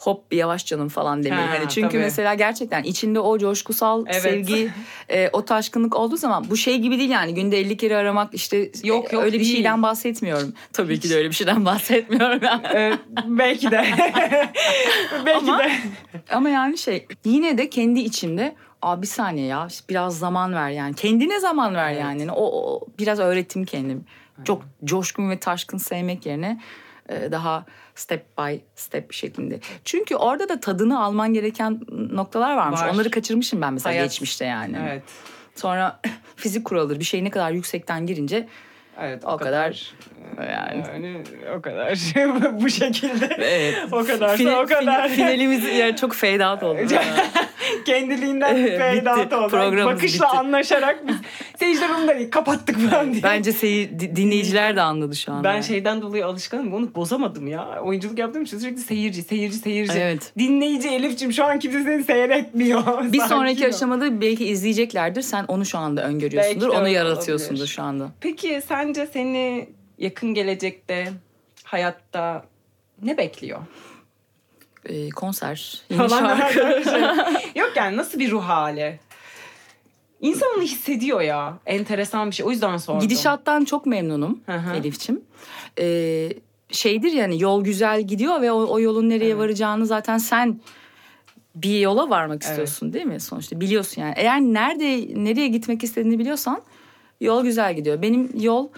[0.00, 1.46] Hop bir yavaş canım falan demeyi.
[1.46, 1.98] Ha, hani çünkü tabii.
[2.02, 4.22] mesela gerçekten içinde o coşkusal Evet.
[4.22, 4.70] sevgi,
[5.08, 8.70] e, o taşkınlık olduğu zaman bu şey gibi değil yani günde 50 kere aramak işte
[8.84, 9.54] Yok, e, yok, öyle bir değil.
[9.54, 10.52] şeyden bahsetmiyorum.
[10.72, 12.40] Tabii ki de öyle bir şeyden bahsetmiyorum.
[12.42, 12.62] Yani.
[12.74, 12.92] Ee,
[13.26, 13.84] belki de.
[15.26, 15.72] belki Ama- de.
[16.30, 20.94] Ama yani şey yine de kendi içimde Aa bir saniye ya biraz zaman ver yani.
[20.94, 22.00] Kendine zaman ver Evet.
[22.02, 22.32] yani.
[22.32, 24.04] O, o biraz öğrettim kendim.
[24.44, 26.60] Çok coşkun ve taşkın sevmek yerine
[27.08, 27.64] e, daha
[27.94, 29.60] step by step şeklinde.
[29.84, 31.80] Çünkü orada da tadını alman gereken
[32.12, 32.80] noktalar varmış.
[32.80, 32.88] Var.
[32.88, 34.04] Onları kaçırmışım ben mesela Hayat.
[34.10, 34.76] geçmişte yani.
[34.82, 35.02] Evet.
[35.54, 36.00] Sonra
[36.36, 36.98] fizik kuralıdır.
[36.98, 38.48] Bir şey ne kadar yüksekten girince
[39.00, 39.24] Evet.
[39.24, 39.94] o kadar
[40.38, 40.82] yani.
[40.94, 41.22] Yani
[41.58, 41.98] o kadar.
[42.62, 43.28] Bu şekilde.
[43.38, 43.74] Evet.
[43.92, 45.08] O kadarsa Fina- o kadar.
[45.08, 46.78] fina- finalimiz yani çok fade out oldu.
[47.86, 49.48] Kendiliğinden fade out oldu.
[49.48, 50.36] Programımız Bakışla bitti.
[50.38, 51.16] anlaşarak biz
[51.58, 53.22] seyirciler onu da değil, kapattık falan diye.
[53.22, 55.44] Bence seyir, di- dinleyiciler de anladı şu an.
[55.44, 55.64] Ben yani.
[55.64, 56.74] şeyden dolayı alışkanım.
[56.74, 57.80] Onu bozamadım ya.
[57.82, 59.98] Oyunculuk yaptığım için sürekli seyirci, seyirci, seyirci.
[59.98, 60.32] Evet.
[60.38, 62.82] Dinleyici Elif'ciğim şu an kimse seni seyretmiyor.
[63.12, 65.22] Bir sonraki aşamada belki izleyeceklerdir.
[65.22, 66.66] Sen onu şu anda öngörüyorsundur.
[66.66, 67.66] Belki onu yaratıyorsundur olabilir.
[67.74, 68.10] şu anda.
[68.20, 69.68] Peki sence seni
[70.00, 71.12] yakın gelecekte
[71.64, 72.44] hayatta
[73.02, 73.60] ne bekliyor?
[74.86, 76.90] Ee, konser, yeni Falan şarkı.
[76.90, 77.00] şey.
[77.62, 79.00] Yok yani nasıl bir ruh hali?
[80.20, 81.58] İnsan onu hissediyor ya.
[81.66, 82.46] Enteresan bir şey.
[82.46, 83.00] O yüzden sordum.
[83.00, 84.76] Gidişattan çok memnunum Hı hı.
[84.76, 85.20] Elif'çim.
[85.78, 86.28] Ee,
[86.70, 89.38] şeydir yani yol güzel gidiyor ve o, o yolun nereye Evet.
[89.38, 90.60] varacağını zaten sen
[91.54, 94.14] bir yola varmak istiyorsun değil mi sonuçta biliyorsun yani.
[94.16, 96.62] Eğer nerede nereye gitmek istediğini biliyorsan
[97.20, 98.02] yol güzel gidiyor.
[98.02, 98.68] Benim yol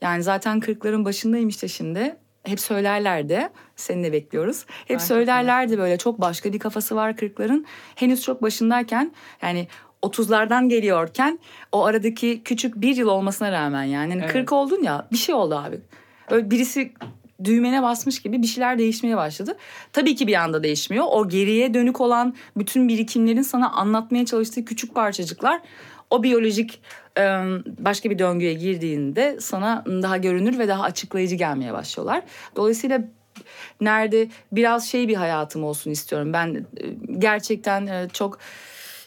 [0.00, 2.16] yani zaten kırkların başındayım işte şimdi.
[2.44, 3.48] Hep söylerlerdi.
[3.76, 4.60] Seni de bekliyoruz.
[4.60, 5.06] Hep Gerçekten.
[5.06, 7.66] söylerlerdi böyle çok başka bir kafası var kırkların.
[7.94, 9.68] Henüz çok başındayken yani
[10.02, 11.38] 30'lardan geliyorken
[11.72, 14.32] o aradaki küçük bir yıl olmasına rağmen yani hani Evet.
[14.32, 15.80] 40 oldun ya bir şey oldu abi.
[16.30, 16.92] Böyle birisi
[17.44, 19.56] düğmene basmış gibi bir şeyler değişmeye başladı.
[19.92, 21.04] Tabii ki bir anda değişmiyor.
[21.10, 25.60] O geriye dönük olan bütün birikimlerin sana anlatmaya çalıştığı küçük parçacıklar
[26.10, 26.80] o biyolojik
[27.78, 32.22] başka bir döngüye girdiğinde sana daha görünür ve daha açıklayıcı gelmeye başlıyorlar.
[32.56, 33.04] Dolayısıyla
[33.80, 36.32] nerede biraz şey bir hayatım olsun istiyorum.
[36.32, 36.66] Ben
[37.18, 38.38] gerçekten çok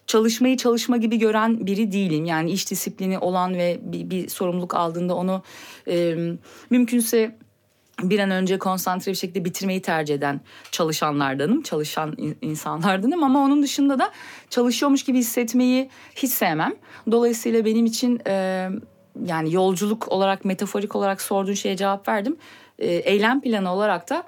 [0.07, 2.25] çalışmayı çalışma gibi gören biri değilim.
[2.25, 5.43] Yani iş disiplini olan ve bir, bir sorumluluk aldığında onu
[6.69, 7.35] mümkünse
[8.03, 10.41] bir an önce konsantre bir şekilde bitirmeyi tercih eden
[10.71, 14.11] çalışanlardanım, çalışan in- insanlardanım ama onun dışında da
[14.49, 16.73] çalışıyormuş gibi hissetmeyi hiç sevmem.
[17.11, 18.69] Dolayısıyla benim için e,
[19.25, 22.37] yani yolculuk olarak metaforik olarak sorduğun şeye cevap verdim.
[22.79, 24.23] E, eylem planı olarak da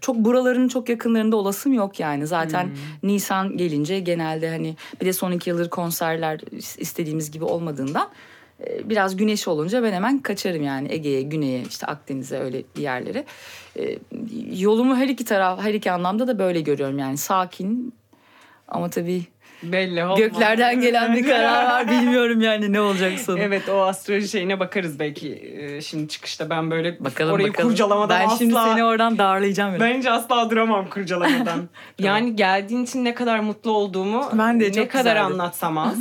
[0.00, 2.26] çok buraların çok yakınlarında olasım yok yani.
[2.26, 2.70] Zaten
[3.02, 6.40] Nisan gelince genelde hani bir de son iki yıldır konserler
[6.78, 8.08] istediğimiz gibi olmadığından
[8.84, 13.24] biraz güneş olunca ben hemen kaçarım yani Ege'ye, Güney'e, işte Akdeniz'e öyle bir yerlere.
[13.78, 13.98] E,
[14.60, 17.94] Yolumu her iki taraf, her iki anlamda da böyle görüyorum yani sakin
[18.68, 19.22] ama tabii
[19.62, 20.18] Belli olmaz.
[20.18, 23.38] göklerden gelen bir karar var bilmiyorum yani ne olacak sonu.
[23.38, 27.68] Evet o astroloji şeyine bakarız belki Ee, şimdi çıkışta ben böyle Bakalım orayı bakalım.
[27.68, 28.36] kurcalamadan ben asla.
[28.38, 29.72] şimdi seni oradan darlayacağım.
[29.74, 29.84] öyle.
[29.84, 31.68] Bence asla duramam kurcalamadan.
[31.98, 35.20] yani geldiğin için ne kadar mutlu olduğumu Ben de ne kadar güzeldi.
[35.20, 35.98] anlatsam az.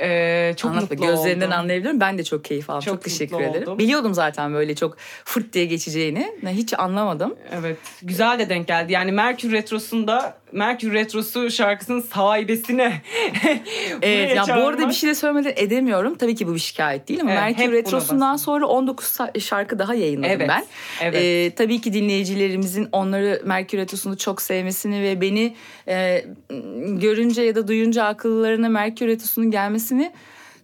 [0.00, 1.58] Ee, çok Anlatma mutlu gözlerinden oldum.
[1.58, 2.00] anlayabiliyorum.
[2.00, 2.80] Ben de çok keyif aldım.
[2.80, 3.62] Çok, Çok teşekkür ederim.
[3.62, 3.78] oldum.
[3.78, 6.32] Biliyordum zaten böyle çok fırt diye geçeceğini.
[6.46, 7.34] Hiç anlamadım.
[7.52, 7.76] Evet.
[8.02, 8.92] Güzel de denk geldi.
[8.92, 12.92] Yani Merkür Retrosu'nda Merkür Retrosu şarkısının sahibesine
[14.02, 16.14] Evet ya bu arada bir şey de söylemeden edemiyorum.
[16.14, 19.94] Tabii ki bu bir şikayet değil ama Evet, Merkür Retrosu'ndan sonra 19 sa- şarkı daha
[19.94, 20.64] yayınladım Evet, ben.
[21.00, 21.22] evet.
[21.22, 25.54] Ee, tabii ki dinleyicilerimizin onları Merkür Retrosu'nu çok sevmesini ve beni
[25.88, 26.24] e,
[26.88, 30.12] görünce ya da duyunca akıllarına Merkür Retrosu'nun gelmesini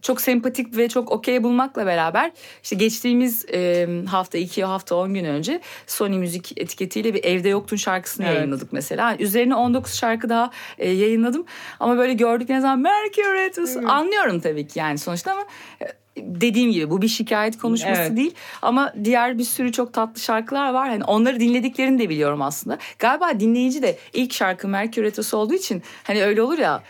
[0.07, 2.31] çok sempatik ve çok okey bulmakla beraber
[2.63, 7.77] işte geçtiğimiz e, hafta iki hafta 10 gün önce Sony Müzik etiketiyle bir Evde Yoktun
[7.77, 8.35] şarkısını Evet.
[8.35, 9.15] yayınladık mesela.
[9.19, 11.45] Üzerine 19 şarkı daha e, yayınladım
[11.79, 15.41] ama böyle gördükleri zaman Mercury Retrosu anlıyorum tabii ki yani sonuçta ama
[15.81, 15.85] e,
[16.17, 18.17] dediğim gibi bu bir şikayet konuşması Evet.
[18.17, 20.89] değil ama diğer bir sürü çok tatlı şarkılar var.
[20.89, 22.77] Hani onları dinlediklerini de biliyorum aslında.
[22.99, 26.83] Galiba dinleyici de ilk şarkı Mercury Retrosu olduğu için hani öyle olur ya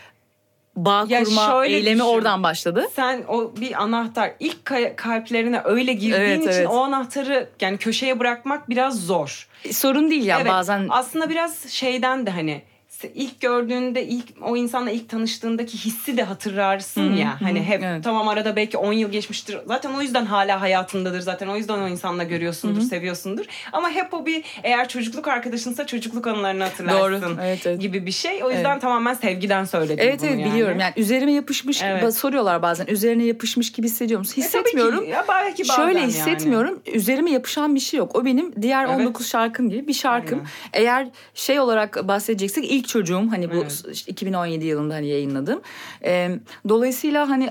[0.84, 2.08] bağ Ya kurma eylemi düşün.
[2.08, 2.86] oradan başladı.
[2.96, 6.68] Sen o bir anahtar ilk ka- kalplerine öyle girdiğin Evet, için evet.
[6.70, 9.48] o anahtarı yani köşeye bırakmak biraz zor.
[9.72, 12.62] Sorun değil ya evet, bazen aslında biraz şeyden de hani
[13.06, 17.40] ilk gördüğünde ilk o insanla ilk tanıştığındaki hissi de hatırlarsın Hı, ya.
[17.42, 18.04] Hani hep evet.
[18.04, 19.58] tamam arada belki 10 yıl geçmiştir.
[19.66, 21.20] Zaten o yüzden hala hayatındadır.
[21.20, 23.44] Zaten o yüzden o insanla görüyorsundur, seviyorsundur.
[23.72, 27.80] Ama hep o bir eğer çocukluk arkadaşınsa çocukluk anılarını hatırlarsın Doğru, evet, evet.
[27.80, 28.44] gibi bir şey.
[28.44, 30.52] O yüzden tamamen sevgiden söyledim Evet bunu evet yani.
[30.52, 30.78] biliyorum.
[30.80, 32.14] Yani üzerime yapışmış Evet.
[32.14, 32.86] soruyorlar bazen.
[32.86, 34.32] Üzerine yapışmış gibi hissediyor musun?
[34.32, 34.58] E, tabii ki.
[34.58, 35.08] Hissetmiyorum.
[35.08, 36.08] Ya belki bazen Şöyle yani.
[36.08, 36.80] hissetmiyorum.
[36.92, 38.16] Üzerime yapışan bir şey yok.
[38.16, 39.00] O benim diğer Evet.
[39.00, 40.38] 19 şarkım gibi bir şarkım.
[40.38, 40.48] Aynen.
[40.72, 43.84] Eğer şey olarak bahsedeceksek ilk çocuğum hani bu Evet.
[43.92, 45.60] işte 2017 yılında hani yayınladım.
[46.04, 46.30] Ee,
[46.68, 47.48] dolayısıyla hani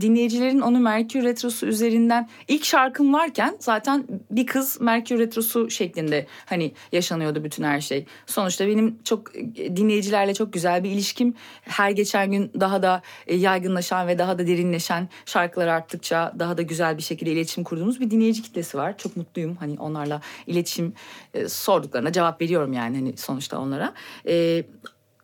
[0.00, 6.72] dinleyicilerin onu Merkür Retrosu üzerinden ilk şarkım varken zaten bir kız Merkür Retrosu şeklinde hani
[6.92, 8.06] yaşanıyordu bütün her şey.
[8.26, 13.36] Sonuçta benim çok e, dinleyicilerle çok güzel bir ilişkim her geçen gün daha da e,
[13.36, 18.10] yaygınlaşan ve daha da derinleşen şarkılar arttıkça daha da güzel bir şekilde iletişim kurduğumuz bir
[18.10, 18.98] dinleyici kitlesi var.
[18.98, 20.92] Çok mutluyum hani onlarla iletişim
[21.34, 23.94] e, sorduklarına cevap veriyorum yani hani sonuçta onlara.
[24.28, 24.64] E,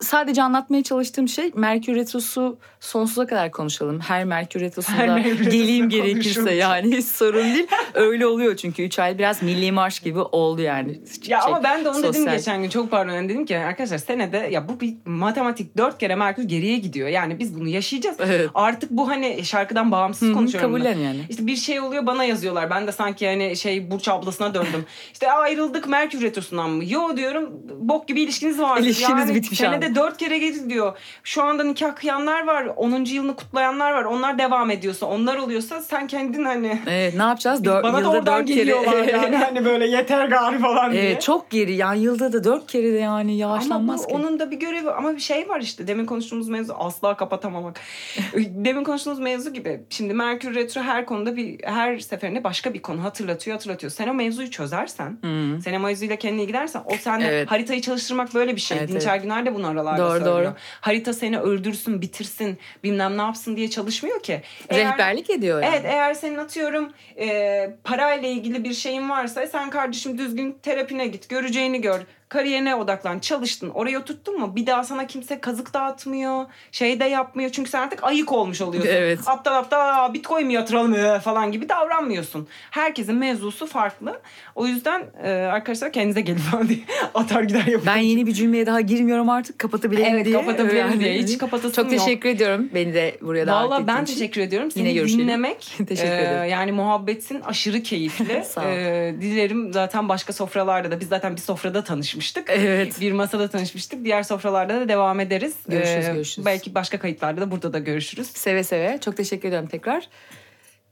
[0.04, 4.00] sadece anlatmaya çalıştığım şey Merkür Retrosu sonsuza kadar konuşalım.
[4.00, 7.66] Her Merkür Retrosu'nda Her Merkür geleyim gerekirse yani hiç sorun değil.
[7.94, 11.00] Öyle oluyor çünkü 3 ay biraz milli marş gibi oldu yani.
[11.26, 12.36] Ya Şey, ama ben de onu dedim sosyal.
[12.36, 16.14] geçen gün çok pardon yani dedim ki arkadaşlar senede ya bu bir matematik dört kere
[16.14, 17.08] Merkür geriye gidiyor.
[17.08, 18.16] Yani biz bunu yaşayacağız.
[18.20, 18.50] Evet.
[18.54, 20.72] Artık bu hani şarkıdan bağımsız Hı hı, konuşuyorum.
[20.72, 21.20] kabullen yani.
[21.30, 22.70] İşte bir şey oluyor bana yazıyorlar.
[22.70, 24.84] Ben de sanki hani şey Burç ablasına döndüm.
[25.12, 26.84] işte ayrıldık Merkür Retrosu'ndan mı?
[26.86, 28.80] Yo diyorum bok gibi ilişkiniz var.
[28.80, 30.98] İlişkiniz yani bitmiş senede dört kere geri diyor.
[31.24, 32.64] Şu anda nikah kıyanlar var.
[32.76, 33.04] 10.
[33.04, 34.04] yılını kutlayanlar var.
[34.04, 37.64] Onlar devam ediyorsa onlar oluyorsa sen kendin hani Evet, ne yapacağız?
[37.64, 38.56] Dört, bana da oradan dört kere.
[38.56, 41.02] geliyorlar yani hani böyle yeter gari falan diye.
[41.02, 44.14] Evet, çok geri yani yılda da dört kere de yani Ama yavaşlanmaz bu, ki.
[44.14, 47.80] onun da bir görevi ama bir şey var işte demin konuştuğumuz mevzu asla kapatamamak.
[48.36, 49.80] demin konuştuğumuz mevzu gibi.
[49.90, 53.90] Şimdi Merkür Retro her konuda bir her seferinde başka bir konu hatırlatıyor hatırlatıyor.
[53.92, 55.60] Sen o mevzuyu çözersen, Hı.
[55.62, 57.50] sen o mevzuyla kendine ilgilenirsen o sende Evet.
[57.50, 58.78] haritayı çalıştırmak böyle bir şey.
[58.78, 60.44] Evet, Dinçer Güner de bunu aralarda Doğru, söylüyor.
[60.44, 60.54] doğru.
[60.80, 64.42] Harita seni öldürsün, bitirsin, bilmem ne yapsın diye çalışmıyor ki.
[64.68, 65.74] Eğer- Rehberlik ediyor yani.
[65.74, 71.28] Evet eğer senin atıyorum e, parayla ilgili bir şeyin varsa sen kardeşim düzgün terapine git
[71.28, 72.00] göreceğini gör.
[72.28, 77.50] Kariyerine odaklan çalıştın orayı oturttun mu bir daha sana kimse kazık dağıtmıyor şey de yapmıyor
[77.50, 78.90] çünkü sen artık ayık olmuş oluyorsun.
[78.92, 79.18] Evet.
[79.26, 82.48] Aptal aptal "Aa, bitcoin mi yatıralım ee?" falan gibi davranmıyorsun.
[82.70, 84.20] Herkesin mevzusu farklı.
[84.54, 86.78] O yüzden e, arkadaşlar kendinize gelin falan diye
[87.14, 87.86] atar gider yapın.
[87.86, 90.36] Ben yeni bir cümleye daha girmiyorum artık kapatabileyim Evet, diye.
[90.36, 91.14] kapatabilirim diye.
[91.18, 92.02] Hiç kapatasım Çok yok.
[92.04, 94.14] teşekkür ediyorum beni de buraya davet Valla ben için.
[94.14, 94.70] teşekkür ediyorum.
[94.70, 95.20] Seni Yine görüşelim.
[95.24, 96.50] dinlemek Teşekkür e, ederim.
[96.50, 98.44] yani muhabbetin aşırı keyifli.
[98.48, 98.64] Sağ ol.
[98.66, 102.13] E, dilerim zaten başka sofralarda da biz zaten bir sofrada tanışmıştık.
[102.48, 103.00] Evet.
[103.00, 104.04] Bir masada tanışmıştık.
[104.04, 105.54] Diğer sofralarda da devam ederiz.
[105.68, 106.46] Görüşürüz, görüşürüz.
[106.46, 108.26] Belki başka kayıtlarda da burada da görüşürüz.
[108.26, 108.98] Seve seve.
[109.00, 110.08] Çok teşekkür ediyorum tekrar.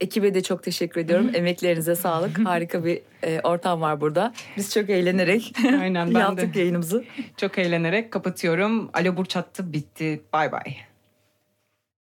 [0.01, 1.31] Ekibe de çok teşekkür ediyorum.
[1.35, 2.39] Emeklerinize sağlık.
[2.44, 4.35] Harika bir e, ortam var burada.
[4.57, 6.19] Biz çok eğlenerek Aynen, ben de.
[6.19, 7.05] yaptık yayınımızı.
[7.36, 8.90] Çok eğlenerek kapatıyorum.
[8.94, 10.20] Alo Burç attı bitti.
[10.32, 10.91] Bay bay.